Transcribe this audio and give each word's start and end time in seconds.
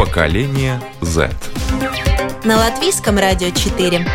Поколение 0.00 0.80
Z. 1.02 1.28
На 2.46 2.56
латвийском 2.56 3.18
радио 3.18 3.50
4. 3.50 4.06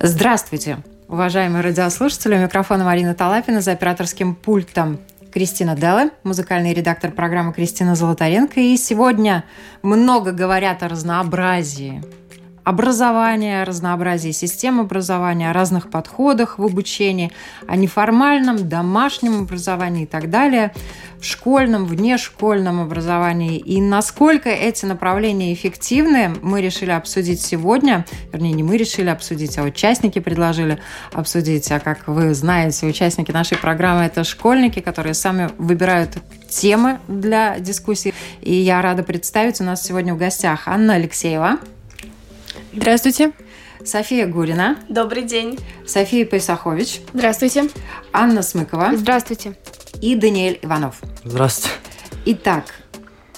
Здравствуйте, 0.00 0.78
уважаемые 1.08 1.62
радиослушатели. 1.62 2.34
У 2.34 2.38
микрофона 2.38 2.84
Марина 2.84 3.14
Талапина 3.14 3.60
за 3.60 3.72
операторским 3.72 4.34
пультом 4.34 4.98
Кристина 5.30 5.76
Делла, 5.76 6.08
музыкальный 6.22 6.72
редактор 6.72 7.10
программы 7.10 7.52
Кристина 7.52 7.96
Золотаренко. 7.96 8.60
И 8.60 8.78
сегодня 8.78 9.44
много 9.82 10.32
говорят 10.32 10.82
о 10.82 10.88
разнообразии 10.88 12.02
образования, 12.68 13.64
разнообразии 13.64 14.30
систем 14.30 14.78
образования, 14.78 15.48
о 15.50 15.54
разных 15.54 15.88
подходах 15.88 16.58
в 16.58 16.64
обучении, 16.64 17.32
о 17.66 17.76
неформальном, 17.76 18.68
домашнем 18.68 19.40
образовании 19.40 20.02
и 20.02 20.06
так 20.06 20.28
далее, 20.28 20.74
в 21.18 21.24
школьном, 21.24 21.86
внешкольном 21.86 22.82
образовании. 22.82 23.56
И 23.56 23.80
насколько 23.80 24.50
эти 24.50 24.84
направления 24.84 25.54
эффективны, 25.54 26.34
мы 26.42 26.60
решили 26.60 26.90
обсудить 26.90 27.40
сегодня. 27.40 28.04
Вернее, 28.34 28.52
не 28.52 28.62
мы 28.62 28.76
решили 28.76 29.08
обсудить, 29.08 29.56
а 29.56 29.62
участники 29.62 30.18
предложили 30.18 30.78
обсудить. 31.14 31.72
А 31.72 31.80
как 31.80 32.06
вы 32.06 32.34
знаете, 32.34 32.86
участники 32.86 33.30
нашей 33.30 33.56
программы– 33.56 34.02
это 34.04 34.24
школьники, 34.24 34.80
которые 34.80 35.14
сами 35.14 35.48
выбирают 35.56 36.18
темы 36.50 36.98
для 37.08 37.58
дискуссии. 37.60 38.12
И 38.42 38.54
я 38.54 38.82
рада 38.82 39.02
представить, 39.02 39.58
у 39.62 39.64
нас 39.64 39.82
сегодня 39.82 40.12
в 40.14 40.18
гостях 40.18 40.68
Анна 40.68 40.96
Алексеева. 40.96 41.58
Здравствуйте. 42.72 43.32
София 43.84 44.26
Гурина. 44.26 44.76
Добрый 44.88 45.22
день. 45.22 45.58
София 45.86 46.24
Пейсахович. 46.24 47.00
Здравствуйте. 47.14 47.70
Анна 48.12 48.42
Смыкова. 48.42 48.90
Здравствуйте. 48.94 49.56
И 50.00 50.14
Даниэль 50.14 50.58
Иванов. 50.62 51.00
Здравствуйте. 51.24 51.74
Итак, 52.26 52.64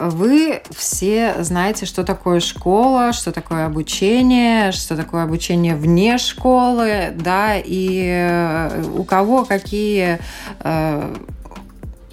вы 0.00 0.62
все 0.70 1.36
знаете, 1.40 1.86
что 1.86 2.02
такое 2.04 2.40
школа, 2.40 3.12
что 3.12 3.30
такое 3.32 3.66
обучение, 3.66 4.72
что 4.72 4.96
такое 4.96 5.22
обучение 5.22 5.76
вне 5.76 6.18
школы, 6.18 7.12
да, 7.14 7.56
и 7.56 8.04
э, 8.06 8.82
у 8.96 9.04
кого 9.04 9.44
какие, 9.44 10.18
э, 10.60 11.16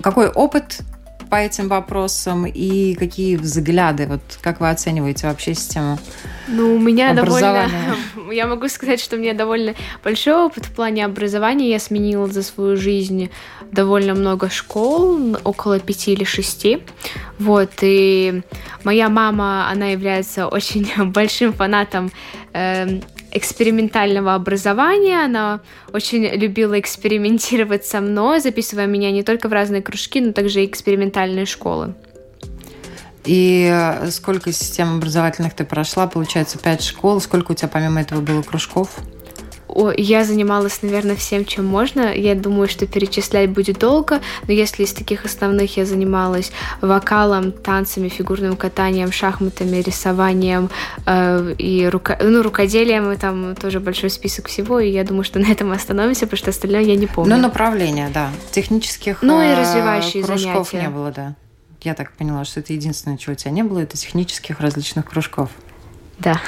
какой 0.01 0.27
опыт 0.29 0.81
по 1.29 1.35
этим 1.35 1.67
вопросам 1.67 2.45
и 2.45 2.95
какие 2.95 3.35
взгляды? 3.35 4.07
Вот 4.07 4.21
как 4.41 4.59
вы 4.59 4.69
оцениваете 4.69 5.27
вообще 5.27 5.53
систему 5.53 5.99
Ну, 6.47 6.75
у 6.75 6.79
меня 6.79 7.13
довольно... 7.13 7.69
Я 8.31 8.47
могу 8.47 8.67
сказать, 8.67 8.99
что 8.99 9.15
у 9.15 9.19
меня 9.19 9.33
довольно 9.33 9.73
большой 10.03 10.33
опыт 10.33 10.65
в 10.65 10.73
плане 10.73 11.05
образования. 11.05 11.69
Я 11.69 11.79
сменила 11.79 12.27
за 12.27 12.43
свою 12.43 12.75
жизнь 12.77 13.29
довольно 13.71 14.13
много 14.13 14.49
школ, 14.49 15.37
около 15.43 15.79
пяти 15.79 16.13
или 16.13 16.23
шести. 16.23 16.81
Вот, 17.39 17.71
и 17.81 18.41
моя 18.83 19.09
мама, 19.09 19.69
она 19.69 19.87
является 19.87 20.47
очень 20.47 20.89
большим 21.11 21.53
фанатом 21.53 22.11
э, 22.53 23.01
экспериментального 23.37 24.35
образования. 24.35 25.23
Она 25.23 25.61
очень 25.93 26.25
любила 26.25 26.79
экспериментировать 26.79 27.85
со 27.85 28.01
мной, 28.01 28.39
записывая 28.39 28.87
меня 28.87 29.11
не 29.11 29.23
только 29.23 29.47
в 29.49 29.53
разные 29.53 29.81
кружки, 29.81 30.19
но 30.21 30.33
также 30.33 30.63
и 30.63 30.65
экспериментальные 30.65 31.45
школы. 31.45 31.93
И 33.25 33.69
э, 33.69 34.09
сколько 34.11 34.51
систем 34.53 34.97
образовательных 34.97 35.53
ты 35.53 35.65
прошла? 35.65 36.07
Получается, 36.07 36.57
пять 36.57 36.81
школ. 36.81 37.19
Сколько 37.19 37.51
у 37.51 37.55
тебя 37.55 37.67
помимо 37.67 37.99
этого 37.99 38.21
было 38.21 38.41
кружков? 38.41 38.97
Я 39.97 40.23
занималась, 40.23 40.81
наверное, 40.81 41.15
всем, 41.15 41.45
чем 41.45 41.65
можно. 41.65 42.13
Я 42.13 42.35
думаю, 42.35 42.67
что 42.67 42.87
перечислять 42.87 43.49
будет 43.49 43.79
долго, 43.79 44.21
но 44.47 44.53
если 44.53 44.83
из 44.83 44.93
таких 44.93 45.25
основных 45.25 45.77
я 45.77 45.85
занималась 45.85 46.51
вокалом, 46.81 47.51
танцами, 47.51 48.09
фигурным 48.09 48.55
катанием, 48.55 49.11
шахматами, 49.11 49.77
рисованием 49.77 50.69
э, 51.05 51.53
и 51.57 51.87
рука... 51.87 52.17
ну, 52.21 52.41
рукоделием, 52.41 53.11
и 53.11 53.17
там 53.17 53.55
тоже 53.55 53.79
большой 53.79 54.09
список 54.09 54.47
всего, 54.47 54.79
и 54.79 54.89
я 54.89 55.03
думаю, 55.03 55.23
что 55.23 55.39
на 55.39 55.51
этом 55.51 55.71
остановимся, 55.71 56.21
потому 56.21 56.37
что 56.37 56.49
остальное 56.49 56.81
я 56.81 56.95
не 56.95 57.07
помню. 57.07 57.35
Ну, 57.35 57.41
направление, 57.41 58.09
да. 58.13 58.29
Технических 58.51 59.21
ну, 59.21 59.41
и 59.41 59.53
развивающие 59.53 60.23
кружков 60.23 60.69
занятия. 60.69 60.81
не 60.81 60.89
было, 60.89 61.11
да. 61.11 61.35
Я 61.81 61.93
так 61.93 62.11
поняла, 62.13 62.43
что 62.43 62.59
это 62.59 62.73
единственное, 62.73 63.17
чего 63.17 63.33
у 63.33 63.35
тебя 63.35 63.51
не 63.51 63.63
было, 63.63 63.79
это 63.79 63.97
технических 63.97 64.59
различных 64.59 65.05
кружков. 65.05 65.49
Да. 66.19 66.41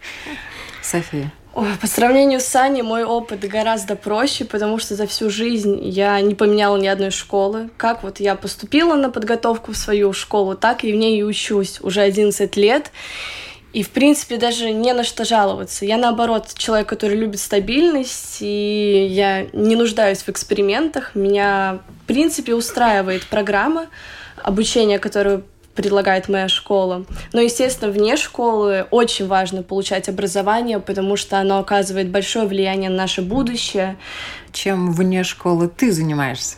София. 0.82 1.32
Ой, 1.56 1.68
по 1.80 1.86
сравнению 1.86 2.40
с 2.40 2.54
Аней 2.54 2.82
мой 2.82 3.02
опыт 3.02 3.40
гораздо 3.48 3.96
проще, 3.96 4.44
потому 4.44 4.76
что 4.76 4.94
за 4.94 5.06
всю 5.06 5.30
жизнь 5.30 5.80
я 5.82 6.20
не 6.20 6.34
поменяла 6.34 6.76
ни 6.76 6.86
одной 6.86 7.10
школы. 7.10 7.70
Как 7.78 8.02
вот 8.02 8.20
я 8.20 8.34
поступила 8.34 8.94
на 8.94 9.08
подготовку 9.08 9.72
в 9.72 9.76
свою 9.78 10.12
школу, 10.12 10.54
так 10.54 10.84
и 10.84 10.92
в 10.92 10.96
ней 10.96 11.18
и 11.18 11.22
учусь 11.22 11.80
уже 11.80 12.02
11 12.02 12.54
лет. 12.58 12.92
И, 13.72 13.82
в 13.82 13.88
принципе, 13.88 14.36
даже 14.36 14.70
не 14.70 14.92
на 14.92 15.02
что 15.02 15.24
жаловаться. 15.24 15.86
Я, 15.86 15.96
наоборот, 15.96 16.48
человек, 16.58 16.90
который 16.90 17.16
любит 17.16 17.40
стабильность, 17.40 18.36
и 18.40 19.06
я 19.08 19.46
не 19.54 19.76
нуждаюсь 19.76 20.18
в 20.18 20.28
экспериментах. 20.28 21.14
Меня, 21.14 21.78
в 22.02 22.06
принципе, 22.06 22.54
устраивает 22.54 23.26
программа 23.28 23.86
обучения, 24.42 24.98
которую 24.98 25.44
предлагает 25.76 26.28
моя 26.28 26.48
школа. 26.48 27.04
Но, 27.32 27.40
естественно, 27.40 27.92
вне 27.92 28.16
школы 28.16 28.86
очень 28.90 29.26
важно 29.26 29.62
получать 29.62 30.08
образование, 30.08 30.80
потому 30.80 31.16
что 31.16 31.38
оно 31.38 31.58
оказывает 31.58 32.08
большое 32.08 32.46
влияние 32.46 32.90
на 32.90 32.96
наше 32.96 33.22
будущее. 33.22 33.96
Чем 34.52 34.92
вне 34.92 35.22
школы 35.22 35.68
ты 35.68 35.92
занимаешься? 35.92 36.56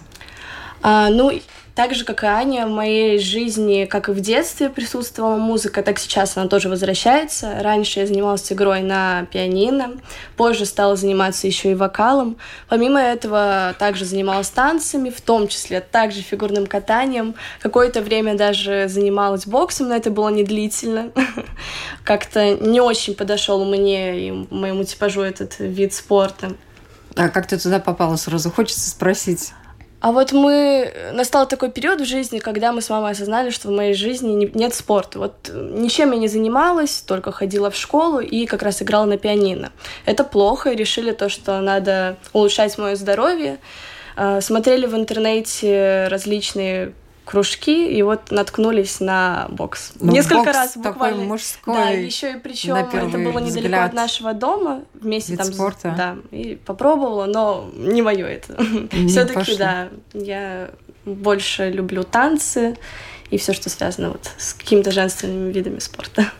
А, 0.80 1.10
ну, 1.10 1.32
так 1.78 1.94
же, 1.94 2.04
как 2.04 2.24
и 2.24 2.26
Аня, 2.26 2.66
в 2.66 2.70
моей 2.70 3.20
жизни, 3.20 3.84
как 3.84 4.08
и 4.08 4.12
в 4.12 4.18
детстве 4.18 4.68
присутствовала 4.68 5.36
музыка, 5.36 5.80
так 5.84 6.00
сейчас 6.00 6.36
она 6.36 6.48
тоже 6.48 6.68
возвращается. 6.68 7.54
Раньше 7.60 8.00
я 8.00 8.06
занималась 8.08 8.50
игрой 8.50 8.80
на 8.80 9.26
пианино, 9.30 9.92
позже 10.36 10.66
стала 10.66 10.96
заниматься 10.96 11.46
еще 11.46 11.70
и 11.70 11.76
вокалом. 11.76 12.36
Помимо 12.68 13.00
этого, 13.00 13.76
также 13.78 14.06
занималась 14.06 14.48
танцами, 14.48 15.08
в 15.10 15.20
том 15.20 15.46
числе 15.46 15.80
также 15.80 16.20
фигурным 16.20 16.66
катанием. 16.66 17.36
Какое-то 17.60 18.02
время 18.02 18.36
даже 18.36 18.88
занималась 18.88 19.46
боксом, 19.46 19.90
но 19.90 19.94
это 19.94 20.10
было 20.10 20.30
не 20.30 20.42
длительно. 20.42 21.12
Как-то 22.02 22.56
не 22.56 22.80
очень 22.80 23.14
подошел 23.14 23.64
мне 23.64 24.26
и 24.26 24.32
моему 24.50 24.82
типажу 24.82 25.20
этот 25.20 25.60
вид 25.60 25.94
спорта. 25.94 26.56
А 27.14 27.28
как 27.28 27.46
ты 27.46 27.56
туда 27.56 27.78
попала 27.78 28.16
сразу? 28.16 28.50
Хочется 28.50 28.90
спросить. 28.90 29.52
А 30.00 30.12
вот 30.12 30.32
мы... 30.32 30.92
Настал 31.12 31.48
такой 31.48 31.70
период 31.70 32.00
в 32.00 32.04
жизни, 32.04 32.38
когда 32.38 32.72
мы 32.72 32.80
с 32.80 32.90
мамой 32.90 33.12
осознали, 33.12 33.50
что 33.50 33.68
в 33.68 33.72
моей 33.72 33.94
жизни 33.94 34.50
нет 34.54 34.74
спорта. 34.74 35.18
Вот 35.18 35.50
ничем 35.52 36.12
я 36.12 36.18
не 36.18 36.28
занималась, 36.28 37.00
только 37.00 37.32
ходила 37.32 37.70
в 37.70 37.76
школу 37.76 38.20
и 38.20 38.46
как 38.46 38.62
раз 38.62 38.80
играла 38.80 39.06
на 39.06 39.18
пианино. 39.18 39.72
Это 40.06 40.22
плохо, 40.22 40.70
и 40.70 40.76
решили 40.76 41.10
то, 41.10 41.28
что 41.28 41.60
надо 41.60 42.16
улучшать 42.32 42.78
мое 42.78 42.94
здоровье. 42.94 43.58
А, 44.16 44.40
смотрели 44.40 44.86
в 44.86 44.94
интернете 44.94 46.06
различные 46.08 46.92
кружки 47.28 47.86
и 47.94 48.00
вот 48.00 48.30
наткнулись 48.30 49.00
на 49.00 49.48
бокс. 49.50 49.92
Ну, 50.00 50.12
Несколько 50.12 50.44
бокс 50.44 50.52
раз 50.54 50.76
буквально. 50.78 51.18
Такой 51.18 51.26
мужской. 51.26 51.74
Да, 51.74 51.90
еще 51.90 52.32
и 52.32 52.36
причем 52.38 52.74
это 52.74 53.18
было 53.18 53.38
недалеко 53.38 53.50
взгляд. 53.50 53.88
от 53.88 53.92
нашего 53.92 54.32
дома 54.32 54.80
вместе 54.94 55.32
Вид 55.32 55.42
там 55.42 55.52
спорта. 55.52 55.94
да 55.94 56.16
и 56.30 56.56
попробовала, 56.56 57.26
но 57.26 57.68
не 57.74 58.00
мое 58.00 58.26
это. 58.26 58.56
Все-таки 59.08 59.56
да, 59.56 59.90
я 60.14 60.70
больше 61.04 61.68
люблю 61.68 62.02
танцы 62.02 62.78
и 63.28 63.36
все, 63.36 63.52
что 63.52 63.68
связано 63.68 64.08
вот 64.08 64.30
с 64.38 64.54
какими-то 64.54 64.90
женственными 64.90 65.52
видами 65.52 65.80
спорта. 65.80 66.32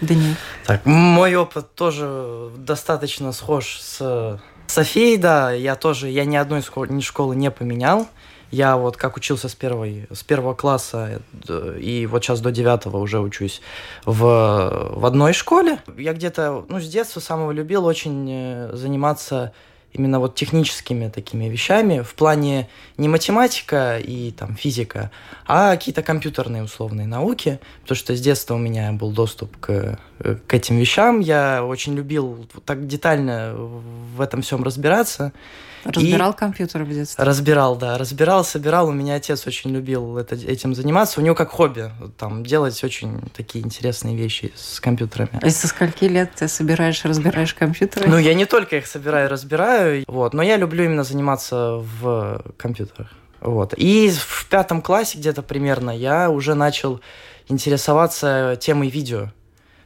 Да 0.00 0.14
нет. 0.14 0.36
Так, 0.64 0.86
мой 0.86 1.34
опыт 1.34 1.74
тоже 1.74 2.50
достаточно 2.56 3.32
схож 3.32 3.80
с 3.80 4.40
Софией, 4.68 5.16
да. 5.16 5.50
Я 5.50 5.74
тоже, 5.74 6.08
я 6.08 6.24
ни 6.24 6.36
одной 6.36 6.62
школы, 6.62 6.86
ни 6.90 7.00
школы 7.00 7.34
не 7.34 7.50
поменял. 7.50 8.06
Я 8.52 8.76
вот 8.76 8.98
как 8.98 9.16
учился 9.16 9.48
с, 9.48 9.54
первой, 9.54 10.06
с 10.12 10.22
первого 10.22 10.52
класса 10.54 11.22
э, 11.48 11.78
и 11.80 12.06
вот 12.06 12.22
сейчас 12.22 12.40
до 12.40 12.52
девятого 12.52 12.98
уже 12.98 13.18
учусь 13.18 13.62
в, 14.04 14.92
в 14.94 15.06
одной 15.06 15.32
школе. 15.32 15.78
Я 15.96 16.12
где-то, 16.12 16.66
ну, 16.68 16.78
с 16.78 16.86
детства 16.86 17.20
самого 17.20 17.50
любил 17.50 17.86
очень 17.86 18.28
э, 18.30 18.70
заниматься 18.74 19.54
именно 19.94 20.20
вот 20.20 20.34
техническими 20.34 21.08
такими 21.08 21.46
вещами 21.46 22.00
в 22.00 22.14
плане 22.14 22.68
не 22.98 23.08
математика 23.08 23.98
и 23.98 24.32
там 24.32 24.54
физика, 24.54 25.10
а 25.46 25.72
какие-то 25.72 26.02
компьютерные 26.02 26.62
условные 26.62 27.06
науки, 27.06 27.58
потому 27.82 27.96
что 27.96 28.14
с 28.14 28.20
детства 28.20 28.54
у 28.54 28.58
меня 28.58 28.92
был 28.92 29.12
доступ 29.12 29.56
к, 29.58 29.98
к 30.18 30.54
этим 30.54 30.76
вещам, 30.76 31.20
я 31.20 31.64
очень 31.64 31.94
любил 31.94 32.46
так 32.64 32.86
детально 32.86 33.54
в 33.54 34.20
этом 34.20 34.42
всем 34.42 34.62
разбираться. 34.62 35.32
Разбирал 35.84 36.32
и 36.32 36.36
компьютер 36.36 36.84
в 36.84 36.88
детстве? 36.88 37.24
Разбирал, 37.24 37.76
да, 37.76 37.98
разбирал, 37.98 38.44
собирал. 38.44 38.88
У 38.88 38.92
меня 38.92 39.14
отец 39.14 39.46
очень 39.46 39.70
любил 39.70 40.16
это, 40.18 40.34
этим 40.34 40.74
заниматься. 40.74 41.20
У 41.20 41.24
него 41.24 41.34
как 41.34 41.50
хобби 41.50 41.90
там 42.18 42.44
делать 42.44 42.82
очень 42.84 43.20
такие 43.34 43.64
интересные 43.64 44.16
вещи 44.16 44.52
с 44.56 44.80
компьютерами. 44.80 45.40
И 45.44 45.50
со 45.50 45.68
скольки 45.68 46.04
лет 46.04 46.32
ты 46.36 46.48
собираешь, 46.48 47.04
разбираешь 47.04 47.54
компьютеры? 47.54 48.08
Ну, 48.08 48.18
я 48.18 48.34
не 48.34 48.46
только 48.46 48.76
их 48.76 48.86
собираю, 48.86 49.28
разбираю, 49.28 50.04
вот, 50.06 50.34
но 50.34 50.42
я 50.42 50.56
люблю 50.56 50.84
именно 50.84 51.04
заниматься 51.04 51.82
в 52.00 52.42
компьютерах. 52.56 53.08
Вот. 53.40 53.74
И 53.76 54.10
в 54.10 54.46
пятом 54.48 54.82
классе 54.82 55.18
где-то 55.18 55.42
примерно 55.42 55.90
я 55.90 56.30
уже 56.30 56.54
начал 56.54 57.00
интересоваться 57.48 58.56
темой 58.60 58.88
видео. 58.88 59.30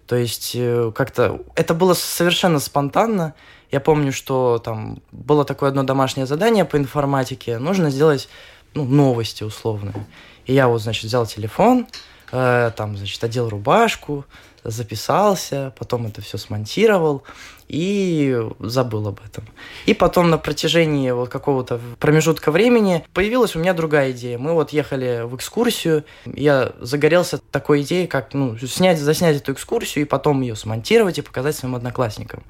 То 0.07 0.17
есть 0.17 0.53
э, 0.55 0.93
как-то 0.95 1.41
это 1.57 1.75
было 1.75 1.95
совершенно 1.95 2.61
спонтанно. 2.61 3.35
Я 3.71 3.81
помню, 3.81 4.13
что 4.13 4.59
там 4.59 4.99
было 5.13 5.45
такое 5.45 5.71
одно 5.71 5.83
домашнее 5.83 6.27
задание 6.27 6.65
по 6.65 6.77
информатике. 6.77 7.59
Нужно 7.59 7.91
сделать 7.91 8.29
ну, 8.75 8.85
новости 8.85 9.43
условные. 9.43 10.07
И 10.47 10.55
я 10.55 10.69
вот, 10.69 10.83
значит, 10.83 11.05
взял 11.05 11.27
телефон, 11.27 11.87
э, 12.31 12.71
там, 12.77 12.97
значит, 12.97 13.23
одел 13.25 13.49
рубашку, 13.49 14.25
записался, 14.71 15.73
потом 15.79 16.07
это 16.07 16.23
все 16.23 16.39
смонтировал 16.39 17.23
и 17.69 18.39
забыл 18.61 19.09
об 19.09 19.21
этом. 19.25 19.45
И 19.87 19.95
потом 19.95 20.31
на 20.31 20.39
протяжении 20.39 21.11
вот 21.11 21.29
какого-то 21.29 21.81
промежутка 21.99 22.51
времени 22.51 23.05
появилась 23.13 23.57
у 23.57 23.59
меня 23.59 23.75
другая 23.75 24.13
идея. 24.13 24.39
Мы 24.39 24.53
вот 24.53 24.71
ехали 24.71 25.23
в 25.25 25.35
экскурсию, 25.37 26.05
я 26.25 26.73
загорелся 26.81 27.39
такой 27.39 27.83
идеей, 27.83 28.07
как 28.07 28.35
ну, 28.35 28.57
снять, 28.59 28.99
заснять 28.99 29.37
эту 29.37 29.53
экскурсию 29.53 30.05
и 30.05 30.09
потом 30.09 30.41
ее 30.41 30.55
смонтировать 30.55 31.19
и 31.19 31.23
показать 31.23 31.57
своим 31.57 31.75
одноклассникам. 31.75 32.43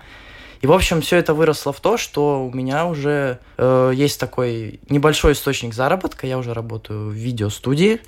И, 0.61 0.67
в 0.67 0.73
общем, 0.73 1.01
все 1.01 1.17
это 1.17 1.35
выросло 1.35 1.73
в 1.73 1.81
то, 1.81 1.97
что 1.97 2.47
у 2.47 2.53
меня 2.53 2.87
уже 2.87 3.39
э, 3.59 3.93
есть 3.95 4.19
такой 4.19 4.81
небольшой 4.89 5.33
источник 5.33 5.75
заработка. 5.75 6.27
Я 6.27 6.39
уже 6.39 6.55
работаю 6.55 7.11
в 7.11 7.13
видеостудии. 7.13 8.01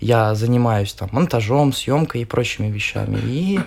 Я 0.00 0.34
занимаюсь 0.34 0.92
там 0.92 1.08
монтажом, 1.12 1.72
съемкой 1.72 2.22
и 2.22 2.24
прочими 2.24 2.68
вещами. 2.68 3.18
И 3.24 3.58
э, 3.58 3.62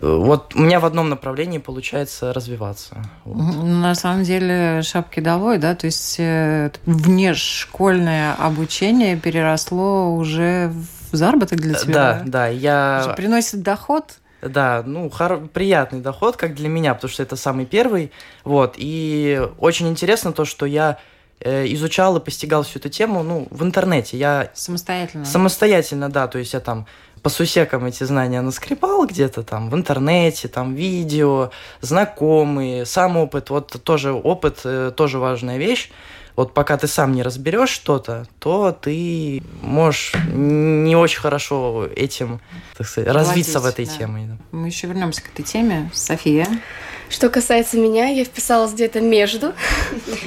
вот 0.00 0.54
у 0.54 0.60
меня 0.60 0.80
в 0.80 0.86
одном 0.86 1.10
направлении 1.10 1.58
получается 1.58 2.32
развиваться. 2.32 3.04
Вот. 3.24 3.64
На 3.64 3.94
самом 3.94 4.22
деле 4.22 4.80
шапки 4.82 5.20
долой, 5.20 5.58
да, 5.58 5.74
то 5.74 5.86
есть 5.86 6.16
э, 6.18 6.70
внешкольное 6.86 8.34
обучение 8.34 9.16
переросло 9.16 10.14
уже 10.14 10.72
в 11.12 11.16
заработок 11.16 11.60
для 11.60 11.74
тебя. 11.74 11.92
Да, 11.92 12.22
да, 12.24 12.46
я... 12.46 13.14
Приносит 13.16 13.62
доход? 13.62 14.19
Да, 14.42 14.82
ну, 14.84 15.10
хор... 15.10 15.48
приятный 15.52 16.00
доход, 16.00 16.36
как 16.36 16.54
для 16.54 16.68
меня, 16.68 16.94
потому 16.94 17.10
что 17.10 17.22
это 17.22 17.36
самый 17.36 17.66
первый. 17.66 18.12
Вот, 18.44 18.74
и 18.76 19.40
очень 19.58 19.88
интересно 19.88 20.32
то, 20.32 20.44
что 20.44 20.66
я 20.66 20.98
э, 21.40 21.66
изучал 21.72 22.16
и 22.16 22.20
постигал 22.20 22.62
всю 22.62 22.78
эту 22.78 22.88
тему, 22.88 23.22
ну, 23.22 23.48
в 23.50 23.62
интернете. 23.62 24.16
Я... 24.16 24.50
Самостоятельно? 24.54 25.24
Самостоятельно, 25.24 26.10
да, 26.10 26.26
то 26.26 26.38
есть 26.38 26.52
я 26.52 26.60
там 26.60 26.86
по 27.22 27.28
сусекам 27.28 27.84
эти 27.84 28.04
знания 28.04 28.40
наскребал 28.40 29.06
где-то 29.06 29.42
там 29.42 29.68
в 29.68 29.74
интернете, 29.74 30.48
там 30.48 30.74
видео, 30.74 31.50
знакомые, 31.80 32.86
сам 32.86 33.16
опыт, 33.16 33.50
вот 33.50 33.82
тоже 33.84 34.12
опыт, 34.12 34.60
э, 34.64 34.92
тоже 34.96 35.18
важная 35.18 35.58
вещь 35.58 35.90
вот 36.40 36.54
пока 36.54 36.78
ты 36.78 36.86
сам 36.86 37.12
не 37.12 37.22
разберешь 37.22 37.68
что-то, 37.68 38.26
то 38.38 38.72
ты 38.72 39.42
можешь 39.60 40.14
не 40.32 40.96
очень 40.96 41.20
хорошо 41.20 41.86
этим, 41.94 42.40
так 42.78 42.88
сказать, 42.88 43.12
Владеть, 43.12 43.28
развиться 43.28 43.60
в 43.60 43.66
этой 43.66 43.84
да. 43.84 43.92
теме. 43.98 44.38
Мы 44.50 44.68
еще 44.68 44.86
вернемся 44.86 45.20
к 45.20 45.26
этой 45.34 45.42
теме. 45.42 45.90
София. 45.92 46.46
Что 47.10 47.28
касается 47.28 47.76
меня, 47.76 48.06
я 48.06 48.24
вписалась 48.24 48.72
где-то 48.72 49.02
между. 49.02 49.52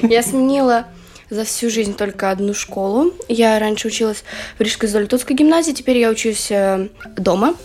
Я 0.02 0.22
сменила 0.22 0.86
за 1.30 1.44
всю 1.44 1.68
жизнь 1.68 1.96
только 1.96 2.30
одну 2.30 2.54
школу. 2.54 3.12
Я 3.28 3.58
раньше 3.58 3.88
училась 3.88 4.22
в 4.56 4.60
Рижской 4.60 4.88
Золотовской 4.88 5.34
гимназии, 5.34 5.72
теперь 5.72 5.98
я 5.98 6.10
учусь 6.10 6.48
э, 6.52 6.90
дома, 7.16 7.56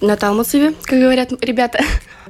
на 0.00 0.16
Талмацеве, 0.16 0.74
как 0.84 0.98
говорят 0.98 1.32
ребята. 1.42 1.80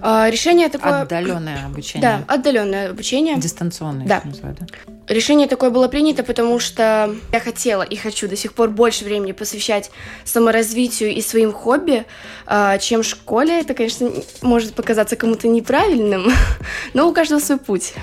А, 0.07 0.29
решение 0.29 0.69
такое... 0.69 1.03
Отдаленное 1.03 1.65
обучение. 1.65 2.03
Да, 2.03 2.35
отдаленное 2.35 2.91
обучение. 2.91 3.37
Дистанционное. 3.39 4.07
Да. 4.07 4.21
Называют, 4.23 4.59
да. 4.59 4.67
Решение 5.09 5.49
такое 5.49 5.71
было 5.71 5.89
принято, 5.89 6.23
потому 6.23 6.59
что 6.59 7.15
я 7.33 7.41
хотела 7.41 7.83
и 7.83 7.97
хочу 7.97 8.27
до 8.27 8.37
сих 8.37 8.55
пор 8.55 8.71
больше 8.71 9.05
времени 9.05 9.33
посвящать 9.33 9.91
саморазвитию 10.25 11.11
и 11.11 11.21
своим 11.21 11.53
хобби, 11.53 12.05
а, 12.47 12.79
чем 12.79 13.03
школе. 13.03 13.61
Это, 13.61 13.75
конечно, 13.75 14.11
может 14.43 14.75
показаться 14.75 15.17
кому-то 15.17 15.49
неправильным, 15.49 16.31
но 16.95 17.09
у 17.09 17.13
каждого 17.13 17.39
свой 17.39 17.59
путь. 17.59 17.95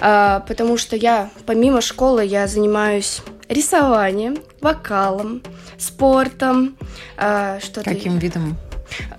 А, 0.00 0.40
потому 0.40 0.76
что 0.78 0.96
я, 0.96 1.30
помимо 1.46 1.80
школы, 1.80 2.24
я 2.24 2.46
занимаюсь 2.46 3.22
рисованием, 3.52 4.38
вокалом, 4.60 5.42
спортом. 5.78 6.76
Что 7.16 7.82
Каким 7.84 8.18
видом 8.18 8.56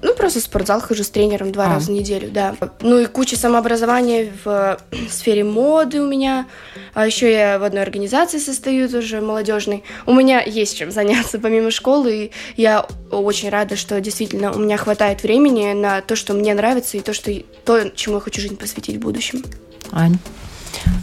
ну, 0.02 0.14
просто 0.16 0.40
в 0.40 0.44
спортзал 0.44 0.82
хожу 0.82 1.04
с 1.04 1.10
тренером 1.10 1.52
два 1.52 1.66
а. 1.66 1.70
раза 1.76 1.92
в 1.92 1.96
неделю, 1.96 2.30
да. 2.32 2.56
Ну 2.82 3.00
и 3.00 3.06
куча 3.06 3.36
самообразования 3.36 4.32
в 4.44 4.78
сфере 5.10 5.44
моды 5.44 6.02
у 6.02 6.08
меня. 6.08 6.48
А 6.94 7.06
еще 7.06 7.32
я 7.32 7.60
в 7.60 7.64
одной 7.64 7.82
организации 7.82 8.38
состою 8.38 8.90
тоже 8.90 9.22
молодежной. 9.22 9.84
У 10.06 10.14
меня 10.14 10.42
есть 10.42 10.78
чем 10.78 10.92
заняться 10.92 11.40
помимо 11.40 11.72
школы, 11.72 12.26
и 12.26 12.32
я 12.56 12.86
очень 13.12 13.50
рада, 13.50 13.76
что 13.76 14.00
действительно 14.02 14.52
у 14.52 14.60
меня 14.60 14.78
хватает 14.78 15.24
времени 15.24 15.74
на 15.74 16.02
то, 16.02 16.16
что 16.16 16.34
мне 16.34 16.54
нравится, 16.54 16.98
и 16.98 17.02
то, 17.02 17.14
что 17.14 17.32
то, 17.66 17.90
чему 17.90 18.16
я 18.16 18.22
хочу 18.22 18.42
жизнь 18.42 18.58
посвятить 18.58 18.98
в 18.98 19.00
будущем. 19.00 19.44
Ань? 19.92 20.18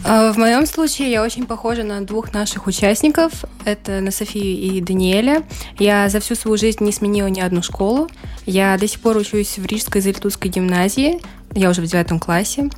А, 0.03 0.33
в 0.33 0.37
моем 0.37 0.65
случае 0.65 1.11
я 1.11 1.23
очень 1.23 1.45
похожа 1.45 1.83
на 1.83 2.01
двух 2.01 2.33
наших 2.33 2.67
участников. 2.67 3.45
Это 3.65 4.01
на 4.01 4.11
Софию 4.11 4.43
и 4.43 4.81
Даниэля. 4.81 5.43
Я 5.77 6.09
за 6.09 6.19
всю 6.19 6.35
свою 6.35 6.57
жизнь 6.57 6.83
не 6.83 6.91
сменила 6.91 7.27
ни 7.27 7.39
одну 7.39 7.61
школу. 7.61 8.09
Я 8.45 8.77
до 8.77 8.87
сих 8.87 8.99
пор 8.99 9.17
учусь 9.17 9.57
в 9.57 9.65
Рижской 9.65 10.01
Зальтутской 10.01 10.49
гимназии. 10.49 11.19
Я 11.53 11.69
уже 11.69 11.81
в 11.81 11.85
девятом 11.85 12.19
классе. 12.19 12.69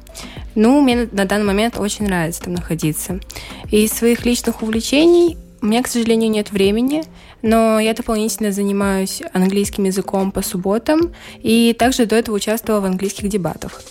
Ну, 0.55 0.81
мне 0.81 1.07
на 1.11 1.25
данный 1.25 1.45
момент 1.45 1.77
очень 1.77 2.05
нравится 2.05 2.43
там 2.43 2.53
находиться. 2.53 3.19
Из 3.71 3.91
своих 3.91 4.25
личных 4.25 4.61
увлечений 4.61 5.37
у 5.61 5.67
меня, 5.67 5.81
к 5.81 5.87
сожалению, 5.87 6.29
нет 6.29 6.51
времени, 6.51 7.03
но 7.41 7.79
я 7.79 7.93
дополнительно 7.93 8.51
занимаюсь 8.51 9.21
английским 9.31 9.85
языком 9.85 10.31
по 10.31 10.41
субботам 10.41 11.13
и 11.41 11.73
также 11.77 12.05
до 12.05 12.17
этого 12.17 12.35
участвовала 12.35 12.81
в 12.81 12.85
английских 12.85 13.29
дебатах. 13.29 13.81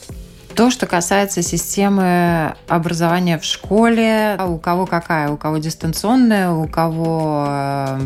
То, 0.55 0.71
что 0.71 0.87
касается 0.87 1.43
системы 1.43 2.55
образования 2.69 3.39
в 3.39 3.45
школе, 3.45 4.39
у 4.47 4.59
кого 4.59 4.87
какая? 4.87 5.31
У 5.31 5.37
кого 5.37 5.59
дистанционная, 5.59 6.51
у 6.51 6.69
кого 6.69 7.47
э, 7.49 8.01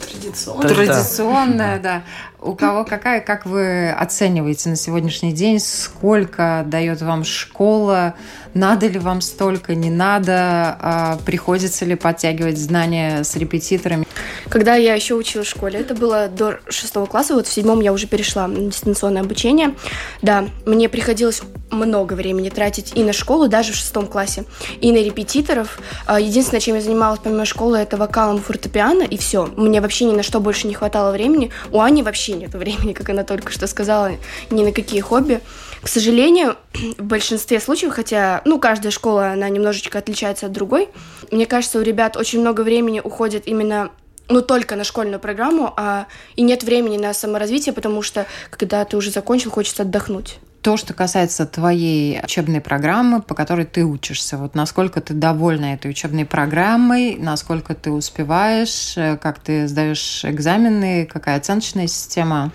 традиционная, 0.00 0.68
традиционная 0.68 1.78
да. 1.80 2.02
У 2.40 2.54
кого 2.54 2.84
какая? 2.84 3.20
Как 3.20 3.46
вы 3.46 3.90
оцениваете 3.90 4.68
на 4.68 4.76
сегодняшний 4.76 5.32
день? 5.32 5.58
Сколько 5.58 6.62
дает 6.66 7.02
вам 7.02 7.24
школа? 7.24 8.14
Надо 8.54 8.86
ли 8.86 8.98
вам 8.98 9.20
столько? 9.20 9.74
Не 9.74 9.90
надо? 9.90 10.76
А 10.80 11.18
приходится 11.26 11.84
ли 11.84 11.96
подтягивать 11.96 12.58
знания 12.58 13.24
с 13.24 13.34
репетиторами? 13.34 14.06
Когда 14.48 14.74
я 14.74 14.94
еще 14.94 15.14
училась 15.14 15.46
в 15.46 15.50
школе, 15.50 15.80
это 15.80 15.94
было 15.94 16.28
до 16.28 16.58
шестого 16.68 17.06
класса, 17.06 17.34
вот 17.34 17.46
в 17.46 17.52
седьмом 17.52 17.80
я 17.80 17.92
уже 17.92 18.06
перешла 18.06 18.46
на 18.46 18.70
дистанционное 18.70 19.22
обучение. 19.22 19.74
Да, 20.22 20.46
мне 20.66 20.88
приходилось 20.88 21.42
много 21.70 22.14
времени 22.14 22.48
тратить 22.48 22.92
и 22.94 23.02
на 23.02 23.12
школу, 23.12 23.48
даже 23.48 23.72
в 23.72 23.76
шестом 23.76 24.06
классе, 24.06 24.44
и 24.80 24.92
на 24.92 24.96
репетиторов. 24.96 25.78
А, 26.06 26.18
единственное, 26.18 26.60
чем 26.60 26.76
я 26.76 26.80
занималась 26.80 27.20
помимо 27.22 27.44
школы, 27.44 27.78
это 27.78 27.96
вокалом 27.96 28.40
фортепиано, 28.40 29.02
и 29.02 29.16
все. 29.18 29.46
Мне 29.56 29.80
вообще 29.80 30.06
ни 30.06 30.14
на 30.14 30.22
что 30.22 30.40
больше 30.40 30.66
не 30.66 30.74
хватало 30.74 31.12
времени. 31.12 31.50
У 31.70 31.80
Ани 31.80 32.02
вообще 32.02 32.32
нет 32.32 32.54
времени, 32.54 32.92
как 32.92 33.08
она 33.10 33.24
только 33.24 33.52
что 33.52 33.66
сказала, 33.66 34.12
ни 34.50 34.64
на 34.64 34.72
какие 34.72 35.00
хобби. 35.00 35.40
К 35.82 35.88
сожалению, 35.88 36.56
в 36.96 37.02
большинстве 37.02 37.60
случаев, 37.60 37.92
хотя, 37.92 38.42
ну, 38.44 38.58
каждая 38.58 38.90
школа, 38.90 39.30
она 39.30 39.48
немножечко 39.48 39.98
отличается 39.98 40.46
от 40.46 40.52
другой, 40.52 40.88
мне 41.30 41.46
кажется, 41.46 41.78
у 41.78 41.82
ребят 41.82 42.16
очень 42.16 42.40
много 42.40 42.62
времени 42.62 43.00
уходит 43.00 43.46
именно 43.46 43.90
ну, 44.28 44.42
только 44.42 44.76
на 44.76 44.84
школьную 44.84 45.20
программу, 45.20 45.72
а 45.76 46.06
и 46.36 46.42
нет 46.42 46.62
времени 46.62 46.98
на 46.98 47.14
саморазвитие, 47.14 47.72
потому 47.72 48.02
что, 48.02 48.26
когда 48.50 48.84
ты 48.84 48.96
уже 48.96 49.10
закончил, 49.10 49.50
хочется 49.50 49.82
отдохнуть. 49.82 50.38
то, 50.60 50.76
что 50.76 50.92
касается 50.92 51.46
твоей 51.46 52.20
учебной 52.22 52.60
программы, 52.60 53.22
по 53.22 53.34
которой 53.34 53.64
ты 53.64 53.84
учишься, 53.84 54.36
вот 54.36 54.54
насколько 54.54 55.00
ты 55.00 55.14
довольна 55.14 55.74
этой 55.74 55.90
учебной 55.90 56.26
программой, 56.26 57.16
насколько 57.18 57.74
ты 57.74 57.90
успеваешь, 57.90 58.94
э, 58.96 59.16
как 59.16 59.38
ты 59.38 59.66
сдаешь 59.68 60.24
экзамены, 60.24 61.06
какая 61.06 61.38
оценочная 61.38 61.86
система? 61.86 62.50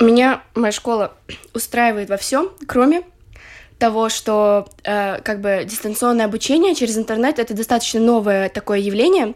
Меня 0.00 0.42
моя 0.54 0.72
школа 0.72 1.12
устраивает 1.54 2.08
во 2.08 2.16
всем, 2.16 2.48
кроме 2.66 3.02
того, 3.78 4.08
что 4.08 4.68
э, 4.84 5.20
как 5.22 5.40
бы 5.40 5.64
дистанционное 5.66 6.26
обучение 6.26 6.74
через 6.74 6.96
интернет 6.96 7.38
это 7.38 7.52
достаточно 7.52 8.00
новое 8.00 8.48
такое 8.48 8.78
явление. 8.78 9.34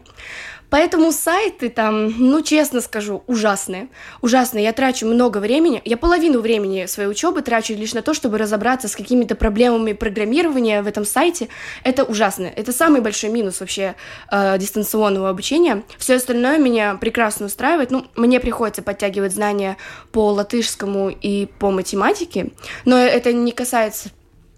Поэтому 0.69 1.11
сайты 1.11 1.69
там, 1.69 2.13
ну, 2.17 2.41
честно 2.41 2.81
скажу, 2.81 3.23
ужасные. 3.27 3.87
Ужасные. 4.21 4.65
Я 4.65 4.73
трачу 4.73 5.05
много 5.05 5.37
времени. 5.37 5.81
Я 5.85 5.97
половину 5.97 6.41
времени 6.41 6.85
своей 6.87 7.09
учебы 7.09 7.41
трачу 7.41 7.73
лишь 7.73 7.93
на 7.93 8.01
то, 8.01 8.13
чтобы 8.13 8.37
разобраться 8.37 8.87
с 8.87 8.95
какими-то 8.95 9.35
проблемами 9.35 9.93
программирования 9.93 10.81
в 10.81 10.87
этом 10.87 11.05
сайте. 11.05 11.47
Это 11.83 12.03
ужасно. 12.03 12.45
Это 12.45 12.73
самый 12.73 13.01
большой 13.01 13.29
минус 13.29 13.61
вообще 13.61 13.95
э, 14.29 14.57
дистанционного 14.57 15.29
обучения. 15.29 15.83
Все 15.97 16.15
остальное 16.15 16.57
меня 16.57 16.95
прекрасно 16.95 17.45
устраивает. 17.45 17.91
Ну, 17.91 18.05
мне 18.15 18.39
приходится 18.39 18.81
подтягивать 18.81 19.33
знания 19.33 19.77
по 20.11 20.31
латышскому 20.31 21.09
и 21.09 21.45
по 21.45 21.71
математике, 21.71 22.51
но 22.85 22.97
это 22.97 23.31
не 23.33 23.51
касается 23.51 24.09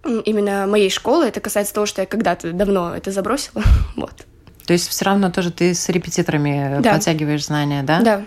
именно 0.04 0.66
моей 0.66 0.90
школы, 0.90 1.26
это 1.26 1.42
касается 1.42 1.74
того, 1.74 1.86
что 1.86 2.02
я 2.02 2.08
когда-то 2.08 2.52
давно 2.54 2.96
это 2.96 3.12
забросила. 3.12 3.62
вот. 3.96 4.29
То 4.70 4.74
есть 4.74 4.88
все 4.88 5.06
равно 5.06 5.32
тоже 5.32 5.50
ты 5.50 5.74
с 5.74 5.90
репетиторами 5.90 6.80
да. 6.80 6.94
подтягиваешь 6.94 7.48
знания, 7.48 7.82
да? 7.82 8.02
Да. 8.02 8.26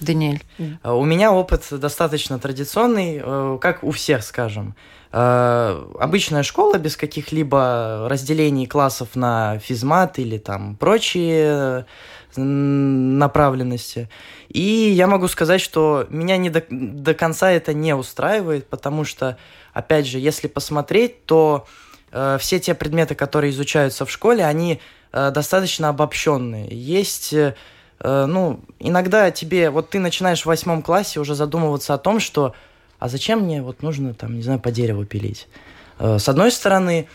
Даниэль? 0.00 0.42
А, 0.82 0.92
у 0.92 1.04
меня 1.04 1.30
опыт 1.30 1.68
достаточно 1.70 2.40
традиционный, 2.40 3.22
э, 3.24 3.58
как 3.60 3.84
у 3.84 3.92
всех, 3.92 4.24
скажем. 4.24 4.74
Э, 5.12 5.80
обычная 6.00 6.42
школа 6.42 6.78
без 6.78 6.96
каких-либо 6.96 8.08
разделений 8.10 8.66
классов 8.66 9.10
на 9.14 9.60
физмат 9.60 10.18
или 10.18 10.36
там 10.36 10.74
прочие 10.74 11.86
э, 12.36 12.40
направленности. 12.40 14.08
И 14.48 14.60
я 14.60 15.06
могу 15.06 15.28
сказать, 15.28 15.60
что 15.60 16.08
меня 16.10 16.38
не 16.38 16.50
до, 16.50 16.64
до 16.68 17.14
конца 17.14 17.52
это 17.52 17.72
не 17.72 17.94
устраивает, 17.94 18.66
потому 18.66 19.04
что, 19.04 19.36
опять 19.74 20.08
же, 20.08 20.18
если 20.18 20.48
посмотреть, 20.48 21.24
то 21.24 21.68
э, 22.10 22.36
все 22.40 22.58
те 22.58 22.74
предметы, 22.74 23.14
которые 23.14 23.52
изучаются 23.52 24.04
в 24.04 24.10
школе, 24.10 24.44
они 24.44 24.80
Э, 25.16 25.30
достаточно 25.30 25.90
обобщенные. 25.90 26.66
Есть, 26.72 27.32
э, 27.32 27.54
э, 28.00 28.26
ну, 28.26 28.58
иногда 28.80 29.30
тебе, 29.30 29.70
вот 29.70 29.90
ты 29.90 30.00
начинаешь 30.00 30.42
в 30.42 30.46
восьмом 30.46 30.82
классе 30.82 31.20
уже 31.20 31.36
задумываться 31.36 31.94
о 31.94 31.98
том, 31.98 32.18
что, 32.18 32.52
а 32.98 33.08
зачем 33.08 33.42
мне 33.42 33.62
вот 33.62 33.80
нужно 33.80 34.12
там, 34.14 34.34
не 34.34 34.42
знаю, 34.42 34.58
по 34.58 34.72
дереву 34.72 35.04
пилить? 35.04 35.46
С 36.00 36.28
одной 36.28 36.50
стороны, 36.50 37.06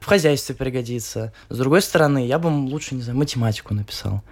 в 0.00 0.06
хозяйстве 0.06 0.56
пригодится, 0.56 1.32
с 1.48 1.56
другой 1.56 1.80
стороны, 1.80 2.26
я 2.26 2.40
бы 2.40 2.48
лучше, 2.48 2.96
не 2.96 3.02
знаю, 3.02 3.16
математику 3.16 3.72
написал. 3.72 4.22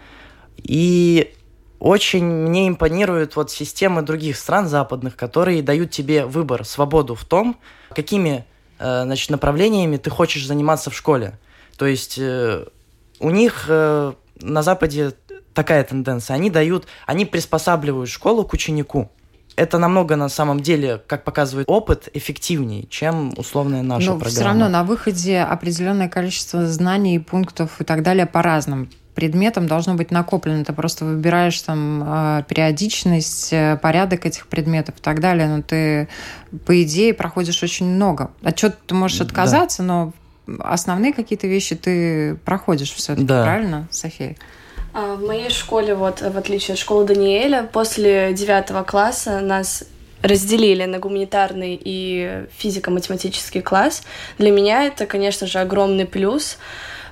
И 0.57 1.33
очень 1.79 2.25
мне 2.25 2.67
импонируют 2.67 3.37
вот 3.37 3.53
системы 3.53 4.03
других 4.03 4.37
стран 4.37 4.67
западных, 4.67 5.15
которые 5.15 5.63
дают 5.63 5.93
тебе 5.93 6.27
выбор, 6.27 6.65
свободу 6.65 7.15
в 7.15 7.25
том, 7.25 7.57
какими 7.91 8.45
значит, 8.81 9.31
направлениями 9.31 9.99
ты 9.99 10.11
хочешь 10.11 10.45
заниматься 10.45 10.91
в 10.91 10.97
школе. 10.97 11.39
То 11.77 11.87
есть 11.87 12.19
у 13.23 13.31
них 13.31 13.67
э, 13.69 14.13
на 14.41 14.63
Западе 14.63 15.13
такая 15.55 15.85
тенденция. 15.85 16.35
Они 16.35 16.51
дают, 16.51 16.87
они 17.07 17.25
приспосабливают 17.25 18.11
школу 18.11 18.45
к 18.45 18.53
ученику. 18.53 19.11
Это 19.55 19.79
намного 19.79 20.17
на 20.17 20.29
самом 20.29 20.61
деле, 20.61 21.03
как 21.07 21.25
показывает 21.25 21.69
опыт, 21.69 22.09
эффективнее, 22.15 22.87
чем 22.89 23.35
условная 23.37 23.83
наша 23.83 24.13
Но 24.13 24.13
программа. 24.13 24.31
все 24.31 24.45
равно 24.45 24.69
на 24.69 24.83
выходе 24.83 25.41
определенное 25.41 26.09
количество 26.09 26.67
знаний, 26.67 27.19
пунктов 27.19 27.81
и 27.81 27.85
так 27.85 28.03
далее 28.03 28.25
по 28.27 28.41
разным 28.43 28.89
предметам 29.15 29.67
должно 29.67 29.95
быть 29.95 30.11
накоплено. 30.11 30.65
Ты 30.65 30.73
просто 30.73 31.05
выбираешь 31.05 31.61
там 31.61 32.03
э, 32.03 32.45
периодичность, 32.49 33.53
э, 33.53 33.77
порядок 33.77 34.25
этих 34.25 34.47
предметов 34.47 34.95
и 34.99 35.03
так 35.03 35.21
далее. 35.21 35.49
Но 35.49 35.61
ты, 35.63 36.09
по 36.65 36.83
идее, 36.83 37.13
проходишь 37.13 37.63
очень 37.63 37.87
много. 37.87 38.31
Отчет 38.43 38.79
ты 38.87 38.95
можешь 38.95 39.21
отказаться, 39.21 39.83
да. 39.83 39.89
но 39.89 40.13
основные 40.61 41.13
какие-то 41.13 41.47
вещи 41.47 41.75
ты 41.75 42.37
проходишь 42.45 42.93
все-таки, 42.93 43.27
да. 43.27 43.43
правильно, 43.43 43.89
София? 43.91 44.37
А, 44.95 45.15
в 45.15 45.23
моей 45.23 45.51
школе, 45.51 45.95
вот 45.95 46.21
в 46.21 46.37
отличие 46.37 46.75
от 46.75 46.79
школы 46.79 47.07
Даниэля, 47.07 47.69
после 47.73 48.33
девятого 48.33 48.83
класса 48.83 49.41
нас 49.41 49.85
разделили 50.23 50.85
на 50.85 50.99
гуманитарный 50.99 51.81
и 51.83 52.45
физико-математический 52.57 53.61
класс. 53.61 54.03
Для 54.39 54.51
меня 54.51 54.85
это, 54.85 55.07
конечно 55.07 55.47
же, 55.47 55.59
огромный 55.59 56.07
плюс, 56.07 56.59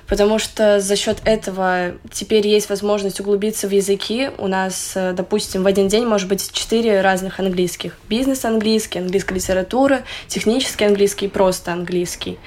потому 0.07 0.39
что 0.39 0.79
за 0.79 0.95
счет 0.95 1.17
этого 1.25 1.93
теперь 2.11 2.47
есть 2.47 2.69
возможность 2.69 3.19
углубиться 3.19 3.67
в 3.67 3.71
языки. 3.71 4.29
У 4.37 4.47
нас, 4.47 4.93
э, 4.95 5.13
допустим, 5.13 5.63
в 5.63 5.67
один 5.67 5.87
день 5.87 6.05
может 6.05 6.29
быть 6.29 6.51
четыре 6.53 7.01
разных 7.01 7.39
английских. 7.39 7.97
Бизнес-английский, 8.07 8.99
английская 8.99 9.35
литература, 9.35 10.01
технический 10.27 10.85
английский 10.85 11.25
и 11.25 11.29
просто 11.29 11.73
английский. 11.73 12.39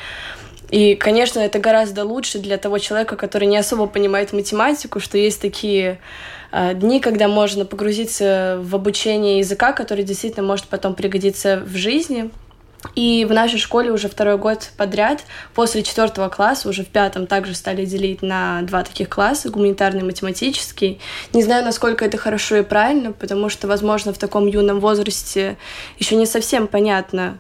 И, 0.71 0.95
конечно, 0.95 1.41
это 1.41 1.59
гораздо 1.59 2.05
лучше 2.05 2.39
для 2.39 2.57
того 2.57 2.79
человека, 2.79 3.17
который 3.17 3.47
не 3.47 3.57
особо 3.57 3.87
понимает 3.87 4.33
математику, 4.33 5.01
что 5.01 5.19
есть 5.19 5.41
такие 5.41 6.01
э, 6.53 6.75
дни, 6.75 7.01
когда 7.01 7.29
можно 7.29 7.65
погрузиться 7.65 8.59
в 8.61 8.75
обучение 8.75 9.39
языка, 9.39 9.73
который 9.73 10.05
действительно 10.05 10.47
может 10.47 10.67
потом 10.67 10.95
пригодиться 10.95 11.63
в 11.65 11.77
жизни. 11.77 12.31
И 12.95 13.25
в 13.29 13.33
нашей 13.33 13.59
школе 13.59 13.91
уже 13.91 14.09
второй 14.09 14.37
год 14.37 14.71
подряд, 14.77 15.25
после 15.55 15.83
четвертого 15.83 16.29
класса, 16.29 16.69
уже 16.69 16.85
в 16.85 16.89
пятом 16.89 17.27
также 17.27 17.55
стали 17.55 17.85
делить 17.85 18.23
на 18.23 18.61
два 18.63 18.85
таких 18.85 19.09
класса, 19.09 19.51
гуманитарный 19.51 20.03
и 20.03 20.05
математический. 20.05 21.01
Не 21.33 21.43
знаю, 21.43 21.65
насколько 21.65 22.05
это 22.05 22.19
хорошо 22.19 22.57
и 22.57 22.63
правильно, 22.63 23.13
потому 23.13 23.49
что, 23.49 23.69
возможно, 23.69 24.13
в 24.13 24.19
таком 24.19 24.47
юном 24.47 24.81
возрасте 24.81 25.57
еще 25.99 26.17
не 26.17 26.27
совсем 26.27 26.67
понятно, 26.67 27.39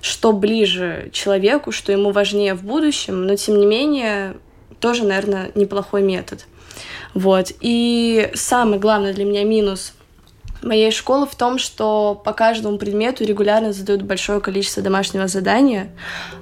что 0.00 0.32
ближе 0.32 1.10
человеку, 1.12 1.72
что 1.72 1.92
ему 1.92 2.10
важнее 2.10 2.54
в 2.54 2.62
будущем, 2.64 3.26
но 3.26 3.36
тем 3.36 3.58
не 3.58 3.66
менее 3.66 4.36
тоже, 4.80 5.04
наверное, 5.04 5.50
неплохой 5.54 6.02
метод. 6.02 6.46
Вот. 7.14 7.52
И 7.60 8.30
самый 8.34 8.78
главный 8.78 9.12
для 9.12 9.24
меня 9.24 9.44
минус 9.44 9.92
моей 10.62 10.90
школы 10.90 11.26
в 11.26 11.34
том, 11.34 11.58
что 11.58 12.20
по 12.22 12.32
каждому 12.32 12.78
предмету 12.78 13.24
регулярно 13.24 13.72
задают 13.72 14.02
большое 14.02 14.40
количество 14.40 14.82
домашнего 14.82 15.26
задания, 15.26 15.90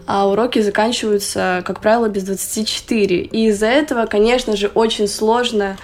а 0.06 0.28
уроки 0.28 0.60
заканчиваются, 0.60 1.62
как 1.64 1.80
правило, 1.80 2.08
без 2.08 2.24
24. 2.24 3.16
И 3.16 3.46
из-за 3.48 3.66
этого, 3.66 4.06
конечно 4.06 4.56
же, 4.56 4.68
очень 4.74 5.08
сложно 5.08 5.76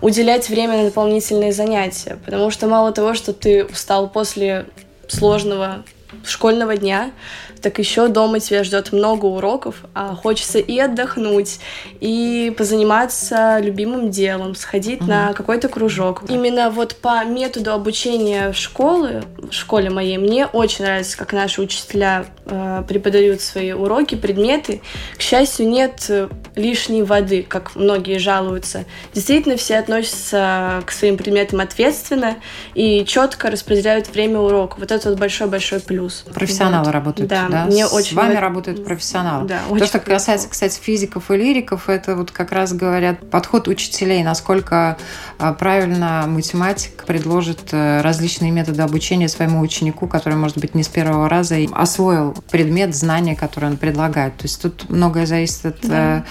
уделять 0.00 0.48
время 0.48 0.78
на 0.78 0.84
дополнительные 0.86 1.52
занятия, 1.52 2.18
потому 2.24 2.50
что 2.50 2.66
мало 2.66 2.92
того, 2.92 3.14
что 3.14 3.32
ты 3.32 3.64
устал 3.64 4.08
после 4.08 4.66
сложного 5.08 5.84
школьного 6.24 6.76
дня, 6.76 7.10
так 7.60 7.78
еще 7.78 8.08
дома 8.08 8.40
тебя 8.40 8.64
ждет 8.64 8.92
много 8.92 9.26
уроков, 9.26 9.76
а 9.94 10.14
хочется 10.14 10.58
и 10.58 10.78
отдохнуть, 10.78 11.58
и 12.00 12.54
позаниматься 12.56 13.58
любимым 13.60 14.10
делом, 14.10 14.54
сходить 14.54 15.00
угу. 15.00 15.08
на 15.08 15.32
какой-то 15.32 15.68
кружок. 15.68 16.22
Именно 16.28 16.70
вот 16.70 16.96
по 16.96 17.24
методу 17.24 17.72
обучения 17.72 18.52
школы, 18.52 19.24
в 19.38 19.52
школе 19.52 19.90
моей, 19.90 20.18
мне 20.18 20.46
очень 20.46 20.84
нравится, 20.84 21.16
как 21.16 21.32
наши 21.32 21.60
учителя 21.60 22.26
э, 22.44 22.84
преподают 22.88 23.40
свои 23.40 23.72
уроки, 23.72 24.14
предметы. 24.14 24.80
К 25.16 25.20
счастью, 25.20 25.68
нет 25.68 26.10
лишней 26.54 27.02
воды, 27.02 27.44
как 27.46 27.74
многие 27.76 28.18
жалуются. 28.18 28.84
Действительно, 29.14 29.56
все 29.56 29.78
относятся 29.78 30.82
к 30.86 30.90
своим 30.90 31.16
предметам 31.16 31.60
ответственно 31.60 32.36
и 32.74 33.04
четко 33.04 33.50
распределяют 33.50 34.08
время 34.08 34.38
урока. 34.38 34.76
Вот 34.78 34.90
это 34.90 35.10
вот 35.10 35.18
большой-большой 35.18 35.80
плюс. 35.80 36.24
Профессионалы 36.32 36.84
вот. 36.84 36.92
работают. 36.92 37.30
Да, 37.30 37.45
да? 37.50 37.64
мне 37.66 37.86
С 37.86 37.92
очень... 37.92 38.16
вами 38.16 38.34
работают 38.34 38.84
профессионалы. 38.84 39.48
Да, 39.48 39.60
То, 39.68 39.86
что 39.86 39.98
касается, 39.98 40.48
кстати, 40.48 40.78
физиков 40.80 41.30
и 41.30 41.36
лириков, 41.36 41.88
это 41.88 42.16
вот 42.16 42.30
как 42.30 42.52
раз 42.52 42.72
говорят 42.72 43.30
подход 43.30 43.68
учителей, 43.68 44.22
насколько 44.22 44.96
а, 45.38 45.52
правильно 45.52 46.24
математик 46.26 47.04
предложит 47.04 47.72
э, 47.72 48.00
различные 48.00 48.50
методы 48.50 48.82
обучения 48.82 49.28
своему 49.28 49.60
ученику, 49.60 50.06
который, 50.06 50.34
может 50.34 50.58
быть, 50.58 50.74
не 50.74 50.82
с 50.82 50.88
первого 50.88 51.28
раза 51.28 51.56
освоил 51.72 52.34
предмет, 52.50 52.94
знания, 52.94 53.36
которые 53.36 53.72
он 53.72 53.76
предлагает. 53.76 54.36
То 54.36 54.44
есть 54.44 54.60
тут 54.62 54.88
многое 54.88 55.26
зависит 55.26 55.66
от 55.66 55.80
да. 55.82 56.18
Э, 56.18 56.22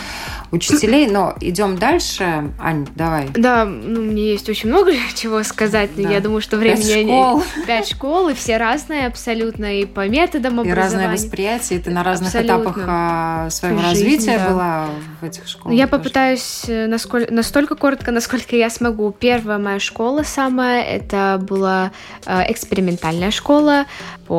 учителей, 0.52 1.08
но 1.08 1.36
идем 1.42 1.78
дальше. 1.78 2.52
Ань, 2.60 2.88
давай. 2.96 3.30
Да, 3.34 3.66
ну, 3.66 4.02
мне 4.02 4.32
есть 4.32 4.50
очень 4.50 4.70
много 4.70 4.92
чего 5.16 5.44
сказать, 5.44 5.92
но 5.96 6.04
да. 6.04 6.12
я 6.12 6.20
думаю, 6.20 6.42
что 6.42 6.58
времени... 6.58 6.84
Пять 6.84 7.06
школ. 7.06 7.44
Пять 7.68 7.90
школ, 7.90 8.30
и 8.30 8.34
все 8.34 8.58
разные 8.58 9.08
абсолютно 9.08 9.80
и 9.80 9.86
по 9.86 10.08
методам 10.08 10.60
образования. 10.60 11.05
И 11.05 11.05
разное 11.08 11.26
восприятие, 11.26 11.80
и 11.80 11.82
ты 11.82 11.90
на 11.92 12.04
разных 12.04 12.30
абсолютно. 12.30 12.56
этапах 12.56 12.84
а, 12.88 13.50
своего 13.50 13.80
Жизнь, 13.80 13.90
развития 13.90 14.38
да. 14.38 14.50
была 14.50 14.86
в 15.22 15.24
этих 15.24 15.48
школах. 15.48 15.78
Я 15.78 15.88
тоже. 15.88 15.98
попытаюсь 15.98 16.64
э, 16.68 16.88
насколько, 16.88 17.34
настолько 17.34 17.76
коротко, 17.76 18.12
насколько 18.12 18.56
я 18.56 18.70
смогу. 18.70 19.12
Первая 19.12 19.58
моя 19.58 19.80
школа 19.80 20.24
самая, 20.24 20.84
это 20.84 21.40
была 21.42 21.92
э, 22.26 22.52
экспериментальная 22.52 23.32
школа. 23.32 23.86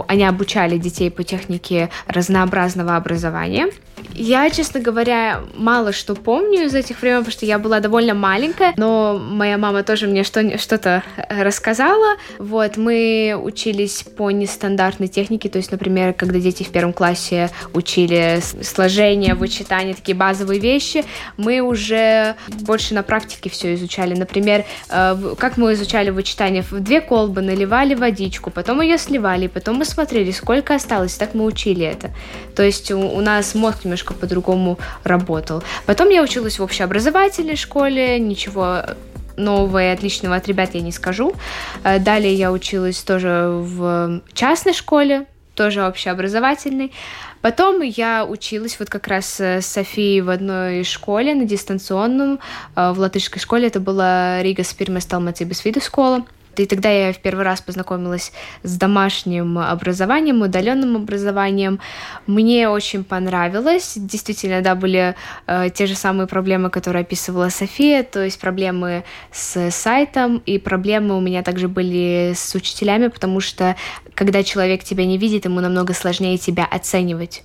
Они 0.09 0.25
обучали 0.25 0.79
детей 0.79 1.11
по 1.11 1.23
технике 1.23 1.91
разнообразного 2.07 2.97
образования. 2.97 3.69
Я, 4.19 4.49
честно 4.49 4.81
говоря, 4.81 5.43
мало 5.55 5.93
что 5.93 6.15
помню 6.15 6.65
из 6.65 6.75
этих 6.75 7.03
времен, 7.03 7.19
потому 7.19 7.33
что 7.33 7.45
я 7.45 7.59
была 7.59 7.81
довольно 7.81 8.15
маленькая, 8.15 8.73
но 8.77 9.19
моя 9.19 9.59
мама 9.59 9.83
тоже 9.83 10.07
мне 10.07 10.25
что-то 10.25 11.03
рассказала. 11.29 12.17
Вот, 12.39 12.79
мы 12.79 13.39
учились 13.39 14.05
по 14.17 14.31
нестандартной 14.31 15.09
технике, 15.09 15.51
то 15.51 15.59
есть, 15.59 15.71
например, 15.71 16.15
когда 16.15 16.39
дети 16.39 16.63
в 16.63 16.71
первом 16.71 16.95
классе 16.95 17.51
учили 17.75 18.41
сложение, 18.63 19.35
вычитание, 19.35 19.95
такие 19.95 20.17
базовые 20.17 20.61
вещи, 20.61 21.05
мы 21.37 21.61
уже 21.61 22.37
больше 22.63 22.95
на 22.95 23.03
практике 23.03 23.51
все 23.51 23.75
изучали. 23.75 24.15
Например, 24.15 24.65
э, 24.89 25.35
как 25.39 25.59
мы 25.59 25.75
изучали 25.75 26.09
вычитание, 26.09 26.63
в 26.63 26.81
две 26.81 27.03
колбы 27.03 27.43
наливали 27.43 27.95
водичку, 27.95 28.51
потом 28.51 28.81
ее 28.81 28.97
сливали, 28.97 29.47
потом 29.47 29.77
мы 29.77 29.85
смотрели, 29.85 30.31
сколько 30.31 30.75
осталось, 30.75 31.17
так 31.17 31.35
мы 31.35 31.45
учили 31.45 31.85
это. 31.85 32.13
То 32.55 32.63
есть 32.63 32.91
у 32.91 33.21
нас 33.21 33.55
мозг 33.55 33.85
немножко 33.85 34.06
по-другому 34.15 34.79
работал. 35.05 35.63
Потом 35.87 36.11
я 36.11 36.23
училась 36.23 36.59
в 36.59 36.63
общеобразовательной 36.63 37.57
школе, 37.57 38.19
ничего 38.19 38.83
нового 39.37 39.83
и 39.83 39.89
отличного 39.89 40.37
от 40.37 40.49
ребят 40.49 40.71
я 40.75 40.81
не 40.81 40.93
скажу. 40.93 41.35
Э, 41.85 41.99
далее 41.99 42.35
я 42.35 42.53
училась 42.53 43.03
тоже 43.03 43.49
в 43.53 44.23
частной 44.33 44.73
школе, 44.73 45.27
тоже 45.55 45.85
общеобразовательной. 45.85 46.93
Потом 47.43 47.81
я 47.81 48.25
училась 48.25 48.79
вот 48.79 48.89
как 48.89 49.07
раз 49.07 49.41
с 49.41 49.63
Софией 49.63 50.21
в 50.21 50.31
одной 50.31 50.85
школе 50.85 51.35
на 51.35 51.45
дистанционном, 51.45 52.41
э, 52.75 52.93
в 52.93 52.99
латышской 52.99 53.41
школе. 53.41 53.69
Это 53.69 53.81
была 53.81 54.43
Рига 54.43 54.65
Спирмес 54.65 55.07
Талмацибис 55.07 55.65
И 56.61 56.67
тогда 56.67 56.91
я 56.91 57.13
в 57.13 57.19
первый 57.19 57.45
раз 57.45 57.61
познакомилась 57.61 58.33
с 58.63 58.77
домашним 58.77 59.59
образованием, 59.59 60.43
удаленным 60.43 60.97
образованием. 60.97 61.81
Мне 62.27 62.69
очень 62.69 63.05
понравилось. 63.05 63.95
Действительно, 63.97 64.63
да, 64.63 64.75
были 64.75 65.15
э, 65.47 65.71
те 65.75 65.87
же 65.87 65.95
самые 65.95 66.27
проблемы, 66.27 66.71
которые 66.71 67.03
описывала 67.03 67.49
София, 67.49 68.03
то 68.03 68.25
есть 68.25 68.41
проблемы 68.41 69.05
с 69.33 69.71
сайтом, 69.71 70.43
и 70.47 70.59
проблемы 70.59 71.17
у 71.17 71.21
меня 71.21 71.43
также 71.43 71.69
были 71.69 72.33
с 72.35 72.55
учителями, 72.55 73.09
потому 73.09 73.41
что 73.41 73.77
когда 74.15 74.43
человек 74.43 74.85
тебя 74.85 75.05
не 75.05 75.19
видит, 75.19 75.45
ему 75.45 75.61
намного 75.61 75.93
сложнее 75.95 76.39
тебя 76.39 76.65
оценивать 76.65 77.43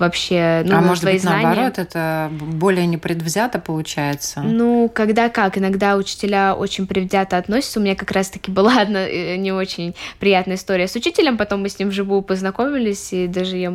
вообще, 0.00 0.62
ну, 0.64 0.76
а 0.76 0.80
может 0.80 1.04
быть, 1.04 1.22
знания. 1.22 1.46
наоборот, 1.46 1.78
это 1.78 2.30
более 2.32 2.86
непредвзято 2.86 3.58
получается? 3.58 4.40
Ну, 4.40 4.90
когда 4.92 5.28
как. 5.28 5.58
Иногда 5.58 5.96
учителя 5.96 6.54
очень 6.54 6.86
предвзято 6.86 7.36
относятся. 7.36 7.78
У 7.78 7.82
меня 7.82 7.94
как 7.94 8.10
раз-таки 8.10 8.50
была 8.50 8.76
одна 8.80 9.06
э, 9.06 9.36
не 9.36 9.52
очень 9.52 9.94
приятная 10.18 10.56
история 10.56 10.88
с 10.88 10.96
учителем. 10.96 11.36
Потом 11.36 11.62
мы 11.62 11.68
с 11.68 11.78
ним 11.78 11.90
вживую 11.90 12.22
познакомились, 12.22 13.12
и 13.12 13.26
даже, 13.26 13.56
я, 13.56 13.72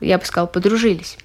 я 0.00 0.18
бы 0.18 0.24
сказала, 0.24 0.46
подружились. 0.46 1.18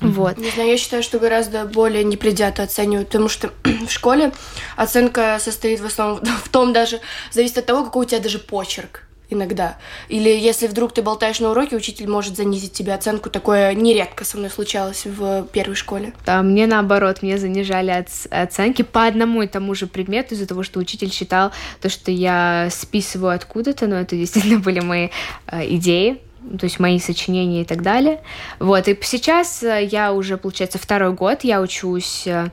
Вот. 0.00 0.38
Не 0.38 0.50
знаю, 0.50 0.70
я 0.70 0.76
считаю, 0.76 1.02
что 1.02 1.18
гораздо 1.18 1.64
более 1.64 2.04
непредвзято 2.04 2.62
оценивают, 2.62 3.08
потому 3.08 3.28
что 3.28 3.50
в 3.86 3.90
школе 3.90 4.32
оценка 4.76 5.38
состоит 5.40 5.80
в 5.80 5.86
основном 5.86 6.24
в 6.44 6.48
том 6.48 6.72
даже, 6.72 7.00
зависит 7.30 7.58
от 7.58 7.66
того, 7.66 7.84
какой 7.84 8.06
у 8.06 8.08
тебя 8.08 8.20
даже 8.20 8.38
почерк 8.38 9.03
иногда. 9.30 9.76
Или 10.08 10.28
если 10.28 10.66
вдруг 10.66 10.92
ты 10.92 11.02
болтаешь 11.02 11.40
на 11.40 11.50
уроке, 11.50 11.76
учитель 11.76 12.08
может 12.08 12.36
занизить 12.36 12.72
тебе 12.72 12.94
оценку. 12.94 13.30
Такое 13.30 13.74
нередко 13.74 14.24
со 14.24 14.36
мной 14.36 14.50
случалось 14.50 15.06
в 15.06 15.46
первой 15.52 15.74
школе. 15.74 16.12
Да, 16.26 16.42
мне 16.42 16.66
наоборот, 16.66 17.22
мне 17.22 17.38
занижали 17.38 18.04
оценки 18.30 18.82
по 18.82 19.06
одному 19.06 19.42
и 19.42 19.46
тому 19.46 19.74
же 19.74 19.86
предмету 19.86 20.34
из-за 20.34 20.46
того, 20.46 20.62
что 20.62 20.80
учитель 20.80 21.12
считал 21.12 21.52
то, 21.80 21.88
что 21.88 22.10
я 22.10 22.68
списываю 22.70 23.34
откуда-то, 23.34 23.86
но 23.86 23.96
это 23.96 24.16
действительно 24.16 24.58
были 24.60 24.80
мои 24.80 25.08
э, 25.46 25.74
идеи, 25.74 26.20
то 26.58 26.64
есть 26.64 26.78
мои 26.78 26.98
сочинения 26.98 27.62
и 27.62 27.64
так 27.64 27.82
далее. 27.82 28.20
Вот, 28.58 28.88
и 28.88 28.98
сейчас 29.02 29.62
э, 29.62 29.84
я 29.84 30.12
уже, 30.12 30.36
получается, 30.36 30.78
второй 30.78 31.12
год, 31.12 31.44
я 31.44 31.60
учусь 31.60 32.26
э, 32.26 32.48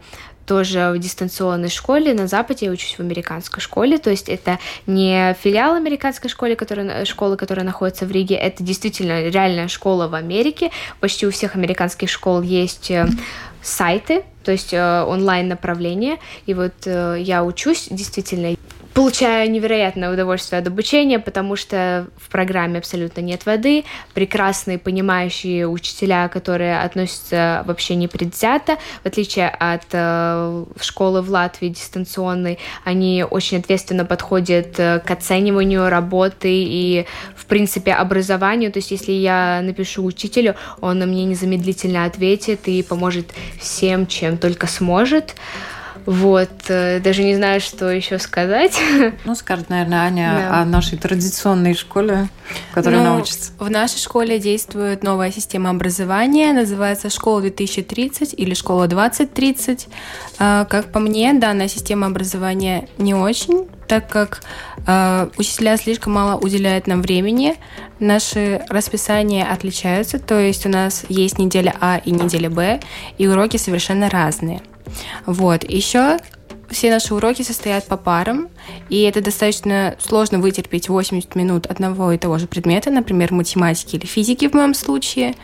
тоже 0.51 0.91
в 0.93 0.99
дистанционной 0.99 1.69
школе. 1.69 2.13
На 2.13 2.27
Западе 2.27 2.65
я 2.65 2.73
учусь 2.73 2.95
в 2.97 2.99
американской 2.99 3.61
школе, 3.61 3.97
то 3.97 4.09
есть 4.09 4.27
это 4.27 4.59
не 4.85 5.33
филиал 5.41 5.75
американской 5.75 6.29
школы, 6.29 6.55
которая, 6.55 7.05
школы, 7.05 7.37
которая 7.37 7.65
находится 7.65 8.05
в 8.05 8.11
Риге, 8.11 8.35
это 8.35 8.61
действительно 8.61 9.29
реальная 9.29 9.69
школа 9.69 10.09
в 10.09 10.13
Америке. 10.13 10.69
Почти 10.99 11.25
у 11.25 11.31
всех 11.31 11.55
американских 11.55 12.09
школ 12.09 12.41
есть 12.41 12.91
э, 12.91 13.07
сайты, 13.61 14.25
то 14.43 14.51
есть 14.51 14.73
э, 14.73 15.03
онлайн 15.07 15.47
направление. 15.47 16.17
И 16.47 16.53
вот 16.53 16.73
э, 16.83 17.15
я 17.19 17.45
учусь 17.45 17.87
действительно 17.89 18.53
Получаю 18.93 19.49
невероятное 19.49 20.11
удовольствие 20.11 20.59
от 20.59 20.67
обучения, 20.67 21.17
потому 21.17 21.55
что 21.55 22.07
в 22.17 22.29
программе 22.29 22.79
абсолютно 22.79 23.21
нет 23.21 23.45
воды, 23.45 23.85
прекрасные 24.13 24.77
понимающие 24.77 25.65
учителя, 25.65 26.27
которые 26.27 26.81
относятся 26.81 27.63
вообще 27.65 27.95
не 27.95 28.09
предвзято, 28.09 28.77
в 29.03 29.05
отличие 29.05 29.47
от 29.47 29.85
э, 29.93 30.65
школы 30.81 31.21
в 31.21 31.29
Латвии 31.29 31.69
дистанционной, 31.69 32.59
они 32.83 33.23
очень 33.23 33.59
ответственно 33.59 34.03
подходят 34.03 34.77
э, 34.77 34.99
к 34.99 35.09
оцениванию 35.09 35.87
работы 35.87 36.49
и, 36.51 37.05
в 37.37 37.45
принципе, 37.45 37.93
образованию, 37.93 38.73
то 38.73 38.79
есть 38.79 38.91
если 38.91 39.13
я 39.13 39.61
напишу 39.63 40.03
учителю, 40.03 40.55
он 40.81 40.99
на 40.99 41.05
мне 41.05 41.23
незамедлительно 41.23 42.03
ответит 42.03 42.67
и 42.67 42.83
поможет 42.83 43.33
всем, 43.57 44.05
чем 44.05 44.37
только 44.37 44.67
сможет. 44.67 45.35
Вот, 46.05 46.49
э, 46.67 46.99
даже 46.99 47.23
не 47.23 47.35
знаю, 47.35 47.61
что 47.61 47.89
еще 47.89 48.19
сказать. 48.19 48.79
Ну, 49.25 49.35
скажет, 49.35 49.69
наверное, 49.69 49.99
Аня 49.99 50.33
да. 50.35 50.61
о 50.61 50.65
нашей 50.65 50.97
традиционной 50.97 51.73
школе, 51.73 52.29
которая 52.73 53.03
ну, 53.03 53.13
научится. 53.15 53.51
В 53.59 53.69
нашей 53.69 53.99
школе 53.99 54.39
действует 54.39 55.03
новая 55.03 55.31
система 55.31 55.69
образования, 55.69 56.53
называется 56.53 57.09
«Школа 57.09 57.41
2030» 57.41 58.35
или 58.35 58.53
«Школа 58.53 58.87
2030». 58.87 59.87
А, 60.39 60.65
как 60.65 60.91
по 60.91 60.99
мне, 60.99 61.33
данная 61.33 61.67
система 61.67 62.07
образования 62.07 62.87
не 62.97 63.13
очень, 63.13 63.67
так 63.87 64.09
как 64.09 64.41
э, 64.87 65.29
учителя 65.37 65.77
слишком 65.77 66.13
мало 66.13 66.39
уделяют 66.39 66.87
нам 66.87 67.01
времени, 67.01 67.55
наши 67.99 68.63
расписания 68.69 69.45
отличаются, 69.45 70.17
то 70.19 70.39
есть 70.39 70.65
у 70.65 70.69
нас 70.69 71.05
есть 71.09 71.37
неделя 71.37 71.75
А 71.79 71.97
и 72.03 72.11
неделя 72.11 72.49
Б, 72.49 72.79
и 73.17 73.27
уроки 73.27 73.57
совершенно 73.57 74.09
разные. 74.09 74.61
Вот. 75.25 75.63
Еще 75.63 76.19
все 76.71 76.89
наши 76.89 77.13
уроки 77.13 77.41
состоят 77.41 77.85
по 77.85 77.97
парам, 77.97 78.49
и 78.89 79.01
это 79.01 79.21
достаточно 79.21 79.95
сложно 79.99 80.39
вытерпеть 80.39 80.89
80 80.89 81.35
минут 81.35 81.65
одного 81.65 82.11
и 82.13 82.17
того 82.17 82.37
же 82.37 82.47
предмета, 82.47 82.89
например, 82.89 83.33
математики 83.33 83.97
или 83.97 84.05
физики 84.05 84.47
в 84.47 84.53
моем 84.53 84.73
случае. 84.73 85.35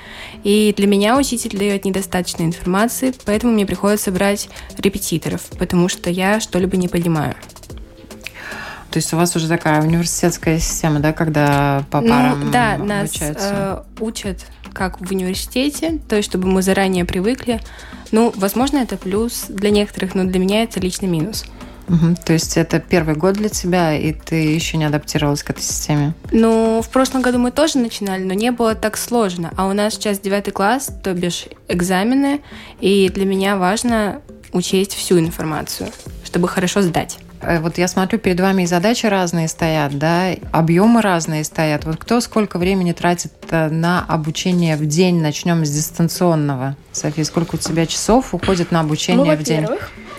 И 0.43 0.73
для 0.75 0.87
меня 0.87 1.17
учитель 1.17 1.57
дает 1.57 1.85
недостаточно 1.85 2.43
информации, 2.43 3.13
поэтому 3.25 3.53
мне 3.53 3.65
приходится 3.65 4.11
брать 4.11 4.49
репетиторов, 4.77 5.41
потому 5.59 5.89
что 5.89 6.09
я 6.09 6.39
что-либо 6.39 6.77
не 6.77 6.87
понимаю. 6.87 7.35
То 8.89 8.97
есть 8.97 9.13
у 9.13 9.17
вас 9.17 9.35
уже 9.35 9.49
такая 9.49 9.81
университетская 9.81 10.59
система, 10.59 10.99
да, 10.99 11.11
когда 11.11 11.83
по 11.91 11.99
ну, 11.99 12.09
парам 12.09 12.45
ну, 12.45 12.51
да, 12.51 12.75
обучаются? 12.75 13.23
нас 13.23 13.35
э, 13.39 13.83
учат 13.99 14.45
как 14.73 15.01
в 15.01 15.11
университете, 15.11 15.99
то 16.07 16.15
есть 16.15 16.29
чтобы 16.29 16.47
мы 16.47 16.61
заранее 16.61 17.03
привыкли. 17.03 17.59
Ну, 18.11 18.33
возможно, 18.35 18.77
это 18.77 18.97
плюс 18.97 19.45
для 19.49 19.69
некоторых, 19.69 20.15
но 20.15 20.23
для 20.23 20.39
меня 20.39 20.63
это 20.63 20.79
личный 20.79 21.07
минус. 21.07 21.45
Угу. 21.89 22.17
То 22.25 22.33
есть 22.33 22.57
это 22.57 22.79
первый 22.79 23.15
год 23.15 23.35
для 23.35 23.49
тебя, 23.49 23.97
и 23.97 24.11
ты 24.11 24.35
еще 24.35 24.77
не 24.77 24.85
адаптировалась 24.85 25.43
к 25.43 25.49
этой 25.49 25.61
системе? 25.61 26.13
Ну, 26.31 26.81
в 26.81 26.89
прошлом 26.89 27.21
году 27.21 27.39
мы 27.39 27.51
тоже 27.51 27.77
начинали, 27.77 28.23
но 28.23 28.33
не 28.33 28.51
было 28.51 28.75
так 28.75 28.97
сложно. 28.97 29.53
А 29.55 29.67
у 29.67 29.73
нас 29.73 29.93
сейчас 29.93 30.19
девятый 30.19 30.51
класс, 30.51 30.91
то 31.03 31.13
бишь 31.13 31.45
экзамены, 31.67 32.41
и 32.81 33.09
для 33.09 33.25
меня 33.25 33.55
важно 33.55 34.21
учесть 34.51 34.93
всю 34.95 35.19
информацию, 35.19 35.89
чтобы 36.25 36.47
хорошо 36.47 36.81
сдать. 36.81 37.19
Э, 37.41 37.59
вот 37.59 37.77
я 37.77 37.87
смотрю, 37.87 38.19
перед 38.19 38.39
вами 38.39 38.63
и 38.63 38.65
задачи 38.65 39.05
разные 39.05 39.47
стоят, 39.47 39.97
да, 39.97 40.31
объемы 40.51 41.01
разные 41.01 41.43
стоят. 41.43 41.85
Вот 41.85 41.97
кто 41.97 42.19
сколько 42.19 42.57
времени 42.57 42.93
тратит 42.93 43.33
э, 43.49 43.69
на 43.69 44.03
обучение 44.07 44.75
в 44.75 44.85
день? 44.85 45.21
Начнем 45.21 45.65
с 45.65 45.69
дистанционного. 45.69 46.75
София, 46.91 47.23
сколько 47.23 47.55
у 47.55 47.57
тебя 47.57 47.85
часов 47.85 48.33
уходит 48.33 48.71
на 48.71 48.79
обучение 48.79 49.25
ну, 49.25 49.37
в 49.37 49.43
день? 49.43 49.65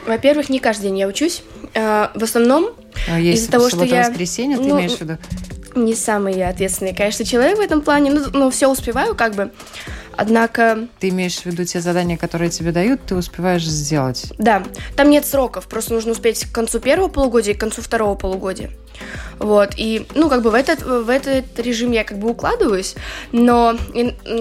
Во-первых, 0.07 0.49
не 0.49 0.59
каждый 0.59 0.85
день 0.85 0.99
я 0.99 1.09
учусь. 1.09 1.43
Э, 1.75 2.09
в 2.15 2.23
основном 2.23 2.71
а 3.09 3.21
из-за 3.21 3.51
того, 3.51 3.69
что 3.69 3.85
я... 3.85 4.09
воскресенье, 4.09 4.57
ты 4.57 4.65
ну, 4.65 4.79
имеешь 4.79 4.93
в 4.93 5.01
виду? 5.01 5.19
Не 5.79 5.95
самый 5.95 6.43
ответственный, 6.47 6.95
конечно, 6.95 7.25
человек 7.25 7.59
в 7.59 7.61
этом 7.61 7.83
плане, 7.83 8.11
но, 8.11 8.27
но 8.33 8.51
все 8.51 8.69
успеваю 8.69 9.15
как 9.15 9.35
бы. 9.35 9.53
Однако... 10.17 10.89
Ты 10.99 11.11
имеешь 11.11 11.39
в 11.39 11.47
виду 11.47 11.65
те 11.65 11.81
задания, 11.81 12.17
которые 12.17 12.51
тебе 12.51 12.73
дают, 12.73 13.01
ты 13.07 13.15
успеваешь 13.15 13.65
сделать? 13.65 14.33
Да. 14.37 14.65
Там 14.97 15.11
нет 15.11 15.25
сроков, 15.25 15.69
просто 15.69 15.95
нужно 15.95 16.11
успеть 16.13 16.45
к 16.45 16.53
концу 16.53 16.81
первого 16.81 17.09
полугодия 17.09 17.55
и 17.55 17.57
к 17.57 17.61
концу 17.61 17.83
второго 17.83 18.17
полугодия. 18.17 18.71
Вот, 19.39 19.75
и, 19.77 20.07
ну, 20.15 20.29
как 20.29 20.43
бы 20.43 20.51
в 20.51 20.55
этот, 20.55 20.83
в 20.83 21.09
этот 21.09 21.59
режим 21.61 21.93
я 21.93 22.05
как 22.05 22.19
бы 22.19 22.31
укладываюсь, 22.31 22.97
но 23.31 23.77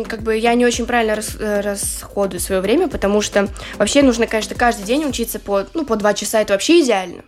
как 0.08 0.22
бы 0.22 0.36
я 0.36 0.56
не 0.56 0.66
очень 0.66 0.86
правильно 0.86 1.16
рас, 1.16 1.36
расходую 1.40 2.40
свое 2.40 2.62
время, 2.62 2.88
потому 2.88 3.22
что 3.22 3.48
вообще 3.78 4.02
нужно, 4.02 4.26
конечно, 4.26 4.56
каждый 4.56 4.86
день 4.86 5.06
учиться 5.06 5.40
по, 5.40 5.66
ну, 5.74 5.86
по 5.86 5.96
два 5.96 6.14
часа, 6.14 6.42
это 6.42 6.54
вообще 6.54 6.82
идеально. 6.82 7.24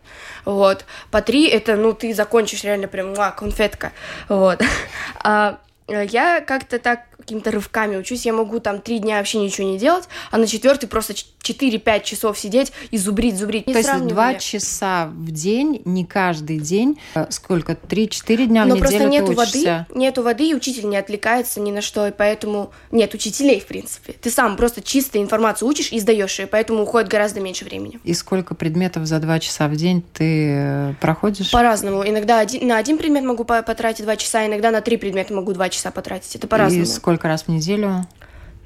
Вот, 0.46 0.86
по 1.12 1.22
три 1.22 1.48
это, 1.48 1.76
ну, 1.76 1.94
ты 1.94 2.13
закончишь 2.13 2.63
реально 2.63 2.88
прям, 2.88 3.13
а, 3.18 3.32
конфетка, 3.32 3.92
вот. 4.28 4.62
А 5.24 5.60
я 5.88 6.42
как-то 6.42 6.80
так 6.80 7.09
какими-то 7.30 7.52
рывками 7.52 7.96
учусь, 7.96 8.26
я 8.26 8.34
могу 8.34 8.60
там 8.60 8.82
три 8.82 8.98
дня 8.98 9.18
вообще 9.18 9.38
ничего 9.38 9.68
не 9.68 9.78
делать, 9.78 10.06
а 10.32 10.38
на 10.38 10.48
четвертый 10.48 10.88
просто 10.88 11.13
4-5 11.13 12.04
часов 12.04 12.39
сидеть 12.39 12.72
и 12.89 12.98
зубрить, 12.98 13.38
зубрить. 13.38 13.68
Не 13.68 13.74
То 13.74 13.80
есть 13.80 14.08
два 14.08 14.34
часа 14.36 15.08
в 15.08 15.32
день, 15.32 15.82
не 15.86 16.06
каждый 16.06 16.58
день, 16.58 17.00
э, 17.13 17.28
сколько, 17.30 17.74
3-4 17.74 18.48
дня 18.48 18.65
Но 18.65 18.76
в 18.76 18.78
неделю 18.80 18.89
просто 18.89 19.10
нету 19.10 19.28
ты 19.28 19.36
воды, 19.36 19.86
нету 19.94 20.24
воды, 20.24 20.50
и 20.50 20.56
учитель 20.56 20.89
не 20.89 20.98
отвлекается 20.98 21.60
ни 21.60 21.72
на 21.72 21.82
что, 21.82 22.08
и 22.08 22.12
поэтому 22.12 22.72
нет 22.92 23.13
учителей, 23.13 23.60
в 23.60 23.68
принципе. 23.68 24.13
Ты 24.13 24.32
сам 24.32 24.58
просто 24.58 24.82
чисто 24.82 25.22
информацию 25.22 25.68
учишь 25.68 25.92
и 25.92 26.00
сдаешь 26.00 26.39
ее, 26.39 26.48
поэтому 26.48 26.82
уходит 26.82 27.10
гораздо 27.10 27.42
меньше 27.42 27.65
времени. 27.65 28.00
И 28.04 28.13
сколько 28.13 28.56
предметов 28.56 29.06
за 29.06 29.20
два 29.20 29.39
часа 29.39 29.68
в 29.68 29.76
день 29.76 30.04
ты 30.13 30.50
э, 30.50 30.94
проходишь? 31.00 31.52
По-разному. 31.52 32.08
Иногда 32.08 32.39
один, 32.39 32.68
на 32.68 32.78
один 32.78 32.98
предмет 32.98 33.24
могу 33.24 33.44
потратить 33.44 34.04
два 34.04 34.15
часа, 34.15 34.48
иногда 34.48 34.72
на 34.72 34.82
три 34.82 34.98
предмета 34.98 35.34
могу 35.34 35.54
два 35.54 35.70
часа 35.70 35.92
потратить. 35.92 36.36
Это 36.36 36.48
по-разному. 36.48 36.84
И 36.84 36.86
сколько 36.86 37.18
раз 37.27 37.43
в 37.43 37.47
неделю? 37.49 38.05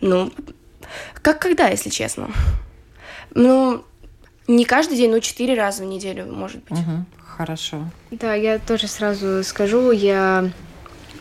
Ну, 0.02 0.32
как 1.22 1.40
когда, 1.40 1.68
если 1.68 1.90
честно. 1.90 2.30
Ну, 3.34 3.84
не 4.48 4.66
каждый 4.66 4.98
день, 4.98 5.12
но 5.12 5.20
четыре 5.20 5.56
раза 5.56 5.84
в 5.84 5.86
неделю, 5.86 6.26
может 6.32 6.64
быть. 6.66 6.80
Угу, 6.80 7.06
хорошо. 7.26 7.90
Да, 8.12 8.34
я 8.34 8.60
тоже 8.60 8.88
сразу 8.88 9.44
скажу, 9.44 9.92
я 9.92 10.50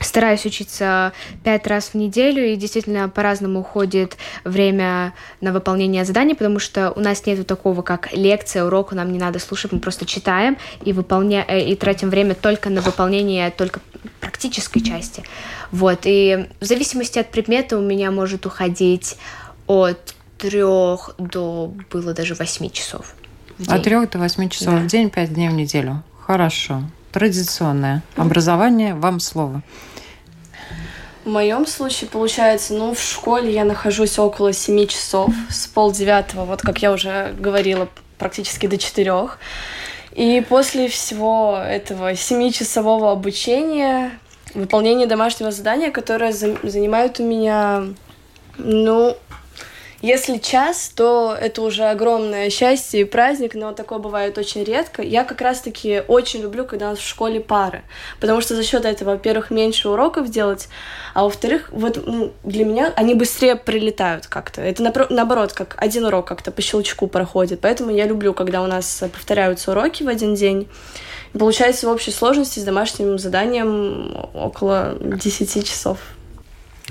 стараюсь 0.05 0.45
учиться 0.47 1.13
пять 1.45 1.67
раз 1.67 1.89
в 1.89 1.95
неделю, 1.95 2.45
и 2.45 2.57
действительно 2.57 3.09
по-разному 3.09 3.61
уходит 3.61 4.17
время 4.45 5.15
на 5.41 5.53
выполнение 5.53 6.05
заданий, 6.05 6.35
потому 6.35 6.59
что 6.59 6.93
у 6.93 7.01
нас 7.01 7.25
нету 7.27 7.45
такого, 7.45 7.83
как 7.83 8.13
лекция, 8.13 8.65
урок, 8.65 8.93
нам 8.93 9.13
не 9.13 9.19
надо 9.19 9.39
слушать, 9.39 9.73
мы 9.73 9.81
просто 9.81 10.07
читаем 10.07 10.57
и, 10.85 10.93
выполня... 10.93 11.45
Э, 11.49 11.61
и 11.61 11.75
тратим 11.77 12.11
время 12.11 12.35
только 12.35 12.71
на 12.71 12.81
выполнение 12.81 13.51
только 13.51 13.81
практической 14.21 14.81
части. 14.81 15.23
Вот, 15.71 16.01
и 16.05 16.49
в 16.61 16.65
зависимости 16.65 17.19
от 17.19 17.31
предмета 17.31 17.79
у 17.79 17.81
меня 17.81 18.11
может 18.11 18.47
уходить 18.47 19.17
от 19.67 20.15
трех 20.39 21.15
до 21.19 21.73
было 21.91 22.13
даже 22.15 22.35
восьми 22.35 22.71
часов. 22.71 23.15
От 23.69 23.85
трех 23.85 24.11
до 24.11 24.19
восьми 24.19 24.51
часов 24.51 24.75
да. 24.75 24.81
в 24.81 24.87
день, 24.87 25.09
пять 25.09 25.33
дней 25.33 25.49
в 25.49 25.53
неделю. 25.53 26.03
Хорошо. 26.21 26.83
Традиционное 27.13 28.03
образование. 28.17 28.95
Вам 28.95 29.21
слово. 29.21 29.63
В 31.25 31.29
моем 31.29 31.67
случае 31.67 32.11
получается, 32.11 32.75
ну, 32.75 32.95
в 32.95 33.01
школе 33.01 33.53
я 33.53 33.65
нахожусь 33.65 34.19
около 34.19 34.53
семи 34.53 34.89
часов, 34.89 35.31
с 35.49 35.69
полдевятого, 35.69 36.45
вот 36.45 36.63
как 36.63 36.83
я 36.83 36.91
уже 36.91 37.33
говорила, 37.39 37.89
практически 38.19 38.67
до 38.67 38.77
четырех. 38.77 39.39
И 40.13 40.45
после 40.49 40.89
всего 40.89 41.57
этого 41.65 42.17
семичасового 42.17 43.13
обучения, 43.13 44.19
выполнения 44.55 45.07
домашнего 45.07 45.53
задания, 45.53 45.91
которое 45.91 46.33
занимает 46.33 47.21
у 47.21 47.25
меня, 47.25 47.85
ну, 48.59 49.17
если 50.03 50.39
час, 50.39 50.91
то 50.95 51.37
это 51.41 51.63
уже 51.63 51.85
огромное 51.85 52.51
счастье 52.51 53.03
и 53.03 53.05
праздник, 53.05 53.55
но 53.55 53.73
такое 53.73 54.01
бывает 54.01 54.37
очень 54.37 54.65
редко. 54.65 55.01
Я 55.01 55.23
как 55.23 55.41
раз-таки 55.41 56.03
очень 56.09 56.43
люблю, 56.43 56.65
когда 56.65 56.89
у 56.89 56.91
нас 56.91 56.99
в 56.99 57.07
школе 57.07 57.39
пары, 57.39 57.83
потому 58.19 58.41
что 58.41 58.57
за 58.57 58.65
счет 58.65 58.85
этого, 58.85 59.11
во-первых, 59.11 59.51
меньше 59.51 59.89
уроков 59.89 60.29
делать, 60.29 60.69
а 61.15 61.23
во-вторых, 61.23 61.69
вот 61.71 62.03
ну, 62.05 62.33
для 62.43 62.65
меня 62.65 62.93
они 62.97 63.15
быстрее 63.15 63.55
прилетают 63.55 64.27
как-то. 64.27 64.61
Это 64.61 64.83
наоборот, 65.11 65.53
как 65.53 65.77
один 65.79 66.05
урок 66.05 66.27
как-то 66.27 66.51
по 66.51 66.61
щелчку 66.61 67.07
проходит. 67.07 67.61
Поэтому 67.61 67.93
я 67.93 68.07
люблю, 68.07 68.35
когда 68.35 68.61
у 68.63 68.67
нас 68.67 69.05
повторяются 69.13 69.71
уроки 69.71 70.03
в 70.03 70.09
один 70.09 70.35
день. 70.35 70.69
Получается 71.33 71.87
в 71.87 71.91
общей 71.91 72.11
сложности 72.11 72.59
с 72.59 72.65
домашним 72.65 73.19
заданием 73.19 74.29
около 74.35 74.97
10 75.01 75.65
часов. 75.65 75.99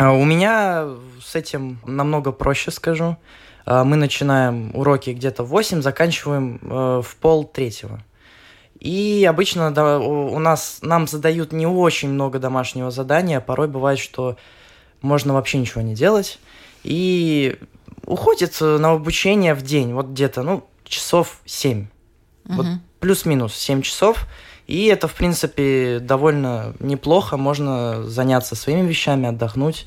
А 0.01 0.13
у 0.13 0.25
меня 0.25 0.87
с 1.23 1.35
этим 1.35 1.79
намного 1.85 2.31
проще 2.31 2.71
скажу. 2.71 3.17
А, 3.65 3.83
мы 3.83 3.97
начинаем 3.97 4.71
уроки 4.73 5.11
где-то 5.11 5.43
в 5.43 5.49
8, 5.49 5.83
заканчиваем 5.83 6.59
э, 6.63 7.01
в 7.05 7.15
пол 7.17 7.43
третьего. 7.43 8.03
И 8.79 9.23
обычно 9.29 9.71
да, 9.71 9.99
у 9.99 10.39
нас 10.39 10.79
нам 10.81 11.07
задают 11.07 11.51
не 11.51 11.67
очень 11.67 12.09
много 12.09 12.39
домашнего 12.39 12.89
задания, 12.89 13.39
порой 13.41 13.67
бывает, 13.67 13.99
что 13.99 14.37
можно 15.03 15.35
вообще 15.35 15.59
ничего 15.59 15.81
не 15.81 15.93
делать. 15.93 16.39
И 16.81 17.59
уходит 18.07 18.59
на 18.59 18.93
обучение 18.93 19.53
в 19.53 19.61
день, 19.61 19.93
вот 19.93 20.07
где-то, 20.07 20.41
ну, 20.41 20.67
часов 20.83 21.41
7. 21.45 21.85
Угу. 22.45 22.53
Вот 22.55 22.65
плюс-минус 22.99 23.53
7 23.53 23.83
часов. 23.83 24.25
И 24.71 24.85
это, 24.85 25.09
в 25.09 25.13
принципе, 25.13 25.99
довольно 25.99 26.73
неплохо. 26.79 27.35
Можно 27.35 28.03
заняться 28.03 28.55
своими 28.55 28.87
вещами, 28.87 29.27
отдохнуть. 29.27 29.85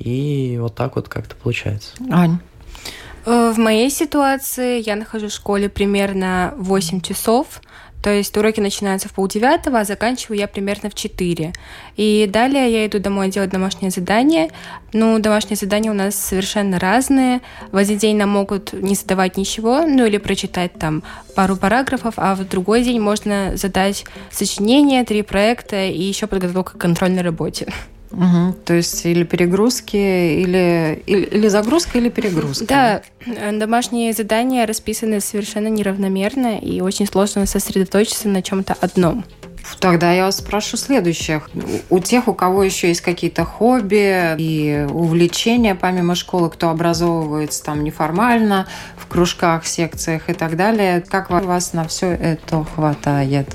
И 0.00 0.58
вот 0.60 0.74
так 0.74 0.96
вот 0.96 1.08
как-то 1.08 1.36
получается. 1.36 1.92
Ань? 2.10 2.40
Э, 3.24 3.52
в 3.54 3.58
моей 3.58 3.88
ситуации 3.88 4.82
я 4.84 4.96
нахожусь 4.96 5.30
в 5.30 5.36
школе 5.36 5.68
примерно 5.68 6.54
8 6.56 7.02
часов. 7.02 7.60
То 8.02 8.10
есть 8.10 8.36
уроки 8.36 8.60
начинаются 8.60 9.08
в 9.08 9.12
полдевятого, 9.12 9.80
а 9.80 9.84
заканчиваю 9.84 10.38
я 10.38 10.46
примерно 10.46 10.90
в 10.90 10.94
4. 10.94 11.52
И 11.96 12.28
далее 12.30 12.72
я 12.72 12.86
иду 12.86 12.98
домой 12.98 13.30
делать 13.30 13.50
домашнее 13.50 13.90
задание. 13.90 14.50
Ну, 14.92 15.18
домашние 15.18 15.56
задания 15.56 15.90
у 15.90 15.94
нас 15.94 16.14
совершенно 16.14 16.78
разные. 16.78 17.40
В 17.72 17.76
один 17.76 17.98
день 17.98 18.16
нам 18.16 18.30
могут 18.30 18.72
не 18.72 18.94
задавать 18.94 19.36
ничего, 19.36 19.82
ну 19.82 20.06
или 20.06 20.18
прочитать 20.18 20.74
там 20.74 21.02
пару 21.34 21.56
параграфов, 21.56 22.14
а 22.16 22.34
в 22.34 22.48
другой 22.48 22.84
день 22.84 23.00
можно 23.00 23.56
задать 23.56 24.04
сочинение, 24.30 25.04
три 25.04 25.22
проекта 25.22 25.86
и 25.86 26.02
еще 26.02 26.26
подготовка 26.26 26.78
к 26.78 26.80
контрольной 26.80 27.22
работе. 27.22 27.66
Угу. 28.10 28.54
То 28.64 28.74
есть 28.74 29.04
или 29.04 29.24
перегрузки, 29.24 29.96
или, 29.96 31.02
или, 31.06 31.24
или 31.24 31.48
загрузка, 31.48 31.98
или 31.98 32.08
перегрузка. 32.08 32.64
Да, 32.66 33.02
домашние 33.52 34.12
задания 34.12 34.66
расписаны 34.66 35.20
совершенно 35.20 35.68
неравномерно, 35.68 36.58
и 36.58 36.80
очень 36.80 37.06
сложно 37.06 37.46
сосредоточиться 37.46 38.28
на 38.28 38.42
чем-то 38.42 38.76
одном. 38.80 39.24
Тогда 39.80 40.12
я 40.12 40.26
вас 40.26 40.38
спрошу 40.38 40.76
следующих. 40.76 41.50
У 41.90 41.98
тех, 41.98 42.28
у 42.28 42.34
кого 42.34 42.62
еще 42.62 42.88
есть 42.88 43.00
какие-то 43.00 43.44
хобби 43.44 44.36
и 44.38 44.86
увлечения 44.88 45.74
помимо 45.74 46.14
школы, 46.14 46.50
кто 46.50 46.70
образовывается 46.70 47.64
там 47.64 47.82
неформально, 47.82 48.66
в 48.96 49.06
кружках, 49.06 49.66
секциях 49.66 50.30
и 50.30 50.34
так 50.34 50.56
далее, 50.56 51.00
как 51.00 51.30
вас 51.30 51.72
на 51.72 51.86
все 51.88 52.10
это 52.10 52.64
хватает? 52.64 53.48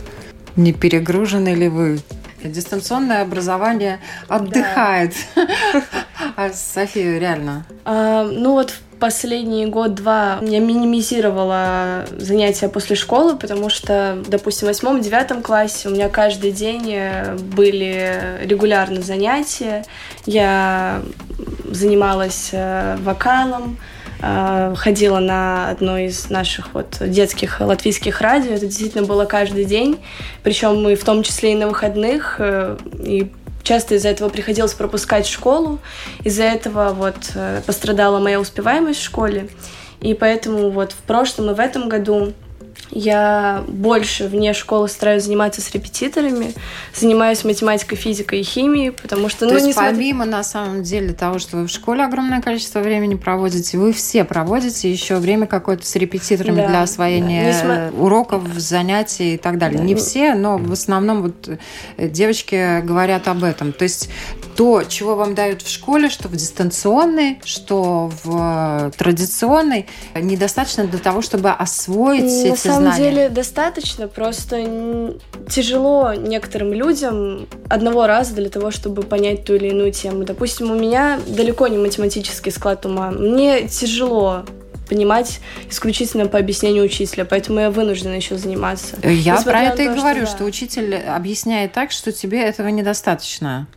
Не 0.58 0.74
перегружены 0.74 1.54
ли 1.54 1.70
вы 1.70 2.00
Дистанционное 2.49 3.21
образование 3.21 3.99
отдыхает. 4.27 5.13
А 6.36 6.49
София, 6.51 7.19
реально? 7.19 7.65
А, 7.84 8.23
ну 8.23 8.54
вот 8.54 8.73
последний 8.99 9.65
год-два 9.65 10.39
я 10.43 10.60
минимизировала 10.60 12.06
занятия 12.17 12.69
после 12.69 12.95
школы, 12.95 13.36
потому 13.36 13.69
что, 13.69 14.23
допустим, 14.27 14.67
в 14.67 14.69
восьмом-девятом 14.69 15.41
классе 15.41 15.89
у 15.89 15.91
меня 15.91 16.08
каждый 16.08 16.51
день 16.51 16.91
э, 16.93 17.36
были 17.36 18.38
регулярно 18.43 19.01
занятия. 19.01 19.84
Я 20.27 21.01
занималась 21.65 22.49
э, 22.51 22.97
вокалом, 23.01 23.77
ходила 24.21 25.19
на 25.19 25.69
одно 25.69 25.97
из 25.97 26.29
наших 26.29 26.73
вот 26.73 26.97
детских 26.99 27.60
латвийских 27.60 28.21
радио. 28.21 28.53
Это 28.53 28.67
действительно 28.67 29.03
было 29.03 29.25
каждый 29.25 29.65
день. 29.65 29.99
Причем 30.43 30.81
мы 30.81 30.95
в 30.95 31.03
том 31.03 31.23
числе 31.23 31.53
и 31.53 31.55
на 31.55 31.67
выходных. 31.67 32.36
Э, 32.38 32.77
и 33.03 33.31
часто 33.63 33.95
из-за 33.95 34.10
этого 34.10 34.29
приходилось 34.29 34.73
пропускать 34.73 35.25
школу. 35.25 35.79
Из-за 36.23 36.43
этого 36.43 36.93
вот 36.93 37.31
э, 37.34 37.62
пострадала 37.65 38.19
моя 38.19 38.39
успеваемость 38.39 38.99
в 38.99 39.03
школе. 39.03 39.49
И 40.01 40.13
поэтому 40.13 40.69
вот 40.69 40.91
в 40.91 40.97
прошлом 40.97 41.51
и 41.51 41.53
в 41.53 41.60
этом 41.60 41.89
году 41.89 42.34
я 42.91 43.63
больше 43.67 44.27
вне 44.27 44.53
школы 44.53 44.89
стараюсь 44.89 45.23
заниматься 45.23 45.62
с 45.62 45.71
репетиторами, 45.71 46.53
занимаюсь 46.93 47.43
математикой, 47.43 47.97
физикой 47.97 48.41
и 48.41 48.43
химией, 48.43 48.91
потому 48.91 49.29
что... 49.29 49.47
То 49.47 49.53
ну, 49.53 49.53
есть 49.53 49.67
не 49.67 49.73
помимо, 49.73 50.25
на 50.25 50.43
самом 50.43 50.84
деле, 50.84 51.13
того, 51.13 51.39
что 51.39 51.57
вы 51.57 51.67
в 51.67 51.69
школе 51.69 52.03
огромное 52.03 52.41
количество 52.41 52.79
времени 52.79 53.15
проводите, 53.15 53.77
вы 53.77 53.93
все 53.93 54.23
проводите 54.25 54.91
еще 54.91 55.17
время 55.17 55.47
какое-то 55.47 55.86
с 55.86 55.95
репетиторами 55.95 56.57
да, 56.57 56.67
для 56.67 56.81
освоения 56.81 57.55
да. 57.63 57.91
уроков, 57.97 58.43
занятий 58.57 59.36
и 59.36 59.38
так 59.38 59.57
далее. 59.57 59.79
Да. 59.79 59.86
Не 59.86 59.95
все, 59.95 60.34
но 60.34 60.57
в 60.57 60.71
основном 60.71 61.21
вот 61.21 61.47
э, 61.97 62.07
девочки 62.10 62.81
говорят 62.81 63.27
об 63.27 63.43
этом. 63.43 63.71
То 63.71 63.84
есть 63.84 64.10
то, 64.55 64.84
чего 64.84 65.15
вам 65.15 65.34
дают 65.34 65.62
в 65.62 65.69
школе, 65.69 66.10
что 66.10 66.27
в 66.27 66.36
дистанционной, 66.36 67.39
что 67.45 68.12
в 68.23 68.91
традиционной, 68.97 69.88
недостаточно 70.15 70.86
для 70.86 70.99
того, 70.99 71.21
чтобы 71.21 71.49
освоить 71.49 72.23
На 72.23 72.53
эти 72.53 72.61
самом 72.62 72.93
знания? 72.93 73.12
деле 73.12 73.30
достаточно, 73.30 74.08
просто 74.08 75.17
тяжело 75.50 76.13
некоторым 76.13 76.74
людям 76.74 77.47
одного 77.69 78.08
раза 78.08 78.34
для 78.34 78.50
того, 78.50 78.71
чтобы 78.71 79.04
понять 79.04 79.45
ту 79.45 79.56
или 79.56 79.69
иную 79.69 79.91
тему. 79.91 80.24
Допустим, 80.24 80.71
у 80.71 80.76
меня 80.76 81.19
далеко 81.28 81.67
не 81.67 81.78
математический 81.78 82.52
склад 82.52 82.86
ума. 82.86 83.12
Мне 83.12 83.67
тяжело 83.67 84.43
понимать 84.89 85.39
исключительно 85.69 86.26
по 86.26 86.38
объяснению 86.38 86.84
учителя, 86.84 87.24
поэтому 87.24 87.62
я 87.62 87.71
вынуждена 87.71 88.13
еще 88.13 88.38
заниматься. 88.38 88.97
Я 89.04 89.36
Несмотря 89.36 89.43
про 89.43 89.63
это 89.63 89.84
и 89.84 89.88
то, 89.88 89.95
говорю, 89.95 90.26
что, 90.26 90.32
да. 90.32 90.36
что 90.38 90.45
учитель 90.45 90.95
объясняет 90.95 91.71
так, 91.71 91.91
что 91.91 92.12
тебе 92.12 92.43
этого 92.43 92.67
недостаточно 92.67 93.67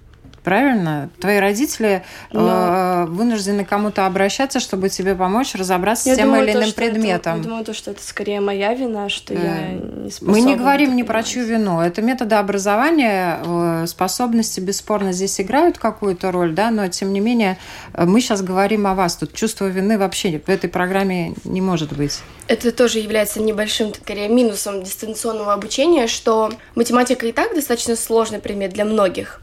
правильно? 0.44 1.10
Твои 1.18 1.38
родители 1.38 2.04
Но... 2.30 2.48
э, 2.48 3.04
вынуждены 3.06 3.64
кому-то 3.64 4.06
обращаться, 4.06 4.60
чтобы 4.60 4.90
тебе 4.90 5.14
помочь 5.14 5.54
разобраться 5.54 6.10
я 6.10 6.14
с 6.14 6.18
тем 6.18 6.28
думаю, 6.28 6.44
или 6.44 6.52
иным 6.52 6.70
то, 6.70 6.74
предметом. 6.74 7.32
Это, 7.32 7.42
я 7.42 7.44
думаю, 7.48 7.64
то, 7.64 7.74
что 7.74 7.90
это 7.90 8.02
скорее 8.02 8.40
моя 8.40 8.74
вина, 8.74 9.08
что 9.08 9.34
э, 9.34 9.36
я 9.36 9.72
не 10.04 10.10
способна. 10.10 10.32
Мы 10.32 10.40
не 10.42 10.56
говорим 10.56 10.94
ни 10.94 11.02
про 11.02 11.22
чью 11.22 11.44
вину. 11.44 11.80
Это 11.80 12.02
методы 12.02 12.34
образования, 12.34 13.40
э, 13.44 13.86
способности 13.88 14.60
бесспорно 14.60 15.12
здесь 15.12 15.40
играют 15.40 15.78
какую-то 15.78 16.30
роль, 16.30 16.52
да, 16.52 16.70
но 16.70 16.86
тем 16.88 17.12
не 17.12 17.20
менее 17.20 17.58
э, 17.94 18.04
мы 18.04 18.20
сейчас 18.20 18.42
говорим 18.42 18.86
о 18.86 18.94
вас. 18.94 19.16
Тут 19.16 19.32
чувство 19.32 19.66
вины 19.66 19.98
вообще 19.98 20.38
в 20.38 20.50
этой 20.50 20.68
программе 20.68 21.34
не 21.44 21.62
может 21.62 21.96
быть. 21.96 22.20
Это 22.46 22.70
тоже 22.70 22.98
является 22.98 23.40
небольшим, 23.40 23.94
скорее, 23.94 24.28
минусом 24.28 24.82
дистанционного 24.82 25.54
обучения, 25.54 26.06
что 26.06 26.52
математика 26.74 27.26
и 27.26 27.32
так 27.32 27.54
достаточно 27.54 27.96
сложный 27.96 28.40
предмет 28.40 28.74
для 28.74 28.84
многих. 28.84 29.40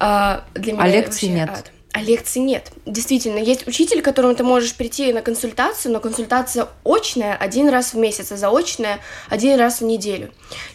А, 0.00 0.44
для 0.54 0.72
меня 0.72 0.82
а 0.82 0.88
лекций 0.88 1.28
нет? 1.28 1.50
Ад. 1.50 1.72
А 1.92 2.02
лекций 2.02 2.40
нет. 2.40 2.70
Действительно, 2.86 3.38
есть 3.38 3.66
учитель, 3.66 4.00
к 4.00 4.04
которому 4.04 4.34
ты 4.36 4.44
можешь 4.44 4.74
прийти 4.74 5.12
на 5.12 5.22
консультацию, 5.22 5.92
но 5.92 5.98
консультация 5.98 6.68
очная 6.84 7.34
один 7.34 7.68
раз 7.68 7.94
в 7.94 7.98
месяц, 7.98 8.30
а 8.30 8.36
заочная 8.36 9.00
один 9.28 9.58
раз 9.58 9.80
в 9.80 9.84
неделю. 9.84 10.30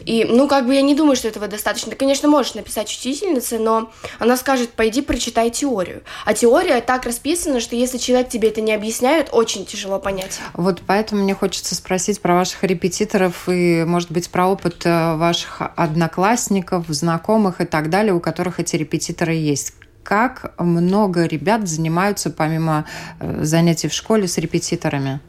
И, 0.05 0.25
ну, 0.25 0.49
как 0.49 0.65
бы 0.67 0.75
я 0.75 0.81
не 0.81 0.93
думаю, 0.93 1.15
что 1.15 1.29
этого 1.29 1.47
достаточно. 1.47 1.91
Ты, 1.91 1.95
конечно, 1.95 2.27
можешь 2.27 2.53
написать 2.55 2.89
учительнице, 2.89 3.59
но 3.59 3.91
она 4.19 4.35
скажет, 4.35 4.71
пойди 4.71 5.01
прочитай 5.01 5.49
теорию. 5.51 6.03
А 6.25 6.33
теория 6.33 6.81
так 6.81 7.05
расписана, 7.05 7.61
что 7.61 7.77
если 7.77 7.97
человек 7.97 8.27
тебе 8.27 8.49
это 8.49 8.59
не 8.59 8.73
объясняет, 8.73 9.29
очень 9.31 9.65
тяжело 9.65 9.99
понять. 9.99 10.39
Вот 10.53 10.81
поэтому 10.85 11.23
мне 11.23 11.33
хочется 11.33 11.75
спросить 11.75 12.21
про 12.21 12.35
ваших 12.35 12.61
репетиторов 12.63 13.47
и, 13.47 13.85
может 13.85 14.11
быть, 14.11 14.29
про 14.29 14.47
опыт 14.47 14.85
э, 14.85 15.15
ваших 15.15 15.61
одноклассников, 15.77 16.87
знакомых 16.89 17.61
и 17.61 17.65
так 17.65 17.89
далее, 17.89 18.13
у 18.13 18.19
которых 18.19 18.59
эти 18.59 18.75
репетиторы 18.75 19.33
есть 19.33 19.73
как 20.05 20.53
много 20.59 21.25
ребят 21.25 21.67
занимаются 21.67 22.29
помимо 22.29 22.85
э, 23.19 23.43
занятий 23.43 23.87
в 23.87 23.93
школе 23.93 24.27
с 24.27 24.37
репетиторами? 24.37 25.19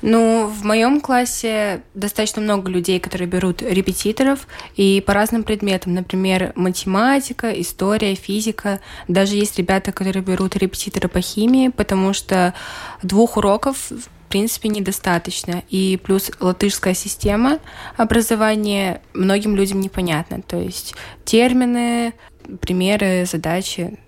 Ну, 0.00 0.46
в 0.46 0.64
моем 0.64 1.00
классе 1.00 1.82
достаточно 1.94 2.40
много 2.40 2.70
людей, 2.70 3.00
которые 3.00 3.26
берут 3.26 3.60
репетиторов 3.62 4.46
и 4.76 5.02
по 5.04 5.14
разным 5.14 5.42
предметам, 5.42 5.94
например, 5.94 6.52
математика, 6.54 7.50
история, 7.60 8.14
физика. 8.14 8.78
Даже 9.08 9.34
есть 9.34 9.58
ребята, 9.58 9.90
которые 9.90 10.22
берут 10.22 10.54
репетитора 10.54 11.08
по 11.08 11.20
химии, 11.20 11.68
потому 11.68 12.12
что 12.12 12.54
двух 13.02 13.36
уроков 13.36 13.90
в 13.90 14.30
принципе, 14.30 14.68
недостаточно. 14.68 15.62
И 15.70 15.98
плюс 16.04 16.30
латышская 16.38 16.92
система 16.92 17.60
образования 17.96 19.00
многим 19.14 19.56
людям 19.56 19.80
непонятна. 19.80 20.42
То 20.42 20.58
есть 20.58 20.94
термины, 21.24 22.12
примеры, 22.60 23.26
задачи 23.26 23.98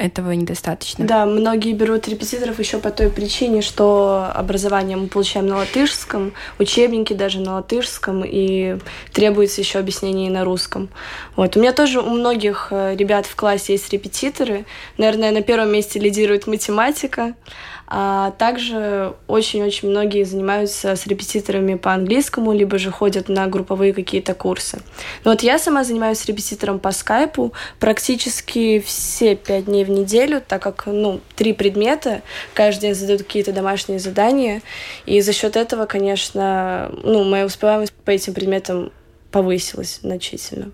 этого 0.00 0.30
недостаточно. 0.32 1.04
Да, 1.04 1.26
многие 1.26 1.74
берут 1.74 2.08
репетиторов 2.08 2.58
еще 2.58 2.78
по 2.78 2.90
той 2.90 3.10
причине, 3.10 3.60
что 3.60 4.30
образование 4.34 4.96
мы 4.96 5.08
получаем 5.08 5.46
на 5.46 5.58
латышском, 5.58 6.32
учебники 6.58 7.12
даже 7.12 7.40
на 7.40 7.56
латышском, 7.56 8.24
и 8.24 8.78
требуется 9.12 9.60
еще 9.60 9.78
объяснение 9.78 10.30
на 10.30 10.44
русском. 10.44 10.88
Вот. 11.36 11.54
У 11.56 11.60
меня 11.60 11.72
тоже 11.72 12.00
у 12.00 12.08
многих 12.08 12.68
э, 12.70 12.96
ребят 12.96 13.26
в 13.26 13.36
классе 13.36 13.74
есть 13.74 13.92
репетиторы. 13.92 14.64
Наверное, 14.96 15.32
на 15.32 15.42
первом 15.42 15.70
месте 15.70 15.98
лидирует 15.98 16.46
математика, 16.46 17.34
а 17.92 18.30
также 18.38 19.14
очень-очень 19.26 19.90
многие 19.90 20.22
занимаются 20.22 20.94
с 20.94 21.08
репетиторами 21.08 21.74
по 21.74 21.92
английскому, 21.92 22.52
либо 22.52 22.78
же 22.78 22.92
ходят 22.92 23.28
на 23.28 23.48
групповые 23.48 23.92
какие-то 23.92 24.32
курсы. 24.32 24.80
Но 25.24 25.32
вот 25.32 25.42
я 25.42 25.58
сама 25.58 25.82
занимаюсь 25.82 26.24
репетитором 26.24 26.78
по 26.78 26.92
скайпу 26.92 27.52
практически 27.80 28.78
все 28.78 29.34
пять 29.34 29.64
дней 29.64 29.84
в 29.84 29.90
неделю, 29.90 30.40
так 30.46 30.62
как, 30.62 30.86
ну, 30.86 31.20
три 31.34 31.52
предмета, 31.52 32.22
каждый 32.54 32.82
день 32.82 32.94
задают 32.94 33.22
какие-то 33.24 33.52
домашние 33.52 33.98
задания, 33.98 34.62
и 35.04 35.20
за 35.20 35.32
счет 35.32 35.56
этого, 35.56 35.86
конечно, 35.86 36.92
ну, 37.02 37.24
моя 37.24 37.44
успеваемость 37.44 37.92
по 37.92 38.12
этим 38.12 38.34
предметам 38.34 38.92
повысилась 39.32 39.98
значительно. 40.02 40.70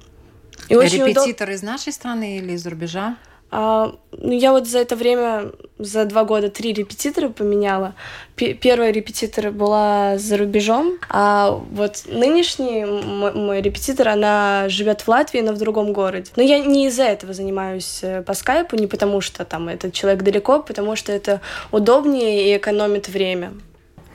И 0.68 0.74
Репетитор 0.74 1.48
удоб... 1.48 1.54
из 1.54 1.62
нашей 1.62 1.94
страны 1.94 2.38
или 2.38 2.52
из 2.52 2.66
рубежа? 2.66 3.16
А, 3.50 3.94
ну, 4.12 4.32
я 4.32 4.52
вот 4.52 4.66
за 4.66 4.80
это 4.80 4.96
время, 4.96 5.52
за 5.78 6.04
два 6.04 6.24
года, 6.24 6.50
три 6.50 6.72
репетитора 6.72 7.28
поменяла. 7.28 7.94
П 8.34 8.54
первая 8.54 8.90
репетитор 8.90 9.50
была 9.50 10.18
за 10.18 10.36
рубежом, 10.36 10.98
а 11.08 11.50
вот 11.70 12.02
нынешний 12.06 12.84
мой, 12.84 13.32
мой 13.32 13.62
репетитор, 13.62 14.08
она 14.08 14.68
живет 14.68 15.02
в 15.02 15.08
Латвии, 15.08 15.40
но 15.40 15.52
в 15.52 15.58
другом 15.58 15.92
городе. 15.92 16.30
Но 16.36 16.42
я 16.42 16.58
не 16.58 16.86
из-за 16.86 17.04
этого 17.04 17.32
занимаюсь 17.32 18.00
э, 18.02 18.22
по 18.22 18.34
скайпу, 18.34 18.76
не 18.76 18.86
потому 18.86 19.20
что 19.20 19.44
там 19.44 19.68
этот 19.68 19.92
человек 19.92 20.22
далеко, 20.22 20.60
потому 20.60 20.96
что 20.96 21.12
это 21.12 21.40
удобнее 21.70 22.52
и 22.52 22.56
экономит 22.56 23.08
время. 23.08 23.52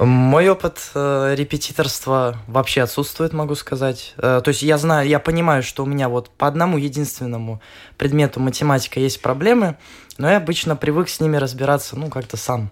Мой 0.04 0.50
опыт 0.50 0.80
э, 0.96 1.36
репетиторства 1.38 2.40
вообще 2.48 2.82
отсутствует, 2.82 3.34
могу 3.34 3.54
сказать. 3.54 4.16
Э, 4.18 4.42
то 4.44 4.48
есть 4.48 4.64
я 4.64 4.80
знаю, 4.80 5.08
я 5.08 5.20
понимаю, 5.20 5.62
что 5.62 5.84
у 5.84 5.86
меня 5.86 6.10
вот 6.10 6.32
по 6.32 6.48
одному 6.48 6.80
единственному 6.80 7.62
предмету 8.00 8.40
математика 8.40 9.00
есть 9.00 9.22
проблемы, 9.22 9.78
но 10.18 10.28
я 10.28 10.38
обычно 10.38 10.76
привык 10.76 11.08
с 11.08 11.20
ними 11.20 11.38
разбираться, 11.38 11.96
ну, 12.00 12.10
как-то 12.10 12.36
сам. 12.36 12.72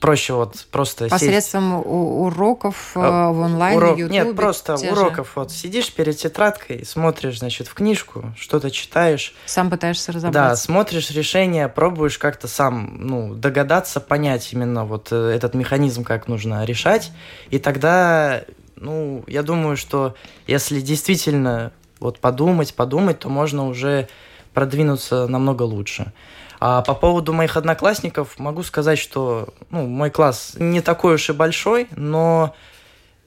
Проще 0.00 0.32
вот 0.32 0.66
просто 0.70 1.08
Посредством 1.08 1.82
сесть. 1.82 1.86
уроков 1.86 2.92
э, 2.94 2.98
в 3.00 3.40
онлайн, 3.40 3.76
Урок... 3.76 3.98
YouTube? 3.98 4.12
Нет, 4.12 4.36
просто 4.36 4.74
уроков. 4.76 5.26
Же. 5.26 5.32
Вот 5.34 5.52
сидишь 5.52 5.92
перед 5.92 6.16
тетрадкой, 6.16 6.86
смотришь, 6.86 7.40
значит, 7.40 7.68
в 7.68 7.74
книжку, 7.74 8.32
что-то 8.38 8.70
читаешь. 8.70 9.34
Сам 9.44 9.68
пытаешься 9.68 10.12
разобраться. 10.12 10.50
Да, 10.50 10.56
смотришь 10.56 11.10
решение, 11.10 11.68
пробуешь 11.68 12.16
как-то 12.16 12.48
сам, 12.48 12.96
ну, 13.06 13.34
догадаться, 13.34 14.00
понять 14.00 14.50
именно 14.52 14.86
вот 14.86 15.08
э, 15.10 15.32
этот 15.34 15.52
механизм, 15.54 16.04
как 16.04 16.26
нужно 16.26 16.64
решать. 16.64 17.12
И 17.50 17.58
тогда, 17.58 18.44
ну, 18.76 19.24
я 19.26 19.42
думаю, 19.42 19.76
что 19.76 20.14
если 20.46 20.80
действительно 20.80 21.72
вот 21.98 22.18
подумать, 22.18 22.74
подумать, 22.74 23.18
то 23.18 23.28
можно 23.28 23.66
уже 23.66 24.08
продвинуться 24.54 25.26
намного 25.28 25.64
лучше. 25.64 26.12
А 26.60 26.82
по 26.82 26.94
поводу 26.94 27.32
моих 27.32 27.56
одноклассников 27.56 28.38
могу 28.38 28.62
сказать, 28.62 28.98
что 28.98 29.48
ну, 29.70 29.86
мой 29.86 30.10
класс 30.10 30.56
не 30.58 30.82
такой 30.82 31.14
уж 31.14 31.30
и 31.30 31.32
большой, 31.32 31.88
но 31.96 32.54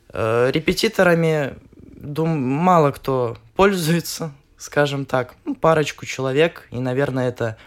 э, 0.09 0.51
репетиторами 0.53 1.55
дум, 1.95 2.29
мало 2.39 2.91
кто 2.91 3.37
пользуется, 3.55 4.31
скажем 4.57 5.05
так. 5.05 5.33
Ну, 5.45 5.55
парочку 5.55 6.05
человек, 6.05 6.67
и, 6.69 6.77
наверное, 6.77 7.27
это 7.27 7.57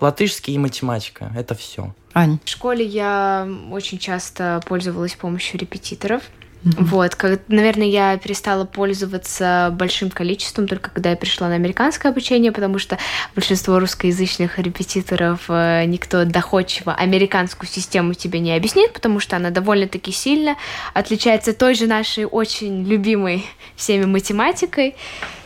латышский 0.00 0.54
и 0.54 0.58
математика. 0.58 1.32
Это 1.36 1.56
все. 1.56 1.92
Ань. 2.14 2.38
В 2.44 2.48
школе 2.48 2.84
я 2.84 3.48
очень 3.72 3.98
часто 3.98 4.62
пользовалась 4.66 5.14
помощью 5.14 5.58
репетиторов. 5.58 6.22
Вот, 6.66 7.14
как, 7.14 7.42
наверное, 7.46 7.86
я 7.86 8.16
перестала 8.16 8.64
пользоваться 8.64 9.72
большим 9.72 10.10
количеством 10.10 10.66
только 10.66 10.90
когда 10.90 11.10
я 11.10 11.16
пришла 11.16 11.48
на 11.48 11.54
американское 11.54 12.10
обучение, 12.10 12.50
потому 12.50 12.80
что 12.80 12.98
большинство 13.36 13.78
русскоязычных 13.78 14.58
репетиторов 14.58 15.44
э, 15.48 15.84
никто 15.84 16.24
доходчиво 16.24 16.92
американскую 16.92 17.68
систему 17.68 18.14
тебе 18.14 18.40
не 18.40 18.52
объяснит, 18.52 18.92
потому 18.92 19.20
что 19.20 19.36
она 19.36 19.50
довольно-таки 19.50 20.10
сильно 20.10 20.56
отличается 20.92 21.52
той 21.52 21.76
же 21.76 21.86
нашей 21.86 22.24
очень 22.24 22.82
любимой 22.82 23.46
всеми 23.76 24.04
математикой 24.04 24.96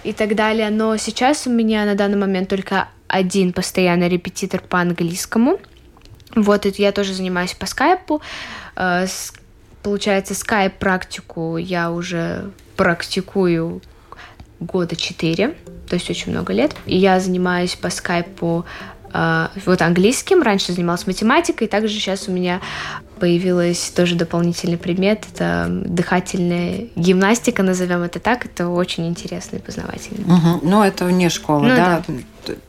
и 0.05 0.15
так 0.15 0.35
далее. 0.35 0.71
Но 0.71 0.97
сейчас 0.97 1.47
у 1.47 1.51
меня 1.51 1.85
на 1.85 1.97
данный 1.97 2.17
момент 2.17 2.49
только 2.49 2.89
один 3.09 3.53
постоянный 3.53 4.09
репетитор 4.09 4.63
по 4.63 4.81
английскому. 4.81 5.61
Вот, 6.35 6.65
и 6.65 6.73
я 6.79 6.93
тоже 6.93 7.13
занимаюсь 7.13 7.53
по 7.53 7.67
скайпу. 7.67 8.23
Э, 8.75 9.07
получается, 9.83 10.35
скайп-практику 10.35 11.57
я 11.57 11.91
уже 11.91 12.51
практикую 12.77 13.83
года 14.59 14.97
четыре, 14.97 15.57
то 15.89 15.95
есть 15.95 16.09
очень 16.11 16.33
много 16.33 16.53
лет. 16.53 16.75
И 16.87 16.97
я 16.97 17.19
занимаюсь 17.21 17.75
по 17.75 17.91
скайпу 17.91 18.65
э, 19.13 19.49
вот 19.67 19.83
английским, 19.83 20.43
раньше 20.43 20.73
занималась 20.73 21.07
математикой, 21.07 21.69
также 21.69 21.95
сейчас 21.95 22.29
у 22.29 22.33
меня 22.33 22.61
появилась 23.21 23.91
тоже 23.91 24.17
дополнительный 24.17 24.79
предмет. 24.79 25.25
Это 25.33 25.67
дыхательная 25.69 26.89
гимнастика, 26.97 27.63
назовем 27.63 28.03
это 28.03 28.19
так. 28.19 28.47
Это 28.47 28.69
очень 28.69 29.07
интересно 29.07 29.57
и 29.57 29.61
познавательно. 29.61 30.35
Угу. 30.35 30.69
Но 30.69 30.85
это 30.85 31.05
вне 31.05 31.29
школы, 31.29 31.69
ну, 31.69 31.77
да? 31.77 32.03
да 32.07 32.15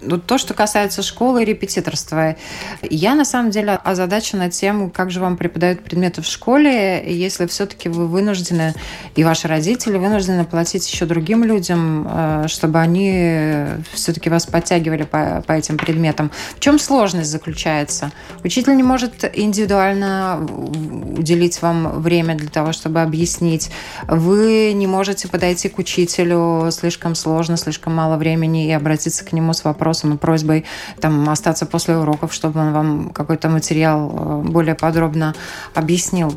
ну, 0.02 0.18
то, 0.18 0.38
что 0.38 0.54
касается 0.54 1.02
школы 1.02 1.44
и 1.44 1.46
репетиторства, 1.46 2.36
я 2.82 3.16
на 3.16 3.26
самом 3.26 3.52
деле 3.52 3.74
озадачена 3.84 4.50
тем, 4.50 4.90
как 4.90 5.12
же 5.12 5.20
вам 5.20 5.38
преподают 5.38 5.84
предметы 5.84 6.22
в 6.22 6.26
школе, 6.26 7.04
если 7.06 7.46
все-таки 7.48 7.90
вы 7.90 8.08
вынуждены, 8.08 8.74
и 9.16 9.24
ваши 9.24 9.48
родители 9.48 9.98
вынуждены 9.98 10.46
платить 10.46 10.92
еще 10.92 11.06
другим 11.06 11.44
людям, 11.44 12.08
э, 12.10 12.46
чтобы 12.48 12.80
они 12.80 13.66
все-таки 13.94 14.30
вас 14.30 14.46
подтягивали 14.46 15.04
по, 15.04 15.44
по 15.46 15.54
этим 15.54 15.78
предметам. 15.78 16.32
В 16.56 16.60
чем 16.60 16.80
сложность 16.80 17.30
заключается? 17.30 18.12
Учитель 18.44 18.76
не 18.76 18.84
может 18.84 19.30
индивидуально 19.34 20.41
уделить 20.46 21.62
вам 21.62 22.02
время 22.02 22.36
для 22.36 22.50
того, 22.50 22.72
чтобы 22.72 23.02
объяснить. 23.02 23.72
Вы 24.08 24.74
не 24.74 24.88
можете 24.88 25.28
подойти 25.28 25.70
к 25.70 25.80
учителю 25.80 26.70
слишком 26.72 27.16
сложно, 27.16 27.58
слишком 27.58 27.96
мало 27.96 28.18
времени 28.18 28.68
и 28.68 28.72
обратиться 28.72 29.26
к 29.26 29.34
нему 29.34 29.54
с 29.54 29.64
вопросом 29.64 30.14
и 30.14 30.18
просьбой 30.18 30.66
там, 31.00 31.30
остаться 31.30 31.66
после 31.66 31.98
уроков, 31.98 32.34
чтобы 32.34 32.60
он 32.60 32.74
вам 32.74 33.10
какой-то 33.10 33.50
материал 33.50 34.12
э, 34.12 34.50
более 34.50 34.76
подробно 34.76 35.36
объяснил. 35.74 36.34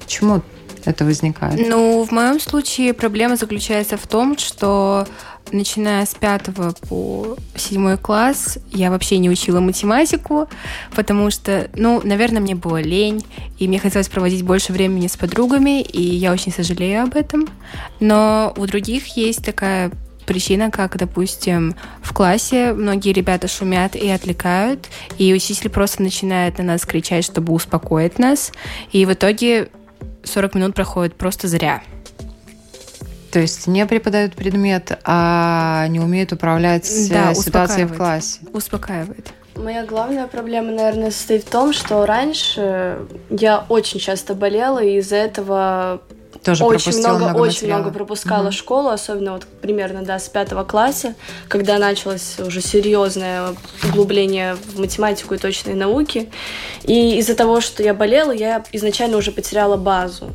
Почему 0.00 0.42
это 0.84 1.04
возникает? 1.04 1.68
Ну, 1.68 2.04
в 2.04 2.12
моем 2.12 2.40
случае 2.40 2.94
проблема 2.94 3.36
заключается 3.36 3.96
в 3.96 4.06
том, 4.06 4.38
что 4.38 5.06
начиная 5.52 6.04
с 6.04 6.14
пятого 6.14 6.74
по 6.88 7.36
седьмой 7.56 7.96
класс 7.96 8.58
я 8.72 8.90
вообще 8.90 9.18
не 9.18 9.30
учила 9.30 9.60
математику, 9.60 10.48
потому 10.94 11.30
что, 11.30 11.68
ну, 11.74 12.00
наверное, 12.04 12.40
мне 12.40 12.54
было 12.54 12.80
лень, 12.80 13.24
и 13.58 13.68
мне 13.68 13.78
хотелось 13.78 14.08
проводить 14.08 14.42
больше 14.42 14.72
времени 14.72 15.06
с 15.06 15.16
подругами, 15.16 15.82
и 15.82 16.02
я 16.02 16.32
очень 16.32 16.52
сожалею 16.52 17.02
об 17.02 17.16
этом. 17.16 17.48
Но 18.00 18.52
у 18.56 18.66
других 18.66 19.16
есть 19.16 19.44
такая 19.44 19.90
причина, 20.26 20.70
как, 20.70 20.96
допустим, 20.96 21.74
в 22.02 22.12
классе 22.12 22.74
многие 22.74 23.12
ребята 23.12 23.48
шумят 23.48 23.96
и 23.96 24.08
отвлекают, 24.10 24.86
и 25.16 25.32
учитель 25.32 25.70
просто 25.70 26.02
начинает 26.02 26.58
на 26.58 26.64
нас 26.64 26.84
кричать, 26.84 27.24
чтобы 27.24 27.54
успокоить 27.54 28.18
нас, 28.18 28.52
и 28.92 29.06
в 29.06 29.12
итоге 29.12 29.70
40 30.24 30.54
минут 30.54 30.74
проходит 30.74 31.14
просто 31.14 31.48
зря. 31.48 31.82
То 33.30 33.40
есть 33.40 33.66
не 33.66 33.84
преподают 33.86 34.34
предмет, 34.34 34.98
а 35.04 35.86
не 35.88 36.00
умеют 36.00 36.32
управлять 36.32 36.90
да, 37.10 37.34
ситуацией 37.34 37.86
в 37.86 37.96
классе. 37.96 38.40
Успокаивает. 38.52 39.28
Моя 39.54 39.84
главная 39.84 40.26
проблема, 40.28 40.70
наверное, 40.70 41.10
состоит 41.10 41.44
в 41.44 41.50
том, 41.50 41.72
что 41.72 42.06
раньше 42.06 42.98
я 43.28 43.64
очень 43.68 43.98
часто 43.98 44.34
болела, 44.34 44.78
и 44.78 44.98
из-за 44.98 45.16
этого 45.16 46.00
тоже 46.44 46.64
очень 46.64 46.98
много, 46.98 47.24
много 47.24 47.38
очень 47.38 47.66
много 47.66 47.90
пропускала 47.90 48.48
mm-hmm. 48.48 48.52
школу, 48.52 48.88
особенно 48.88 49.32
вот 49.32 49.46
примерно 49.60 50.02
да 50.02 50.18
с 50.18 50.28
пятого 50.28 50.62
класса, 50.64 51.14
когда 51.48 51.78
началось 51.78 52.38
уже 52.38 52.60
серьезное 52.60 53.54
углубление 53.88 54.54
в 54.54 54.78
математику 54.78 55.34
и 55.34 55.38
точные 55.38 55.74
науки. 55.74 56.30
И 56.84 57.18
из-за 57.18 57.34
того, 57.34 57.60
что 57.60 57.82
я 57.82 57.94
болела, 57.94 58.30
я 58.30 58.62
изначально 58.72 59.16
уже 59.16 59.32
потеряла 59.32 59.76
базу 59.76 60.30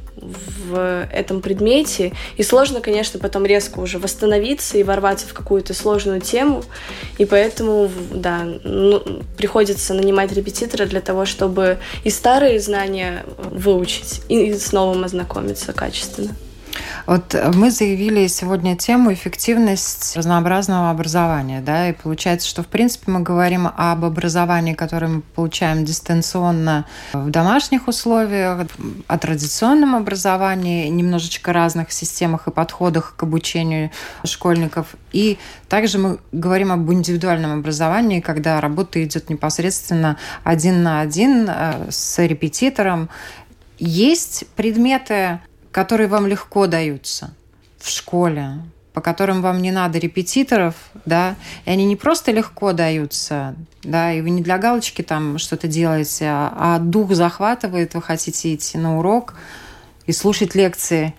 в 0.68 1.08
этом 1.12 1.42
предмете. 1.42 2.14
И 2.38 2.44
сложно, 2.44 2.82
конечно, 2.82 3.20
потом 3.20 3.46
резко 3.46 3.80
уже 3.80 4.00
восстановиться 4.00 4.78
и 4.78 4.84
ворваться 4.84 5.28
в 5.28 5.34
какую-то 5.34 5.74
сложную 5.74 6.22
тему. 6.22 6.64
И 7.18 7.26
поэтому, 7.26 7.90
да, 8.12 8.46
ну, 8.64 9.02
приходится 9.38 9.94
нанимать 9.94 10.32
репетитора 10.32 10.86
для 10.86 11.02
того, 11.02 11.26
чтобы 11.26 11.80
и 12.04 12.10
старые 12.10 12.60
знания 12.60 13.26
выучить, 13.38 14.22
и 14.30 14.54
с 14.54 14.72
новым 14.72 15.04
ознакомиться 15.04 15.74
качественно. 15.74 16.36
Вот 17.06 17.36
мы 17.54 17.70
заявили 17.70 18.28
сегодня 18.28 18.78
тему 18.78 19.14
эффективность 19.14 20.16
разнообразного 20.16 20.90
образования, 20.90 21.62
да, 21.62 21.90
и 21.90 21.94
получается, 21.94 22.48
что 22.48 22.64
в 22.64 22.68
принципе 22.68 23.12
мы 23.12 23.20
говорим 23.20 23.68
об 23.68 24.06
образовании, 24.06 24.74
которое 24.74 25.08
мы 25.08 25.22
получаем 25.22 25.86
дистанционно 25.86 26.86
в 27.14 27.30
домашних 27.30 27.88
условиях, 27.88 28.68
о 29.08 29.18
традиционном 29.18 29.96
образовании, 29.96 30.88
немножечко 30.88 31.54
разных 31.54 31.92
системах 31.92 32.48
и 32.48 32.52
подходах 32.52 33.16
к 33.16 33.24
обучению 33.24 33.92
школьников. 34.24 34.96
И 35.12 35.38
также 35.68 36.00
мы 36.00 36.20
говорим 36.32 36.72
об 36.72 36.92
индивидуальном 36.92 37.60
образовании, 37.60 38.20
когда 38.20 38.62
работа 38.62 39.04
идет 39.04 39.30
непосредственно 39.30 40.18
один 40.44 40.84
на 40.84 41.02
один 41.02 41.48
э, 41.50 41.88
с 41.90 42.20
репетитором. 42.20 43.10
Есть 43.80 44.46
предметы, 44.56 45.40
которые 45.74 46.08
вам 46.08 46.28
легко 46.28 46.68
даются 46.68 47.34
в 47.80 47.90
школе, 47.90 48.60
по 48.94 49.02
которым 49.02 49.42
вам 49.42 49.62
не 49.62 49.72
надо 49.72 49.98
репетиторов, 49.98 50.76
да, 51.04 51.36
и 51.66 51.72
они 51.72 51.86
не 51.86 51.96
просто 51.96 52.32
легко 52.32 52.72
даются, 52.74 53.56
да, 53.82 54.14
и 54.14 54.22
вы 54.22 54.30
не 54.30 54.44
для 54.44 54.60
галочки 54.60 55.02
там 55.02 55.40
что-то 55.40 55.68
делаете, 55.68 56.26
а, 56.28 56.54
а 56.76 56.80
дух 56.80 57.14
захватывает, 57.14 57.96
вы 57.96 58.04
хотите 58.04 58.54
идти 58.54 58.78
на 58.78 59.00
урок 59.00 59.34
и 60.06 60.12
слушать 60.12 60.54
лекции, 60.54 61.16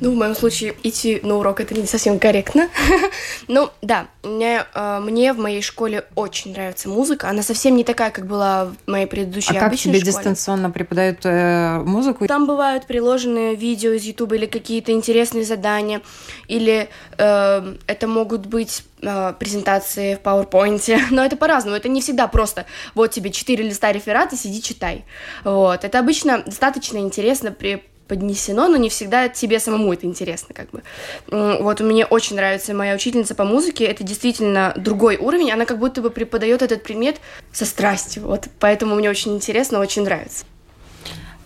ну, 0.00 0.12
в 0.12 0.14
моем 0.16 0.34
случае 0.34 0.74
идти 0.82 1.20
на 1.22 1.36
урок 1.36 1.60
это 1.60 1.74
не 1.74 1.86
совсем 1.86 2.18
корректно. 2.18 2.68
ну, 3.48 3.70
да, 3.82 4.08
мне, 4.22 4.64
э, 4.74 5.00
мне 5.00 5.32
в 5.32 5.38
моей 5.38 5.62
школе 5.62 6.04
очень 6.14 6.52
нравится 6.52 6.88
музыка. 6.88 7.28
Она 7.28 7.42
совсем 7.42 7.76
не 7.76 7.84
такая, 7.84 8.10
как 8.10 8.26
была 8.26 8.66
в 8.66 8.90
моей 8.90 9.06
предыдущей 9.06 9.56
а 9.56 9.60
как 9.60 9.76
тебе 9.76 9.98
школе. 9.98 10.00
дистанционно 10.00 10.70
преподают 10.70 11.20
э, 11.24 11.78
музыку? 11.84 12.26
Там 12.26 12.46
бывают 12.46 12.86
приложенные 12.86 13.54
видео 13.54 13.92
из 13.92 14.04
YouTube 14.04 14.32
или 14.32 14.46
какие-то 14.46 14.92
интересные 14.92 15.44
задания, 15.44 16.02
или 16.48 16.88
э, 17.18 17.74
это 17.86 18.06
могут 18.06 18.46
быть 18.46 18.84
э, 19.02 19.34
презентации 19.38 20.16
в 20.16 20.20
PowerPoint, 20.20 21.00
но 21.10 21.24
это 21.24 21.36
по-разному, 21.36 21.76
это 21.76 21.88
не 21.88 22.00
всегда 22.00 22.26
просто 22.26 22.66
вот 22.94 23.10
тебе 23.12 23.30
четыре 23.30 23.64
листа 23.64 23.92
реферата, 23.92 24.36
сиди 24.36 24.62
читай, 24.62 25.04
вот, 25.44 25.84
это 25.84 25.98
обычно 25.98 26.42
достаточно 26.44 26.98
интересно 26.98 27.52
при 27.52 27.82
поднесено, 28.08 28.68
но 28.68 28.76
не 28.76 28.88
всегда 28.88 29.28
тебе 29.28 29.58
самому 29.60 29.92
это 29.92 30.06
интересно, 30.06 30.54
как 30.54 30.70
бы. 30.70 30.82
Вот 31.30 31.80
мне 31.80 32.06
очень 32.06 32.36
нравится 32.36 32.74
моя 32.74 32.94
учительница 32.94 33.34
по 33.34 33.44
музыке, 33.44 33.84
это 33.84 34.04
действительно 34.04 34.72
другой 34.76 35.16
уровень, 35.16 35.50
она 35.52 35.64
как 35.64 35.78
будто 35.78 36.02
бы 36.02 36.10
преподает 36.10 36.62
этот 36.62 36.82
предмет 36.82 37.16
со 37.52 37.64
страстью, 37.64 38.24
вот, 38.24 38.48
поэтому 38.58 38.94
мне 38.94 39.10
очень 39.10 39.34
интересно, 39.34 39.80
очень 39.80 40.02
нравится. 40.02 40.44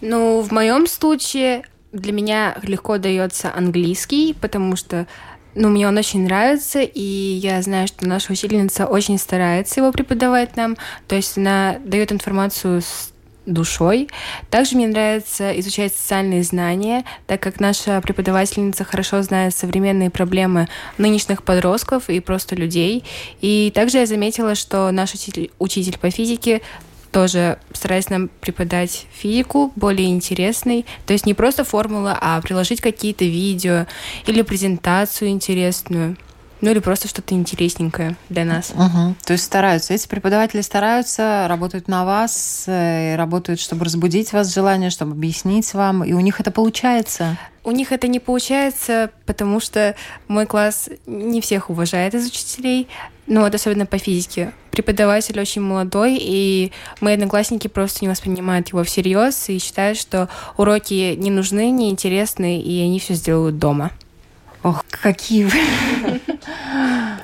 Ну, 0.01 0.41
в 0.41 0.51
моем 0.51 0.87
случае 0.87 1.65
для 1.93 2.13
меня 2.13 2.57
легко 2.63 2.99
дается 2.99 3.53
английский, 3.55 4.35
потому 4.41 4.77
что 4.77 5.07
ну, 5.55 5.69
мне 5.69 5.89
он 5.89 5.99
очень 5.99 6.25
нравится, 6.25 6.81
и 6.81 7.03
я 7.03 7.61
знаю, 7.63 7.89
что 7.89 8.07
наша 8.07 8.33
учительница 8.33 8.87
очень 8.87 9.19
старается 9.19 9.81
его 9.81 9.91
преподавать 9.91 10.57
нам. 10.57 10.77
То 11.09 11.17
есть 11.17 11.37
она 11.37 11.79
дает 11.85 12.13
информацию 12.13 12.83
с 12.83 13.13
душой. 13.47 14.09
Также 14.51 14.77
мне 14.77 14.87
нравится 14.87 15.59
изучать 15.61 15.95
социальные 15.95 16.43
знания, 16.43 17.05
так 17.27 17.41
как 17.41 17.61
наша 17.61 18.01
преподавательница 18.01 18.85
хорошо 18.85 19.23
знает 19.23 19.55
современные 19.55 20.11
проблемы 20.11 20.69
нынешних 20.99 21.43
подростков 21.43 22.09
и 22.09 22.21
просто 22.21 22.55
людей. 22.55 23.05
И 23.41 23.73
также 23.75 23.99
я 23.99 24.07
заметила, 24.07 24.55
что 24.55 24.91
наш 24.91 25.15
учитель, 25.15 25.51
учитель 25.59 25.99
по 25.99 26.11
физике 26.11 26.61
тоже 27.13 27.59
старается 27.73 28.13
нам 28.13 28.29
преподать 28.41 29.07
физику 29.13 29.73
более 29.77 30.09
интересной. 30.09 30.87
То 31.07 31.13
есть 31.13 31.27
не 31.27 31.35
просто 31.35 31.65
формула, 31.65 32.17
а 32.21 32.41
приложить 32.41 32.81
какие-то 32.81 33.25
видео 33.25 33.87
или 34.27 34.43
презентацию 34.43 35.31
интересную. 35.31 36.17
Ну 36.61 36.71
или 36.71 36.79
просто 36.79 37.09
что-то 37.09 37.35
интересненькое 37.35 38.17
для 38.29 38.45
нас. 38.45 38.71
Угу. 38.71 39.15
То 39.25 39.33
есть 39.33 39.45
стараются. 39.45 39.95
Эти 39.95 40.07
преподаватели 40.07 40.61
стараются, 40.61 41.47
работают 41.49 41.89
на 41.89 42.05
вас, 42.05 42.65
э, 42.67 43.17
работают, 43.17 43.61
чтобы 43.61 43.85
разбудить 43.85 44.33
вас 44.33 44.53
желание, 44.55 44.91
чтобы 44.91 45.13
объяснить 45.13 45.73
вам, 45.75 46.05
и 46.05 46.13
у 46.13 46.21
них 46.21 46.41
это 46.41 46.51
получается. 46.51 47.39
У 47.63 47.73
них 47.73 47.93
это 47.93 48.09
не 48.09 48.21
получается, 48.21 49.11
потому 49.27 49.61
что 49.61 49.95
мой 50.29 50.47
класс 50.47 50.89
не 51.07 51.41
всех 51.41 51.69
уважает 51.69 52.15
из 52.15 52.27
учителей, 52.27 52.89
ну 53.27 53.43
вот 53.43 53.55
особенно 53.55 53.87
по 53.87 53.99
физике. 53.99 54.53
Преподаватель 54.71 55.39
очень 55.39 55.63
молодой, 55.63 56.17
и 56.21 56.73
мои 57.01 57.15
одноклассники 57.15 57.69
просто 57.69 57.99
не 58.03 58.09
воспринимают 58.09 58.69
его 58.69 58.83
всерьез 58.83 59.49
и 59.49 59.59
считают, 59.59 59.99
что 59.99 60.29
уроки 60.57 61.15
не 61.17 61.31
нужны, 61.31 61.71
не 61.71 61.91
интересны, 61.91 62.61
и 62.61 62.81
они 62.81 62.99
все 62.99 63.15
сделают 63.15 63.59
дома. 63.59 63.93
Ох, 64.63 64.85
какие 64.91 65.45
вы. 65.45 65.59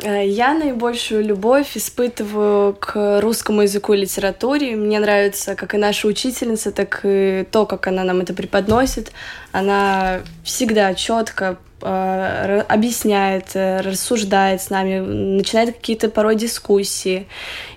Я 0.02 0.54
наибольшую 0.54 1.22
любовь 1.22 1.76
испытываю 1.76 2.74
к 2.74 3.20
русскому 3.20 3.62
языку 3.62 3.92
и 3.92 3.98
литературе. 3.98 4.74
Мне 4.74 4.98
нравится 5.00 5.54
как 5.54 5.74
и 5.74 5.78
наша 5.78 6.08
учительница, 6.08 6.72
так 6.72 7.00
и 7.02 7.46
то, 7.50 7.66
как 7.66 7.88
она 7.88 8.04
нам 8.04 8.20
это 8.20 8.32
преподносит. 8.32 9.12
Она 9.52 10.20
всегда 10.44 10.94
четко 10.94 11.58
э, 11.82 12.64
объясняет, 12.68 13.48
э, 13.54 13.80
рассуждает 13.80 14.62
с 14.62 14.70
нами, 14.70 15.00
начинает 15.00 15.76
какие-то 15.76 16.08
порой 16.08 16.36
дискуссии. 16.36 17.26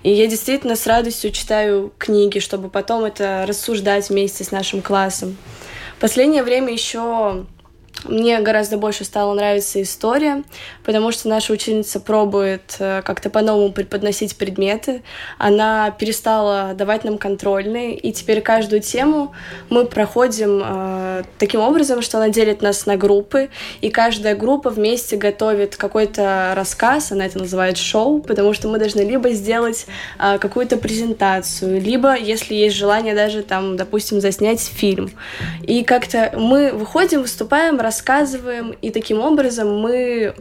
И 0.02 0.10
я 0.10 0.26
действительно 0.26 0.76
с 0.76 0.86
радостью 0.86 1.32
читаю 1.32 1.92
книги, 1.98 2.38
чтобы 2.38 2.70
потом 2.70 3.04
это 3.04 3.44
рассуждать 3.46 4.08
вместе 4.08 4.42
с 4.44 4.52
нашим 4.52 4.80
классом. 4.80 5.36
В 5.98 6.00
последнее 6.00 6.42
время 6.42 6.72
еще 6.72 7.44
мне 8.04 8.40
гораздо 8.40 8.76
больше 8.76 9.04
стала 9.04 9.34
нравиться 9.34 9.82
история, 9.82 10.42
потому 10.84 11.12
что 11.12 11.28
наша 11.28 11.52
ученица 11.52 12.00
пробует 12.00 12.76
э, 12.78 13.02
как-то 13.02 13.30
по-новому 13.30 13.72
преподносить 13.72 14.36
предметы. 14.36 15.02
Она 15.38 15.90
перестала 15.90 16.72
давать 16.74 17.04
нам 17.04 17.18
контрольные, 17.18 17.96
и 17.96 18.12
теперь 18.12 18.40
каждую 18.40 18.80
тему 18.80 19.34
мы 19.68 19.84
проходим 19.84 20.62
э, 20.64 21.22
таким 21.38 21.60
образом, 21.60 22.02
что 22.02 22.18
она 22.18 22.28
делит 22.28 22.62
нас 22.62 22.86
на 22.86 22.96
группы, 22.96 23.50
и 23.80 23.90
каждая 23.90 24.34
группа 24.34 24.70
вместе 24.70 25.16
готовит 25.16 25.76
какой-то 25.76 26.52
рассказ, 26.56 27.12
она 27.12 27.26
это 27.26 27.38
называет 27.38 27.76
шоу, 27.76 28.20
потому 28.20 28.54
что 28.54 28.68
мы 28.68 28.78
должны 28.78 29.00
либо 29.00 29.30
сделать 29.30 29.86
э, 30.18 30.38
какую-то 30.38 30.76
презентацию, 30.76 31.80
либо, 31.80 32.16
если 32.16 32.54
есть 32.54 32.76
желание, 32.76 33.14
даже 33.14 33.42
там, 33.42 33.76
допустим, 33.76 34.20
заснять 34.20 34.60
фильм. 34.60 35.10
И 35.62 35.84
как-то 35.84 36.32
мы 36.36 36.72
выходим, 36.72 37.22
выступаем, 37.22 37.78
рассказываем, 37.90 38.70
и 38.70 38.90
таким 38.90 39.18
образом 39.20 39.80
мы 39.80 40.32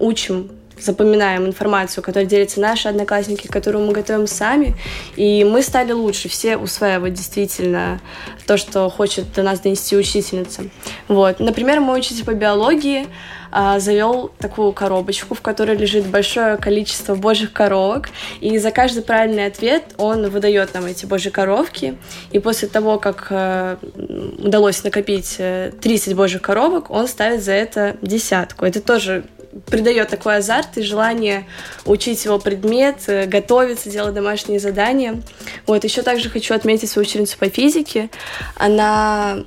учим 0.00 0.50
запоминаем 0.78 1.46
информацию, 1.46 2.02
которую 2.02 2.28
делятся 2.28 2.60
наши 2.60 2.88
одноклассники, 2.88 3.46
которую 3.46 3.86
мы 3.86 3.92
готовим 3.92 4.26
сами, 4.26 4.74
и 5.16 5.44
мы 5.44 5.62
стали 5.62 5.92
лучше, 5.92 6.28
все 6.28 6.56
усваивать 6.56 7.14
действительно 7.14 8.00
то, 8.46 8.56
что 8.56 8.88
хочет 8.90 9.32
до 9.32 9.42
нас 9.42 9.60
донести 9.60 9.96
учительница. 9.96 10.64
Вот. 11.08 11.40
Например, 11.40 11.80
мой 11.80 11.98
учитель 11.98 12.24
по 12.24 12.34
биологии 12.34 13.06
а, 13.50 13.78
завел 13.80 14.30
такую 14.38 14.72
коробочку, 14.72 15.34
в 15.34 15.40
которой 15.40 15.76
лежит 15.76 16.06
большое 16.06 16.56
количество 16.56 17.14
божьих 17.14 17.52
коровок, 17.52 18.08
и 18.40 18.58
за 18.58 18.70
каждый 18.70 19.02
правильный 19.02 19.46
ответ 19.46 19.84
он 19.96 20.28
выдает 20.28 20.74
нам 20.74 20.86
эти 20.86 21.06
божьи 21.06 21.30
коровки, 21.30 21.96
и 22.32 22.38
после 22.38 22.68
того, 22.68 22.98
как 22.98 23.28
а, 23.30 23.78
удалось 23.94 24.82
накопить 24.84 25.36
30 25.36 26.08
э, 26.08 26.14
божьих 26.14 26.42
коровок, 26.42 26.90
он 26.90 27.08
ставит 27.08 27.42
за 27.42 27.52
это 27.52 27.96
десятку. 28.02 28.64
Это 28.64 28.80
тоже 28.80 29.24
придает 29.66 30.08
такой 30.08 30.36
азарт 30.36 30.76
и 30.76 30.82
желание 30.82 31.46
учить 31.84 32.24
его 32.24 32.38
предмет, 32.38 32.96
э, 33.06 33.26
готовиться, 33.26 33.90
делать 33.90 34.14
домашние 34.14 34.60
задания. 34.60 35.22
Вот, 35.66 35.84
еще 35.84 36.02
также 36.02 36.30
хочу 36.30 36.54
отметить 36.54 36.90
свою 36.90 37.06
ученицу 37.06 37.36
по 37.38 37.48
физике. 37.48 38.10
Она 38.56 39.44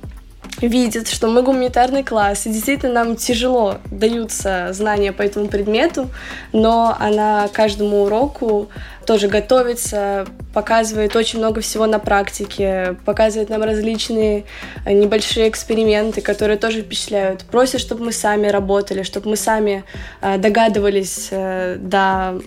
видит, 0.60 1.08
что 1.08 1.28
мы 1.28 1.42
гуманитарный 1.42 2.04
класс, 2.04 2.46
и 2.46 2.50
действительно 2.50 3.04
нам 3.04 3.16
тяжело 3.16 3.78
даются 3.90 4.68
знания 4.72 5.12
по 5.12 5.22
этому 5.22 5.48
предмету, 5.48 6.08
но 6.52 6.96
она 6.98 7.48
каждому 7.52 8.02
уроку 8.02 8.68
тоже 9.06 9.28
готовится, 9.28 10.26
показывает 10.54 11.16
очень 11.16 11.38
много 11.38 11.60
всего 11.60 11.86
на 11.86 11.98
практике, 11.98 12.96
показывает 13.04 13.48
нам 13.48 13.62
различные 13.62 14.44
э, 14.84 14.92
небольшие 14.92 15.48
эксперименты, 15.48 16.20
которые 16.20 16.58
тоже 16.58 16.82
впечатляют. 16.82 17.44
Просит, 17.44 17.80
чтобы 17.80 18.04
мы 18.04 18.12
сами 18.12 18.46
работали, 18.48 19.02
чтобы 19.02 19.30
мы 19.30 19.36
сами 19.36 19.84
э, 20.20 20.38
догадывались 20.38 21.28
э, 21.30 21.76
до 21.80 22.40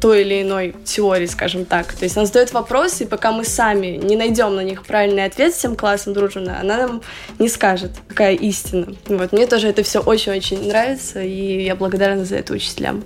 той 0.00 0.22
или 0.22 0.42
иной 0.42 0.74
теории, 0.84 1.26
скажем 1.26 1.64
так. 1.64 1.92
То 1.92 2.04
есть 2.04 2.16
она 2.16 2.26
задает 2.26 2.52
вопросы, 2.52 3.04
и 3.04 3.06
пока 3.06 3.32
мы 3.32 3.44
сами 3.44 3.98
не 4.02 4.16
найдем 4.16 4.54
на 4.54 4.62
них 4.62 4.84
правильный 4.86 5.24
ответ 5.24 5.54
всем 5.54 5.76
классом 5.76 6.14
дружно, 6.14 6.58
она 6.60 6.76
нам 6.76 7.02
не 7.38 7.48
скажет, 7.48 7.92
какая 8.08 8.34
истина. 8.34 8.94
Вот. 9.06 9.32
Мне 9.32 9.46
тоже 9.46 9.68
это 9.68 9.82
все 9.82 10.00
очень-очень 10.00 10.68
нравится, 10.68 11.20
и 11.20 11.64
я 11.64 11.74
благодарна 11.74 12.24
за 12.24 12.36
это 12.36 12.52
учителям. 12.52 13.04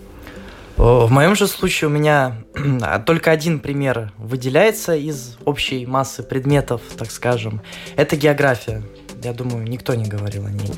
В 0.76 1.10
моем 1.10 1.36
же 1.36 1.46
случае 1.46 1.88
у 1.88 1.92
меня 1.92 2.36
только 3.06 3.30
один 3.30 3.60
пример 3.60 4.12
выделяется 4.18 4.94
из 4.94 5.36
общей 5.44 5.86
массы 5.86 6.22
предметов, 6.22 6.80
так 6.96 7.10
скажем. 7.10 7.62
Это 7.96 8.16
география. 8.16 8.82
Я 9.22 9.32
думаю, 9.32 9.64
никто 9.68 9.94
не 9.94 10.06
говорил 10.06 10.46
о 10.46 10.50
ней. 10.50 10.72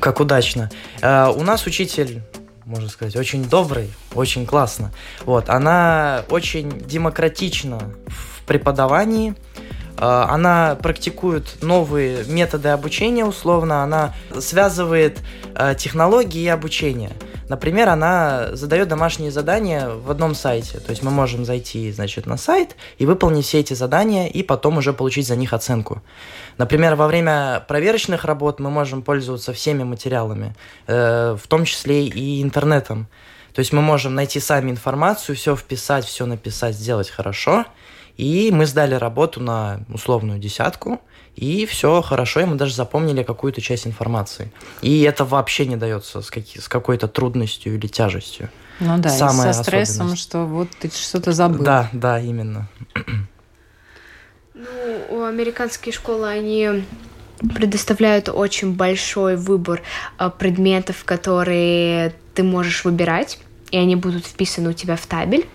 Как 0.00 0.18
удачно. 0.18 0.70
Э, 1.00 1.28
у 1.28 1.42
нас 1.42 1.66
учитель 1.66 2.22
можно 2.70 2.88
сказать, 2.88 3.16
очень 3.16 3.44
добрый, 3.44 3.92
очень 4.14 4.46
классно. 4.46 4.92
Вот, 5.24 5.48
она 5.48 6.24
очень 6.30 6.70
демократична 6.70 7.80
в 8.06 8.44
преподавании, 8.46 9.34
она 10.00 10.76
практикует 10.76 11.62
новые 11.62 12.24
методы 12.24 12.68
обучения, 12.68 13.24
условно, 13.24 13.82
она 13.82 14.14
связывает 14.38 15.18
а, 15.54 15.74
технологии 15.74 16.42
и 16.42 16.48
обучение– 16.48 17.12
Например, 17.50 17.88
она 17.88 18.50
задает 18.52 18.86
домашние 18.86 19.32
задания 19.32 19.88
в 19.88 20.08
одном 20.08 20.36
сайте. 20.36 20.78
То 20.78 20.90
есть 20.90 21.02
мы 21.02 21.10
можем 21.10 21.44
зайти, 21.44 21.90
значит, 21.90 22.24
на 22.26 22.36
сайт 22.36 22.76
и 22.96 23.06
выполнить 23.06 23.44
все 23.44 23.58
эти 23.58 23.74
задания, 23.74 24.28
и 24.28 24.44
потом 24.44 24.78
уже 24.78 24.92
получить 24.92 25.26
за 25.26 25.34
них 25.34 25.52
оценку. 25.52 26.00
Например, 26.58 26.94
во 26.94 27.08
время 27.08 27.64
проверочных 27.66 28.24
работ 28.24 28.60
мы 28.60 28.70
можем 28.70 29.02
пользоваться 29.02 29.52
всеми 29.52 29.82
материалами, 29.82 30.54
э, 30.86 31.36
в 31.42 31.48
том 31.48 31.64
числе 31.64 32.06
и 32.06 32.40
интернетом. 32.40 33.08
То 33.52 33.58
есть 33.58 33.72
мы 33.72 33.82
можем 33.82 34.14
найти 34.14 34.38
сами 34.38 34.70
информацию, 34.70 35.34
все 35.34 35.56
вписать, 35.56 36.04
все 36.04 36.26
написать, 36.26 36.76
сделать 36.76 37.10
хорошо. 37.10 37.64
И 38.16 38.50
мы 38.52 38.66
сдали 38.66 38.94
работу 38.94 39.40
на 39.40 39.80
условную 39.92 40.38
десятку, 40.38 41.00
и 41.36 41.64
все 41.66 42.02
хорошо, 42.02 42.40
и 42.40 42.44
мы 42.44 42.56
даже 42.56 42.74
запомнили 42.74 43.22
какую-то 43.22 43.60
часть 43.60 43.86
информации. 43.86 44.52
И 44.82 45.02
это 45.02 45.24
вообще 45.24 45.66
не 45.66 45.76
дается 45.76 46.20
с, 46.20 46.30
каки- 46.30 46.60
с 46.60 46.68
какой-то 46.68 47.08
трудностью 47.08 47.74
или 47.74 47.86
тяжестью. 47.86 48.50
Ну 48.80 48.98
да, 48.98 49.10
Самая 49.10 49.52
со 49.52 49.62
стрессом, 49.62 50.16
что 50.16 50.44
вот 50.44 50.68
ты 50.78 50.90
что-то 50.90 51.32
забыл. 51.32 51.64
Да, 51.64 51.88
да, 51.92 52.18
именно. 52.20 52.68
Ну, 54.54 55.24
американские 55.24 55.92
школы, 55.92 56.28
они 56.28 56.84
предоставляют 57.54 58.28
очень 58.28 58.74
большой 58.74 59.36
выбор 59.36 59.82
а, 60.18 60.28
предметов, 60.30 61.04
которые 61.04 62.14
ты 62.34 62.42
можешь 62.42 62.84
выбирать, 62.84 63.38
и 63.70 63.78
они 63.78 63.96
будут 63.96 64.26
вписаны 64.26 64.70
у 64.70 64.72
тебя 64.72 64.96
в 64.96 65.06
табель. 65.06 65.46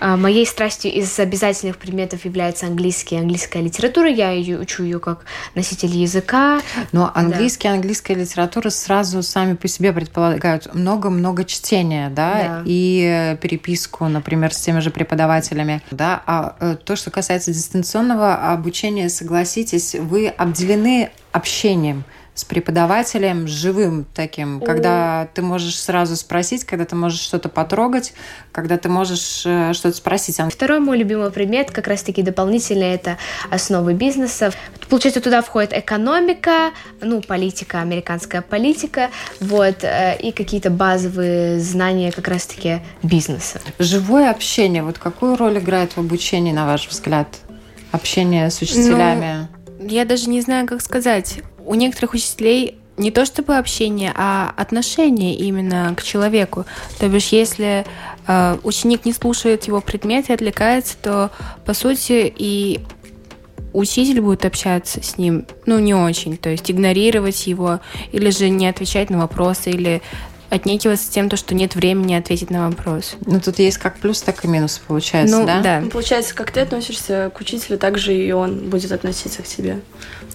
А, 0.00 0.16
моей 0.16 0.46
страстью 0.46 0.92
из 0.92 1.18
обязательных 1.18 1.76
предметов 1.76 2.24
является 2.24 2.66
английский 2.66 3.16
английская 3.16 3.62
литература. 3.62 4.08
Я 4.08 4.30
ее 4.30 4.58
учу 4.58 4.82
ее 4.82 4.98
как 4.98 5.26
носитель 5.54 5.94
языка. 5.94 6.60
Но 6.92 7.10
английский 7.14 7.68
и 7.68 7.70
английская 7.70 8.14
литература 8.14 8.70
сразу 8.70 9.22
сами 9.22 9.54
по 9.54 9.68
себе 9.68 9.92
предполагают 9.92 10.74
много-много 10.74 11.44
чтения, 11.44 12.08
да, 12.08 12.32
да, 12.32 12.62
и 12.64 13.36
переписку, 13.40 14.06
например, 14.08 14.54
с 14.54 14.60
теми 14.60 14.80
же 14.80 14.90
преподавателями, 14.90 15.82
да. 15.90 16.22
А 16.26 16.56
э, 16.60 16.76
то, 16.82 16.96
что 16.96 17.10
касается 17.10 17.52
дистанционного 17.52 18.52
обучения, 18.52 19.08
согласитесь, 19.10 19.94
вы 19.94 20.28
обделены 20.28 21.10
общением 21.32 22.04
с 22.34 22.44
преподавателем, 22.44 23.46
живым 23.46 24.06
таким, 24.14 24.60
когда 24.60 25.28
ты 25.34 25.42
можешь 25.42 25.78
сразу 25.78 26.16
спросить, 26.16 26.64
когда 26.64 26.84
ты 26.84 26.96
можешь 26.96 27.20
что-то 27.20 27.48
потрогать, 27.48 28.14
когда 28.52 28.78
ты 28.78 28.88
можешь 28.88 29.42
э, 29.44 29.72
что-то 29.72 29.96
спросить. 29.96 30.38
Второй 30.50 30.80
мой 30.80 30.98
любимый 30.98 31.30
предмет, 31.30 31.70
как 31.70 31.88
раз-таки 31.88 32.22
дополнительный, 32.22 32.94
это 32.94 33.18
основы 33.50 33.94
бизнеса. 33.94 34.52
Получается, 34.88 35.20
туда 35.20 35.42
входит 35.42 35.72
экономика, 35.72 36.70
ну, 37.00 37.20
политика, 37.20 37.80
американская 37.80 38.42
политика, 38.42 39.10
вот, 39.40 39.82
э, 39.82 40.16
и 40.20 40.32
какие-то 40.32 40.70
базовые 40.70 41.60
знания 41.60 42.12
как 42.12 42.28
раз-таки 42.28 42.80
бизнеса. 43.02 43.60
Живое 43.78 44.30
общение, 44.30 44.82
вот 44.82 44.98
какую 44.98 45.36
роль 45.36 45.58
играет 45.58 45.92
в 45.92 45.98
обучении, 45.98 46.52
на 46.52 46.66
ваш 46.66 46.88
взгляд? 46.88 47.28
Общение 47.92 48.50
с 48.50 48.62
учителями? 48.62 49.48
Ну, 49.78 49.88
я 49.88 50.04
даже 50.04 50.28
не 50.28 50.40
знаю, 50.40 50.66
как 50.66 50.80
сказать 50.80 51.40
у 51.70 51.74
некоторых 51.74 52.14
учителей 52.14 52.78
не 52.96 53.12
то 53.12 53.24
чтобы 53.24 53.56
общение, 53.56 54.12
а 54.16 54.52
отношение 54.56 55.36
именно 55.36 55.94
к 55.96 56.02
человеку. 56.02 56.66
То 56.98 57.08
бишь, 57.08 57.28
если 57.28 57.86
э, 58.26 58.58
ученик 58.64 59.04
не 59.04 59.12
слушает 59.12 59.64
его 59.64 59.80
предмет 59.80 60.28
и 60.28 60.32
отвлекается, 60.32 60.96
то 61.00 61.30
по 61.64 61.72
сути 61.72 62.32
и 62.36 62.80
учитель 63.72 64.20
будет 64.20 64.44
общаться 64.44 65.00
с 65.00 65.16
ним, 65.16 65.46
ну, 65.64 65.78
не 65.78 65.94
очень, 65.94 66.36
то 66.36 66.50
есть 66.50 66.68
игнорировать 66.68 67.46
его, 67.46 67.78
или 68.10 68.30
же 68.30 68.48
не 68.48 68.66
отвечать 68.66 69.08
на 69.08 69.18
вопросы, 69.18 69.70
или 69.70 70.02
отнекиваться 70.50 71.10
тем, 71.10 71.28
то, 71.28 71.36
что 71.36 71.54
нет 71.54 71.74
времени 71.74 72.14
ответить 72.14 72.50
на 72.50 72.68
вопрос. 72.68 73.16
Ну, 73.24 73.40
тут 73.40 73.58
есть 73.58 73.78
как 73.78 73.98
плюс, 73.98 74.20
так 74.20 74.44
и 74.44 74.48
минус, 74.48 74.80
получается, 74.86 75.38
ну, 75.38 75.46
да? 75.46 75.60
да. 75.60 75.80
Ну, 75.80 75.90
получается, 75.90 76.34
как 76.34 76.50
ты 76.50 76.60
относишься 76.60 77.30
к 77.34 77.40
учителю, 77.40 77.78
так 77.78 77.98
же 77.98 78.14
и 78.14 78.32
он 78.32 78.68
будет 78.68 78.92
относиться 78.92 79.42
к 79.42 79.46
тебе. 79.46 79.80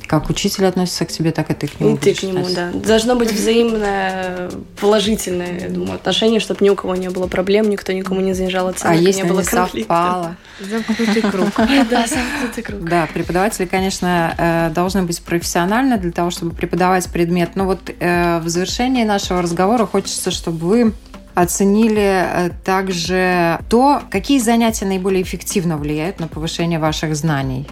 Как 0.07 0.29
учитель 0.29 0.65
относится 0.65 1.05
к 1.05 1.09
тебе, 1.09 1.31
так 1.31 1.49
и 1.49 1.53
ты 1.53 1.67
к 1.67 1.79
нему. 1.79 1.95
И 1.95 1.97
ты 1.97 2.13
к 2.13 2.23
нему, 2.23 2.45
да. 2.53 2.71
Должно 2.71 3.15
быть 3.15 3.31
взаимное 3.31 4.51
положительное, 4.79 5.59
я 5.61 5.69
думаю, 5.69 5.95
отношение, 5.95 6.39
чтобы 6.39 6.63
ни 6.63 6.69
у 6.69 6.75
кого 6.75 6.95
не 6.95 7.09
было 7.09 7.27
проблем, 7.27 7.69
никто 7.69 7.91
никому 7.91 8.21
не 8.21 8.33
занижал 8.33 8.67
оценок, 8.67 8.97
а 8.97 8.99
если 8.99 9.23
не 9.23 9.27
было 9.27 9.39
не 9.39 9.45
совпало? 9.45 10.37
Замкнутый 10.59 11.21
круг. 11.21 11.49
Да, 11.89 12.05
замкнутый 12.07 12.63
круг. 12.63 12.83
Да, 12.83 13.07
преподаватели, 13.13 13.65
конечно, 13.65 14.33
э, 14.37 14.73
должны 14.73 15.03
быть 15.03 15.21
профессиональны 15.21 15.97
для 15.97 16.11
того, 16.11 16.31
чтобы 16.31 16.55
преподавать 16.55 17.09
предмет. 17.09 17.51
Но 17.55 17.65
вот 17.65 17.79
э, 17.99 18.39
в 18.39 18.47
завершении 18.47 19.03
нашего 19.03 19.41
разговора 19.41 19.85
хочется, 20.05 20.29
чтобы 20.29 20.67
вы 20.67 20.93
оценили 21.33 21.97
э, 21.99 22.49
также 22.63 23.59
то, 23.69 24.03
какие 24.11 24.37
занятия 24.37 24.85
наиболее 24.85 25.23
эффективно 25.23 25.77
влияют 25.77 26.19
на 26.19 26.27
повышение 26.27 26.77
ваших 26.77 27.15
знаний. 27.15 27.67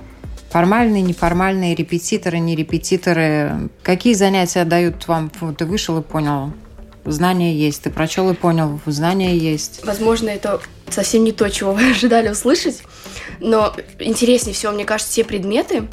Формальные, 0.50 1.04
неформальные, 1.04 1.76
репетиторы, 1.76 2.40
не 2.40 2.56
репетиторы. 2.56 3.70
Какие 3.84 4.16
занятия 4.16 4.66
дают 4.66 5.08
вам? 5.08 5.30
Ты 5.30 5.66
вышел 5.68 6.00
и 6.00 6.02
понял, 6.02 6.54
знания 7.06 7.56
есть. 7.56 7.84
Ты 7.84 7.92
прочел 7.92 8.32
и 8.32 8.34
понял, 8.34 8.80
знания 8.88 9.38
есть. 9.38 9.86
Возможно, 9.86 10.30
это 10.30 10.60
совсем 10.90 11.24
не 11.24 11.34
то, 11.34 11.48
чего 11.50 11.74
вы 11.74 11.92
ожидали 11.92 12.30
услышать, 12.30 12.82
но 13.42 13.76
интереснее 14.00 14.56
всего, 14.56 14.72
мне 14.72 14.86
кажется, 14.86 15.14
те 15.14 15.24
предметы, 15.24 15.88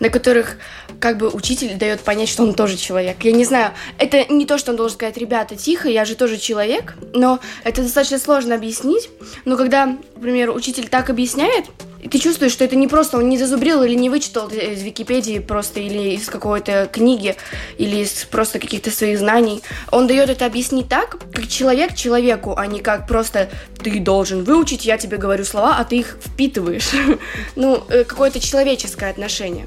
на 0.00 0.08
которых 0.08 0.56
как 0.98 1.18
бы 1.18 1.28
учитель 1.28 1.76
дает 1.76 2.00
понять, 2.00 2.28
что 2.28 2.42
он 2.42 2.54
тоже 2.54 2.76
человек. 2.76 3.16
Я 3.22 3.32
не 3.32 3.44
знаю, 3.44 3.72
это 3.98 4.24
не 4.32 4.46
то, 4.46 4.58
что 4.58 4.72
он 4.72 4.76
должен 4.76 4.96
сказать, 4.96 5.16
ребята, 5.16 5.56
тихо, 5.56 5.88
я 5.88 6.04
же 6.04 6.14
тоже 6.14 6.38
человек, 6.38 6.94
но 7.12 7.38
это 7.64 7.82
достаточно 7.82 8.18
сложно 8.18 8.54
объяснить. 8.54 9.08
Но 9.44 9.56
когда, 9.56 9.86
например, 10.16 10.50
учитель 10.50 10.88
так 10.88 11.10
объясняет, 11.10 11.66
ты 12.08 12.18
чувствуешь, 12.18 12.52
что 12.52 12.64
это 12.64 12.76
не 12.76 12.88
просто 12.88 13.18
он 13.18 13.28
не 13.28 13.36
зазубрил 13.36 13.82
или 13.82 13.94
не 13.94 14.08
вычитал 14.08 14.48
из 14.48 14.82
Википедии 14.82 15.38
просто 15.38 15.80
или 15.80 16.14
из 16.14 16.28
какой-то 16.28 16.88
книги 16.90 17.36
или 17.76 17.96
из 17.98 18.24
просто 18.24 18.58
каких-то 18.58 18.90
своих 18.90 19.18
знаний. 19.18 19.62
Он 19.90 20.06
дает 20.06 20.30
это 20.30 20.46
объяснить 20.46 20.88
так, 20.88 21.18
как 21.32 21.48
человек 21.48 21.94
человеку, 21.94 22.54
а 22.56 22.66
не 22.66 22.80
как 22.80 23.06
просто 23.06 23.50
ты 23.82 23.98
должен 24.00 24.44
выучить, 24.44 24.84
я 24.84 24.96
тебе 24.96 25.18
говорю 25.18 25.44
слова, 25.44 25.76
а 25.78 25.84
ты 25.84 25.98
их 25.98 26.18
впитываешь. 26.24 26.90
Ну, 27.56 27.82
э, 27.88 28.04
какое-то 28.04 28.40
человеческое 28.40 29.10
отношение. 29.10 29.66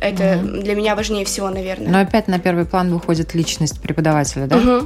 Это 0.00 0.38
для 0.38 0.74
меня 0.74 0.94
важнее 0.94 1.24
всего, 1.24 1.50
наверное. 1.50 1.88
Но 1.88 2.00
опять 2.00 2.28
на 2.28 2.38
первый 2.38 2.64
план 2.64 2.92
выходит 2.92 3.34
личность 3.34 3.80
преподавателя, 3.80 4.46
да? 4.46 4.82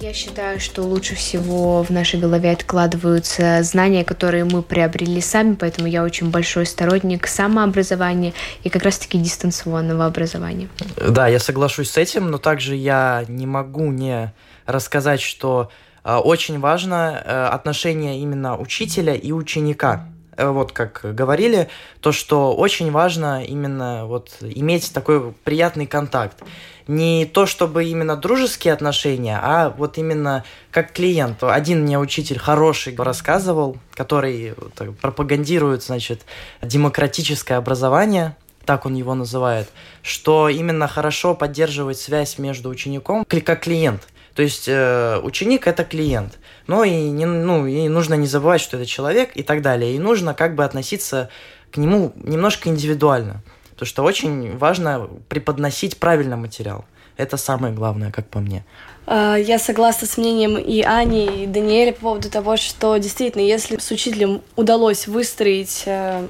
Я 0.00 0.12
считаю, 0.12 0.60
что 0.60 0.82
лучше 0.82 1.14
всего 1.14 1.82
в 1.82 1.90
нашей 1.90 2.20
голове 2.20 2.52
откладываются 2.52 3.62
знания, 3.62 4.04
которые 4.04 4.44
мы 4.44 4.62
приобрели 4.62 5.20
сами, 5.20 5.54
поэтому 5.54 5.88
я 5.88 6.04
очень 6.04 6.30
большой 6.30 6.66
сторонник 6.66 7.26
самообразования 7.26 8.32
и 8.62 8.68
как 8.68 8.82
раз-таки 8.82 9.18
дистанционного 9.18 10.06
образования. 10.06 10.68
Да, 10.96 11.26
я 11.26 11.40
соглашусь 11.40 11.90
с 11.90 11.96
этим, 11.96 12.30
но 12.30 12.38
также 12.38 12.76
я 12.76 13.24
не 13.28 13.46
могу 13.46 13.90
не 13.90 14.32
рассказать, 14.66 15.20
что 15.20 15.70
э, 16.04 16.14
очень 16.14 16.60
важно 16.60 17.22
э, 17.24 17.46
отношение 17.46 18.20
именно 18.20 18.56
учителя 18.56 19.14
и 19.14 19.32
ученика. 19.32 20.06
Э, 20.38 20.50
вот 20.50 20.72
как 20.72 21.00
говорили, 21.02 21.68
то, 22.00 22.12
что 22.12 22.54
очень 22.54 22.90
важно 22.92 23.44
именно 23.44 24.06
вот 24.06 24.36
иметь 24.40 24.92
такой 24.94 25.32
приятный 25.44 25.86
контакт. 25.86 26.42
Не 26.86 27.26
то, 27.26 27.44
чтобы 27.44 27.84
именно 27.84 28.16
дружеские 28.16 28.72
отношения, 28.72 29.38
а 29.42 29.70
вот 29.76 29.98
именно 29.98 30.44
как 30.70 30.92
клиент. 30.92 31.42
Один 31.42 31.82
мне 31.82 31.98
учитель 31.98 32.38
хороший 32.38 32.94
рассказывал, 32.96 33.76
который 33.92 34.54
пропагандирует, 35.02 35.82
значит, 35.82 36.22
демократическое 36.62 37.56
образование, 37.56 38.36
так 38.64 38.86
он 38.86 38.94
его 38.94 39.14
называет, 39.14 39.68
что 40.02 40.48
именно 40.48 40.88
хорошо 40.88 41.34
поддерживать 41.34 41.98
связь 41.98 42.38
между 42.38 42.70
учеником 42.70 43.26
как 43.44 43.60
клиент. 43.62 44.06
То 44.38 44.42
есть 44.42 44.68
э, 44.68 45.18
ученик 45.24 45.66
это 45.66 45.82
клиент 45.82 46.38
но 46.68 46.84
и, 46.84 47.08
не, 47.08 47.26
ну, 47.26 47.66
и 47.66 47.88
нужно 47.88 48.14
не 48.14 48.26
забывать, 48.28 48.60
что 48.60 48.76
это 48.76 48.86
человек 48.86 49.30
и 49.34 49.42
так 49.42 49.62
далее. 49.62 49.96
И 49.96 49.98
нужно 49.98 50.34
как 50.34 50.54
бы 50.54 50.64
относиться 50.64 51.30
к 51.72 51.78
нему 51.78 52.12
немножко 52.14 52.68
индивидуально. 52.68 53.42
Потому 53.70 53.86
что 53.86 54.02
очень 54.04 54.56
важно 54.56 55.08
преподносить 55.28 55.96
правильно 55.96 56.36
материал. 56.36 56.84
Это 57.16 57.36
самое 57.36 57.74
главное, 57.74 58.12
как 58.12 58.28
по 58.28 58.38
мне. 58.38 58.64
А, 59.06 59.36
я 59.36 59.58
согласна 59.58 60.06
с 60.06 60.18
мнением 60.18 60.58
и 60.58 60.82
Ани, 60.82 61.44
и 61.44 61.46
Даниэля 61.46 61.92
по 61.92 62.00
поводу 62.00 62.30
того, 62.30 62.58
что 62.58 62.98
действительно, 62.98 63.42
если 63.42 63.78
с 63.78 63.90
учителем 63.90 64.42
удалось 64.54 65.08
выстроить 65.08 65.84
э, 65.86 66.28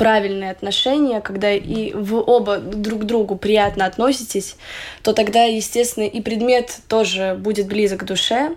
правильные 0.00 0.50
отношения, 0.50 1.20
когда 1.20 1.52
и 1.52 1.92
вы 1.92 2.24
оба 2.24 2.56
друг 2.56 3.02
к 3.02 3.04
другу 3.04 3.36
приятно 3.36 3.84
относитесь, 3.84 4.56
то 5.02 5.12
тогда, 5.12 5.42
естественно, 5.42 6.04
и 6.04 6.22
предмет 6.22 6.78
тоже 6.88 7.36
будет 7.38 7.66
близок 7.66 8.00
к 8.00 8.04
душе. 8.04 8.56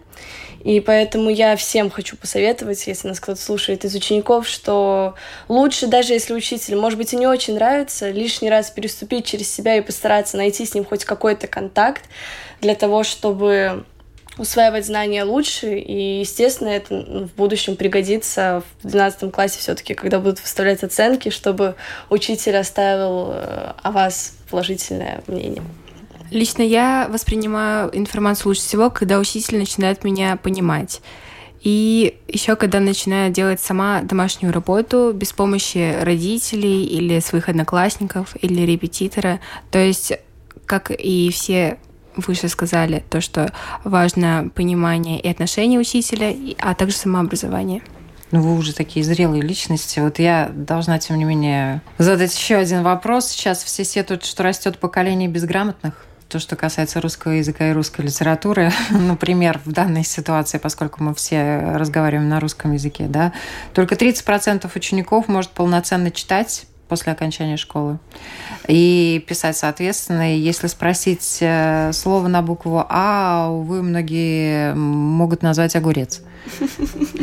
И 0.64 0.80
поэтому 0.80 1.30
я 1.30 1.58
всем 1.58 1.90
хочу 1.90 2.16
посоветовать, 2.16 2.88
если 2.88 3.10
нас 3.10 3.20
кто-то 3.20 3.42
слушает 3.42 3.84
из 3.84 3.94
учеников, 3.94 4.48
что 4.48 5.16
лучше, 5.50 5.88
даже 5.88 6.14
если 6.14 6.34
учитель, 6.34 6.78
может 6.78 6.98
быть, 6.98 7.12
и 7.12 7.18
не 7.18 7.28
очень 7.28 7.56
нравится, 7.56 8.10
лишний 8.10 8.50
раз 8.50 8.72
переступить 8.72 9.26
через 9.26 9.54
себя 9.54 9.76
и 9.76 9.82
постараться 9.82 10.38
найти 10.38 10.66
с 10.66 10.74
ним 10.74 10.86
хоть 10.86 11.04
какой-то 11.04 11.48
контакт 11.48 12.04
для 12.62 12.76
того, 12.76 13.04
чтобы 13.04 13.84
усваивать 14.38 14.86
знания 14.86 15.24
лучше, 15.24 15.78
и, 15.78 16.20
естественно, 16.20 16.70
это 16.70 17.28
в 17.28 17.36
будущем 17.36 17.76
пригодится 17.76 18.64
в 18.82 18.88
12 18.88 19.32
классе 19.32 19.60
все-таки, 19.60 19.94
когда 19.94 20.20
будут 20.20 20.40
выставлять 20.42 20.84
оценки, 20.84 21.30
чтобы 21.30 21.76
учитель 22.10 22.58
оставил 22.58 23.32
э, 23.32 23.74
о 23.82 23.92
вас 23.92 24.36
положительное 24.50 25.24
мнение. 25.28 25.64
Лично 26.32 26.64
я 26.64 27.08
воспринимаю 27.12 27.96
информацию 27.96 28.48
лучше 28.48 28.62
всего, 28.62 28.90
когда 28.90 29.20
учитель 29.20 29.60
начинает 29.60 30.04
меня 30.04 30.36
понимать. 30.36 31.02
И 31.62 32.20
еще 32.28 32.56
когда 32.56 32.80
начинаю 32.80 33.32
делать 33.32 33.62
сама 33.62 34.02
домашнюю 34.02 34.52
работу 34.52 35.12
без 35.14 35.32
помощи 35.32 35.96
родителей 36.02 36.84
или 36.86 37.20
своих 37.20 37.48
одноклассников 37.50 38.36
или 38.42 38.64
репетитора. 38.64 39.40
То 39.72 39.80
есть, 39.80 40.14
как 40.66 40.92
и 40.92 41.30
все 41.32 41.78
выше 42.16 42.48
сказали, 42.48 43.04
то, 43.10 43.22
что 43.22 43.52
важно 43.84 44.50
понимание 44.54 45.20
и 45.20 45.30
отношение 45.30 45.80
учителя, 45.80 46.36
а 46.60 46.74
также 46.76 46.96
самообразование. 46.96 47.82
Ну, 48.32 48.42
вы 48.42 48.58
уже 48.58 48.74
такие 48.74 49.06
зрелые 49.06 49.44
личности. 49.44 50.00
Вот 50.00 50.18
я 50.18 50.50
должна, 50.52 50.98
тем 50.98 51.18
не 51.18 51.24
менее, 51.24 51.82
задать 52.00 52.36
еще 52.36 52.56
один 52.56 52.82
вопрос. 52.82 53.28
Сейчас 53.28 53.64
все 53.64 53.84
сетуют, 53.84 54.26
что 54.26 54.42
растет 54.42 54.80
поколение 54.80 55.30
безграмотных 55.30 56.08
то, 56.34 56.40
что 56.40 56.56
касается 56.56 57.00
русского 57.00 57.34
языка 57.34 57.70
и 57.70 57.74
русской 57.74 58.02
литературы, 58.02 58.72
например, 58.90 59.62
в 59.66 59.72
данной 59.72 60.04
ситуации, 60.04 60.58
поскольку 60.58 61.04
мы 61.04 61.14
все 61.14 61.60
разговариваем 61.76 62.28
на 62.28 62.40
русском 62.40 62.74
языке, 62.74 63.06
да, 63.08 63.34
только 63.74 63.94
30% 63.94 64.68
учеников 64.76 65.28
может 65.28 65.52
полноценно 65.52 66.10
читать 66.10 66.66
после 66.88 67.12
окончания 67.12 67.58
школы 67.58 68.00
и 68.68 69.24
писать 69.28 69.58
соответственно. 69.58 70.36
И 70.36 70.40
если 70.40 70.68
спросить 70.68 71.38
э, 71.42 71.92
слово 71.94 72.28
на 72.28 72.42
букву 72.42 72.86
А, 72.88 73.50
увы, 73.50 73.82
многие 73.82 74.74
могут 74.76 75.42
назвать 75.42 75.76
огурец. 75.76 76.22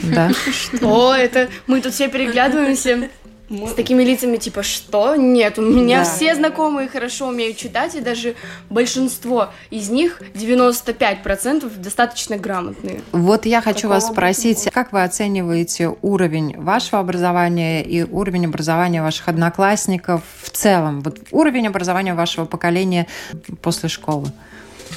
Да. 0.03 0.31
Что 0.51 1.15
это? 1.15 1.49
Мы 1.67 1.81
тут 1.81 1.93
все 1.93 2.09
переглядываемся. 2.09 3.11
С 3.51 3.73
такими 3.75 4.05
лицами 4.05 4.37
типа 4.37 4.63
что? 4.63 5.17
Нет, 5.17 5.59
у 5.59 5.63
меня 5.63 6.05
да. 6.05 6.05
все 6.05 6.37
знакомые 6.37 6.89
хорошо 6.89 7.27
умеют 7.27 7.57
читать, 7.57 7.97
и 7.97 8.01
даже 8.01 8.37
большинство 8.69 9.49
из 9.71 9.91
них, 9.91 10.23
95%, 10.35 11.69
достаточно 11.79 12.37
грамотные. 12.37 13.01
Вот 13.11 13.47
я 13.47 13.61
хочу 13.61 13.83
Такого 13.83 13.95
вас 13.95 14.09
спросить, 14.09 14.69
как 14.73 14.93
вы 14.93 15.03
оцениваете 15.03 15.93
уровень 16.01 16.57
вашего 16.59 17.01
образования 17.01 17.83
и 17.83 18.05
уровень 18.05 18.47
образования 18.47 19.03
ваших 19.03 19.27
одноклассников 19.27 20.23
в 20.43 20.51
целом? 20.51 21.01
Вот 21.01 21.19
уровень 21.33 21.67
образования 21.67 22.15
вашего 22.15 22.45
поколения 22.45 23.09
после 23.63 23.89
школы? 23.89 24.29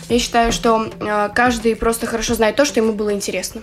Я 0.09 0.19
считаю, 0.19 0.51
что 0.51 0.91
э, 0.99 1.29
каждый 1.33 1.75
просто 1.75 2.05
хорошо 2.05 2.35
знает 2.35 2.55
то, 2.55 2.65
что 2.65 2.79
ему 2.79 2.93
было 2.93 3.13
интересно. 3.13 3.61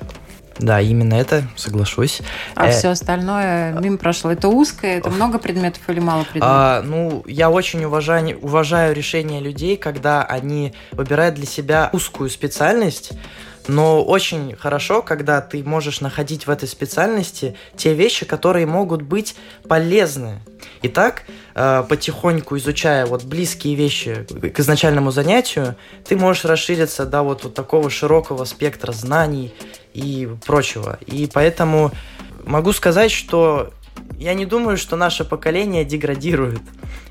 Да, 0.61 0.81
именно 0.81 1.15
это, 1.15 1.45
соглашусь. 1.57 2.21
А 2.55 2.69
э, 2.69 2.71
все 2.71 2.89
остальное 2.91 3.73
мимо 3.81 3.97
прошло. 3.97 4.31
Это 4.31 4.49
узкое, 4.49 4.99
это 4.99 5.11
много 5.11 5.39
предметов 5.39 5.83
или 5.89 6.01
мало 6.01 6.25
предметов? 6.25 6.49
А, 6.51 6.83
ну, 6.83 7.25
я 7.27 7.51
очень 7.51 7.83
уважаю, 7.85 8.39
уважаю 8.41 8.95
решение 8.95 9.41
людей, 9.41 9.77
когда 9.79 10.23
они 10.23 10.75
выбирают 10.93 11.35
для 11.37 11.47
себя 11.47 11.89
узкую 11.93 12.29
специальность, 12.29 13.13
Но 13.71 14.03
очень 14.03 14.57
хорошо, 14.57 15.01
когда 15.01 15.41
ты 15.41 15.63
можешь 15.63 16.01
находить 16.01 16.49
в 16.49 16.51
этой 16.51 16.67
специальности 16.67 17.55
те 17.77 17.95
вещи, 17.95 18.27
которые 18.27 18.67
могут 18.67 19.03
быть 19.03 19.37
полезны. 19.69 20.41
Итак, 20.83 21.23
э, 21.55 21.85
потихоньку 21.89 22.57
изучая 22.57 23.07
вот 23.07 23.23
близкие 23.23 23.77
вещи 23.77 24.27
к 24.29 24.59
изначальному 24.59 25.13
занятию, 25.13 25.77
ты 26.05 26.17
можешь 26.17 26.45
расшириться 26.45 27.07
до 27.07 27.23
вот, 27.23 27.45
вот 27.45 27.55
такого 27.55 27.91
широкого 27.91 28.45
спектра 28.45 28.91
знаний 28.91 29.55
и 29.95 30.29
прочего. 30.45 30.99
И 31.07 31.31
поэтому 31.33 31.93
могу 32.45 32.73
сказать, 32.73 33.13
что 33.13 33.73
я 34.19 34.35
не 34.35 34.47
думаю, 34.47 34.79
что 34.79 34.97
наше 34.97 35.25
поколение 35.25 35.85
деградирует. 35.85 36.63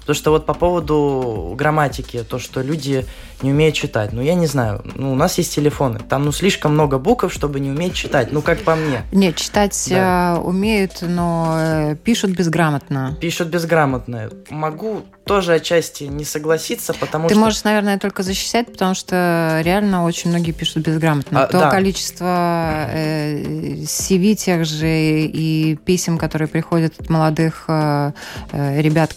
То, 0.09 0.15
что 0.15 0.31
вот 0.31 0.47
по 0.47 0.55
поводу 0.55 1.53
грамматики, 1.55 2.23
то, 2.23 2.39
что 2.39 2.63
люди 2.63 3.05
не 3.43 3.51
умеют 3.51 3.75
читать. 3.75 4.11
Ну, 4.11 4.23
я 4.23 4.33
не 4.33 4.47
знаю. 4.47 4.83
Ну, 4.95 5.11
у 5.11 5.15
нас 5.15 5.37
есть 5.37 5.53
телефоны. 5.53 5.99
Там, 5.99 6.25
ну, 6.25 6.31
слишком 6.31 6.73
много 6.73 6.97
букв, 6.97 7.31
чтобы 7.31 7.59
не 7.59 7.69
уметь 7.69 7.93
читать. 7.93 8.31
Ну, 8.31 8.41
как 8.41 8.59
по 8.63 8.75
мне. 8.75 9.03
Нет, 9.11 9.35
читать 9.35 9.87
да. 9.89 10.37
Э, 10.37 10.39
умеют, 10.39 11.01
но 11.01 11.55
э, 11.59 11.95
пишут 12.03 12.31
безграмотно. 12.31 13.17
Пишут 13.21 13.49
безграмотно. 13.49 14.31
Могу 14.49 15.03
тоже 15.29 15.53
отчасти 15.53 16.05
не 16.05 16.25
согласиться, 16.25 16.91
потому 16.95 17.27
Ты 17.27 17.35
что... 17.35 17.39
Ты 17.39 17.45
можешь, 17.45 17.63
наверное, 17.63 17.99
только 17.99 18.23
защищать, 18.23 18.71
потому 18.71 18.95
что 18.95 19.61
реально 19.63 20.03
очень 20.03 20.31
многие 20.31 20.53
пишут 20.53 20.83
безграмотно. 20.83 21.43
А, 21.43 21.47
То 21.47 21.59
да. 21.59 21.69
количество 21.69 22.87
э, 22.89 23.83
CV 23.83 24.33
тех 24.33 24.65
же 24.65 24.87
и 24.89 25.75
писем, 25.85 26.17
которые 26.17 26.47
приходят 26.47 26.99
от 26.99 27.09
молодых 27.11 27.65
э, 27.67 28.11
э 28.51 28.81
ребят, 28.81 29.15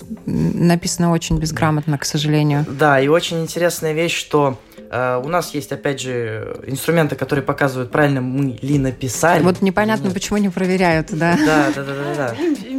написано 0.83 1.13
очень 1.13 1.39
безграмотно, 1.39 1.97
к 1.97 2.05
сожалению. 2.05 2.67
Да, 2.69 2.99
и 2.99 3.07
очень 3.07 3.41
интересная 3.41 3.93
вещь, 3.93 4.17
что 4.19 4.59
э, 4.91 5.23
у 5.25 5.29
нас 5.29 5.55
есть, 5.55 5.71
опять 5.71 6.01
же, 6.01 6.61
инструменты, 6.67 7.15
которые 7.15 7.45
показывают, 7.45 7.93
правильно 7.93 8.21
мы 8.21 8.59
ли 8.61 8.79
написали. 8.81 9.45
Вот 9.45 9.63
непонятно, 9.63 10.07
Нет. 10.07 10.15
почему 10.15 10.39
не 10.39 10.49
проверяют, 10.49 11.07
да? 11.13 11.39
Да, 11.47 11.67
да, 11.73 11.85
да, 11.85 11.95
да, 11.95 12.15
да. 12.17 12.37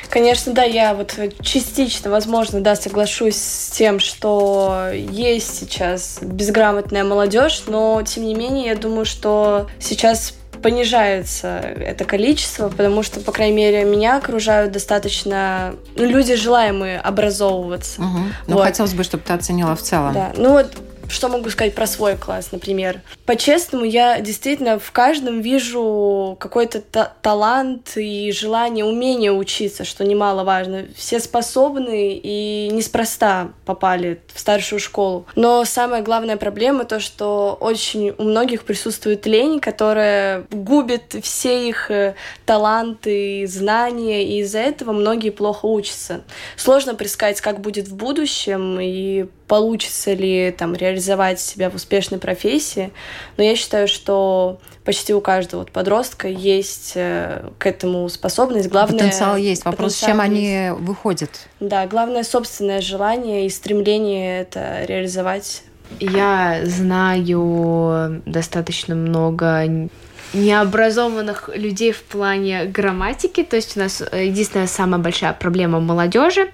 Конечно, 0.10 0.52
да, 0.52 0.64
я 0.64 0.94
вот 0.94 1.18
частично, 1.42 2.12
возможно, 2.12 2.60
да, 2.60 2.76
соглашусь 2.76 3.38
с 3.38 3.70
тем, 3.70 4.00
что 4.00 4.90
есть 4.92 5.56
сейчас 5.56 6.20
безграмотная 6.22 7.06
молодежь, 7.06 7.64
но 7.68 8.02
тем 8.06 8.26
не 8.26 8.36
менее, 8.36 8.66
я 8.66 8.76
думаю, 8.76 9.06
что 9.06 9.70
сейчас 9.80 10.34
понижается 10.64 11.60
это 11.60 12.06
количество, 12.06 12.70
потому 12.70 13.04
что, 13.04 13.20
по 13.20 13.32
крайней 13.32 13.56
мере, 13.56 13.84
меня 13.84 14.18
окружают 14.18 14.72
достаточно 14.72 15.76
ну, 15.96 16.06
люди, 16.06 16.36
желаемые 16.36 17.00
образовываться. 17.00 18.02
Угу. 18.02 18.20
Ну, 18.48 18.56
вот. 18.56 18.64
хотелось 18.64 18.94
бы, 18.94 19.04
чтобы 19.04 19.24
ты 19.24 19.34
оценила 19.34 19.76
в 19.76 19.82
целом. 19.82 20.14
Да. 20.14 20.32
Ну 20.36 20.54
вот 20.54 20.74
что 21.14 21.30
могу 21.30 21.50
сказать 21.50 21.76
про 21.76 21.88
свой 21.88 22.18
класс, 22.18 22.50
например? 22.52 23.02
По-честному, 23.26 23.86
я 23.86 24.20
действительно 24.20 24.80
в 24.80 24.92
каждом 24.92 25.42
вижу 25.42 26.36
какой-то 26.40 26.82
та 26.82 27.14
талант 27.22 27.94
и 27.96 28.32
желание, 28.32 28.84
умение 28.84 29.32
учиться, 29.32 29.86
что 29.86 30.04
немаловажно. 30.04 30.88
Все 30.96 31.20
способны 31.20 32.20
и 32.22 32.70
неспроста 32.72 33.52
попали 33.66 34.20
в 34.34 34.40
старшую 34.40 34.80
школу. 34.80 35.26
Но 35.36 35.64
самая 35.66 36.02
главная 36.02 36.38
проблема 36.38 36.86
то, 36.86 37.00
что 37.00 37.58
очень 37.60 38.14
у 38.18 38.24
многих 38.24 38.64
присутствует 38.64 39.26
лень, 39.26 39.60
которая 39.60 40.46
губит 40.52 41.16
все 41.22 41.70
их 41.70 41.92
э, 41.92 42.16
таланты 42.46 43.46
знания, 43.48 44.26
и 44.26 44.40
из-за 44.42 44.60
этого 44.60 44.92
многие 44.92 45.30
плохо 45.30 45.66
учатся. 45.66 46.24
Сложно 46.58 46.96
предсказать, 46.96 47.40
как 47.42 47.62
будет 47.62 47.88
в 47.88 47.96
будущем, 47.96 48.80
и 48.82 49.28
получится 49.48 50.14
ли 50.14 50.52
там 50.58 50.76
реализовать 50.76 51.40
себя 51.40 51.70
в 51.70 51.76
успешной 51.76 52.20
профессии, 52.20 52.92
но 53.38 53.44
я 53.44 53.56
считаю, 53.56 53.88
что 53.88 54.60
почти 54.84 55.14
у 55.14 55.22
каждого 55.22 55.62
вот 55.62 55.72
подростка 55.72 56.28
есть 56.28 56.94
э, 56.96 57.50
к 57.58 57.66
этому 57.66 58.08
способность. 58.10 58.70
Главное, 58.70 59.00
потенциал 59.00 59.38
есть. 59.38 59.66
Вопрос, 59.66 59.94
потенциал 59.94 60.10
чем 60.12 60.22
они 60.22 60.70
выходят? 60.78 61.30
Да, 61.60 61.86
главное 61.88 62.24
собственное 62.24 62.82
желание 62.82 63.46
и 63.46 63.50
стремление 63.50 64.42
это 64.42 64.84
реализовать. 64.86 65.64
Я 66.00 66.62
знаю 66.64 68.22
достаточно 68.26 68.96
много 68.96 69.90
необразованных 70.34 71.50
людей 71.54 71.92
в 71.92 72.02
плане 72.04 72.66
грамматики. 72.66 73.44
То 73.44 73.56
есть 73.56 73.78
у 73.78 73.80
нас 73.80 74.02
э, 74.02 74.26
единственная 74.26 74.68
самая 74.68 75.00
большая 75.00 75.34
проблема 75.34 75.80
молодежи, 75.80 76.52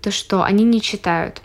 то 0.00 0.10
что 0.10 0.42
они 0.42 0.64
не 0.64 0.80
читают. 0.80 1.40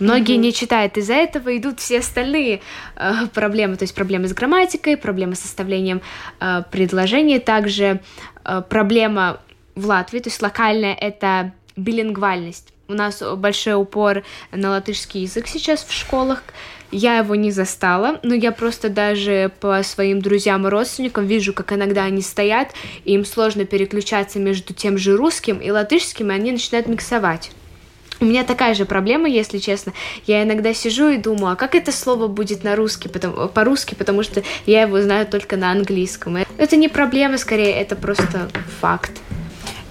Многие 0.00 0.36
mm-hmm. 0.36 0.40
не 0.40 0.52
читают, 0.52 0.96
из-за 0.96 1.14
этого 1.14 1.56
идут 1.56 1.78
все 1.78 1.98
остальные 1.98 2.60
э, 2.96 3.12
проблемы, 3.34 3.76
то 3.76 3.84
есть 3.84 3.94
проблемы 3.94 4.28
с 4.28 4.32
грамматикой, 4.32 4.96
проблемы 4.96 5.34
с 5.34 5.40
составлением 5.40 6.00
э, 6.40 6.62
предложений, 6.70 7.40
также 7.40 8.00
э, 8.44 8.62
проблема 8.68 9.40
в 9.74 9.86
Латвии, 9.86 10.20
то 10.20 10.30
есть 10.30 10.40
локальная 10.40 10.94
это 10.94 11.52
билингвальность. 11.76 12.72
У 12.88 12.94
нас 12.94 13.22
большой 13.36 13.74
упор 13.74 14.24
на 14.50 14.70
латышский 14.70 15.22
язык 15.22 15.46
сейчас 15.46 15.84
в 15.84 15.92
школах. 15.92 16.42
Я 16.90 17.18
его 17.18 17.36
не 17.36 17.52
застала, 17.52 18.18
но 18.24 18.34
я 18.34 18.50
просто 18.50 18.88
даже 18.88 19.52
по 19.60 19.80
своим 19.84 20.20
друзьям 20.20 20.66
и 20.66 20.70
родственникам 20.70 21.24
вижу, 21.24 21.52
как 21.52 21.72
иногда 21.72 22.04
они 22.04 22.20
стоят, 22.20 22.72
и 23.04 23.12
им 23.12 23.24
сложно 23.24 23.64
переключаться 23.64 24.40
между 24.40 24.74
тем 24.74 24.98
же 24.98 25.16
русским 25.16 25.58
и 25.58 25.70
латышским, 25.70 26.30
и 26.30 26.34
они 26.34 26.50
начинают 26.50 26.88
миксовать. 26.88 27.52
У 28.20 28.26
меня 28.26 28.44
такая 28.44 28.74
же 28.74 28.84
проблема, 28.84 29.28
если 29.28 29.58
честно. 29.58 29.92
Я 30.26 30.42
иногда 30.42 30.74
сижу 30.74 31.08
и 31.08 31.16
думаю, 31.16 31.54
а 31.54 31.56
как 31.56 31.74
это 31.74 31.90
слово 31.90 32.28
будет 32.28 32.64
на 32.64 32.76
русский, 32.76 33.08
потому, 33.08 33.48
по-русски, 33.48 33.94
потому 33.94 34.22
что 34.22 34.42
я 34.66 34.82
его 34.82 35.00
знаю 35.00 35.26
только 35.26 35.56
на 35.56 35.72
английском. 35.72 36.36
Это 36.58 36.76
не 36.76 36.88
проблема, 36.88 37.38
скорее, 37.38 37.72
это 37.72 37.96
просто 37.96 38.50
факт. 38.80 39.12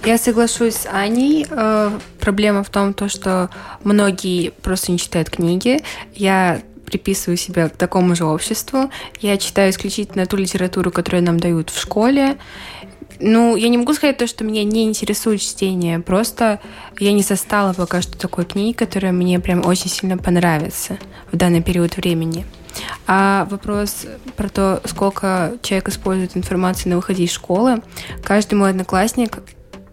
Я 0.04 0.16
соглашусь 0.16 0.74
с 0.74 0.88
Аней. 0.90 1.46
Э, 1.50 1.90
проблема 2.20 2.62
в 2.62 2.70
том, 2.70 2.94
то, 2.94 3.08
что 3.08 3.50
многие 3.84 4.50
просто 4.50 4.92
не 4.92 4.98
читают 4.98 5.28
книги. 5.28 5.82
Я 6.14 6.62
приписываю 6.86 7.36
себя 7.36 7.68
к 7.68 7.76
такому 7.76 8.16
же 8.16 8.24
обществу. 8.24 8.90
Я 9.20 9.36
читаю 9.36 9.70
исключительно 9.70 10.26
ту 10.26 10.36
литературу, 10.36 10.90
которую 10.90 11.22
нам 11.22 11.38
дают 11.38 11.70
в 11.70 11.80
школе. 11.80 12.36
Ну, 13.20 13.54
я 13.56 13.68
не 13.68 13.78
могу 13.78 13.92
сказать 13.92 14.16
то, 14.16 14.26
что 14.26 14.44
меня 14.44 14.64
не 14.64 14.84
интересует 14.84 15.40
чтение. 15.40 16.00
Просто 16.00 16.58
я 16.98 17.12
не 17.12 17.22
застала 17.22 17.74
пока 17.74 18.00
что 18.00 18.18
такой 18.18 18.44
книги, 18.44 18.74
которая 18.74 19.12
мне 19.12 19.38
прям 19.40 19.64
очень 19.66 19.90
сильно 19.90 20.16
понравится 20.16 20.98
в 21.30 21.36
данный 21.36 21.62
период 21.62 21.96
времени. 21.96 22.46
А 23.06 23.46
вопрос 23.50 24.06
про 24.36 24.48
то, 24.48 24.80
сколько 24.84 25.52
человек 25.62 25.88
использует 25.88 26.36
информации 26.36 26.88
на 26.88 26.96
выходе 26.96 27.24
из 27.24 27.32
школы. 27.32 27.82
Каждый 28.22 28.54
мой 28.54 28.70
одноклассник 28.70 29.38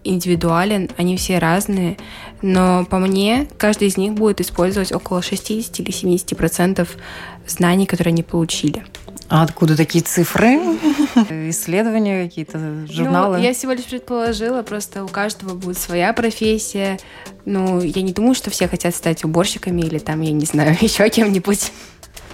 индивидуален, 0.03 0.89
они 0.95 1.17
все 1.17 1.37
разные, 1.39 1.97
но 2.41 2.85
по 2.85 2.97
мне 2.97 3.47
каждый 3.57 3.89
из 3.89 3.97
них 3.97 4.13
будет 4.13 4.39
использовать 4.39 4.93
около 4.93 5.21
60 5.21 5.79
или 5.81 5.91
70 5.91 6.37
процентов 6.37 6.95
знаний, 7.47 7.85
которые 7.85 8.11
они 8.11 8.23
получили. 8.23 8.83
А 9.29 9.43
откуда 9.43 9.75
такие 9.75 10.03
цифры? 10.03 10.55
Исследования 11.49 12.25
какие-то, 12.25 12.87
журналы? 12.89 13.37
Ну, 13.37 13.43
я 13.43 13.53
всего 13.53 13.73
лишь 13.73 13.85
предположила, 13.85 14.63
просто 14.63 15.03
у 15.03 15.07
каждого 15.07 15.53
будет 15.53 15.77
своя 15.77 16.13
профессия. 16.13 16.97
Ну, 17.43 17.81
я 17.81 18.01
не 18.01 18.13
думаю, 18.13 18.35
что 18.35 18.49
все 18.49 18.67
хотят 18.67 18.95
стать 18.95 19.25
уборщиками 19.25 19.81
или 19.81 19.99
там, 19.99 20.21
я 20.21 20.31
не 20.31 20.45
знаю, 20.45 20.77
еще 20.81 21.09
кем-нибудь. 21.09 21.71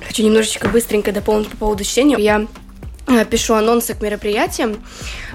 Хочу 0.06 0.24
немножечко 0.24 0.68
быстренько 0.68 1.12
дополнить 1.12 1.50
по 1.50 1.58
поводу 1.58 1.84
чтения. 1.84 2.18
Я 2.20 2.46
пишу 3.26 3.54
анонсы 3.54 3.94
к 3.94 4.02
мероприятиям 4.02 4.84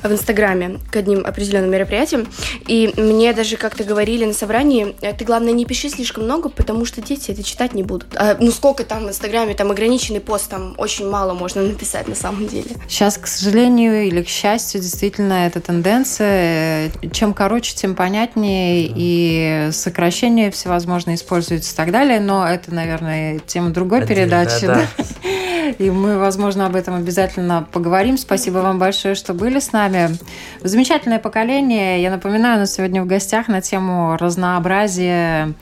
в 0.02 0.12
Инстаграме, 0.12 0.78
к 0.90 0.96
одним 0.96 1.24
определенным 1.24 1.70
мероприятиям. 1.70 2.26
И 2.66 2.92
мне 2.96 3.32
даже 3.32 3.56
как-то 3.56 3.84
говорили 3.84 4.24
на 4.24 4.32
собрании, 4.32 4.96
«Э, 5.00 5.12
ты, 5.12 5.24
главное, 5.24 5.52
не 5.52 5.64
пиши 5.64 5.88
слишком 5.88 6.24
много, 6.24 6.48
потому 6.48 6.84
что 6.84 7.00
дети 7.00 7.30
это 7.30 7.42
читать 7.42 7.74
не 7.74 7.82
будут. 7.82 8.14
А, 8.16 8.36
ну, 8.38 8.50
сколько 8.50 8.84
там 8.84 9.06
в 9.06 9.08
Инстаграме, 9.08 9.54
там 9.54 9.70
ограниченный 9.70 10.20
пост, 10.20 10.50
там 10.50 10.74
очень 10.78 11.08
мало 11.08 11.34
можно 11.34 11.62
написать 11.68 12.08
на 12.08 12.14
самом 12.14 12.46
деле. 12.46 12.70
Сейчас, 12.88 13.18
к 13.18 13.26
сожалению 13.26 14.06
или 14.06 14.22
к 14.22 14.28
счастью, 14.28 14.80
действительно, 14.80 15.46
эта 15.46 15.60
тенденция. 15.60 16.90
Чем 17.12 17.34
короче, 17.34 17.74
тем 17.74 17.94
понятнее, 17.94 18.90
и 18.94 19.68
сокращения 19.72 20.50
всевозможные 20.50 21.16
используются 21.16 21.72
и 21.72 21.76
так 21.76 21.90
далее. 21.92 22.20
Но 22.20 22.46
это, 22.46 22.72
наверное, 22.74 23.38
тема 23.40 23.70
другой 23.70 24.02
Отдельно, 24.02 24.22
передачи. 24.22 24.66
Да. 24.66 24.86
И 25.78 25.90
мы, 25.90 26.18
возможно, 26.18 26.66
об 26.66 26.76
этом 26.76 26.94
обязательно 26.94 27.66
поговорим. 27.70 28.16
Спасибо 28.16 28.58
вам 28.58 28.78
большое, 28.78 29.14
что 29.14 29.34
были 29.34 29.58
с 29.58 29.72
нами. 29.72 30.16
Замечательное 30.62 31.18
поколение. 31.18 32.02
Я 32.02 32.10
напоминаю, 32.10 32.56
у 32.56 32.60
нас 32.60 32.74
сегодня 32.74 33.02
в 33.02 33.06
гостях 33.06 33.48
на 33.48 33.60
тему 33.60 34.16
разнообразия 34.18 35.54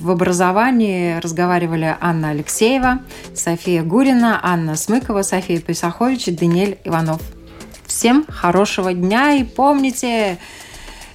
в 0.00 0.10
образовании 0.10 1.18
разговаривали 1.18 1.96
Анна 2.00 2.30
Алексеева, 2.30 3.00
София 3.34 3.82
Гурина, 3.82 4.40
Анна 4.42 4.76
Смыкова, 4.76 5.22
София 5.22 5.60
Писахович 5.60 6.28
и 6.28 6.30
Даниэль 6.30 6.78
Иванов. 6.84 7.20
Всем 7.86 8.24
хорошего 8.28 8.92
дня 8.92 9.32
и 9.32 9.44
помните, 9.44 10.38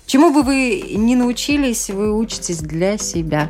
чему 0.06 0.34
бы 0.34 0.42
вы 0.42 0.84
ни 0.96 1.16
научились, 1.16 1.90
вы 1.90 2.14
учитесь 2.18 2.60
для 2.60 2.98
себя. 2.98 3.50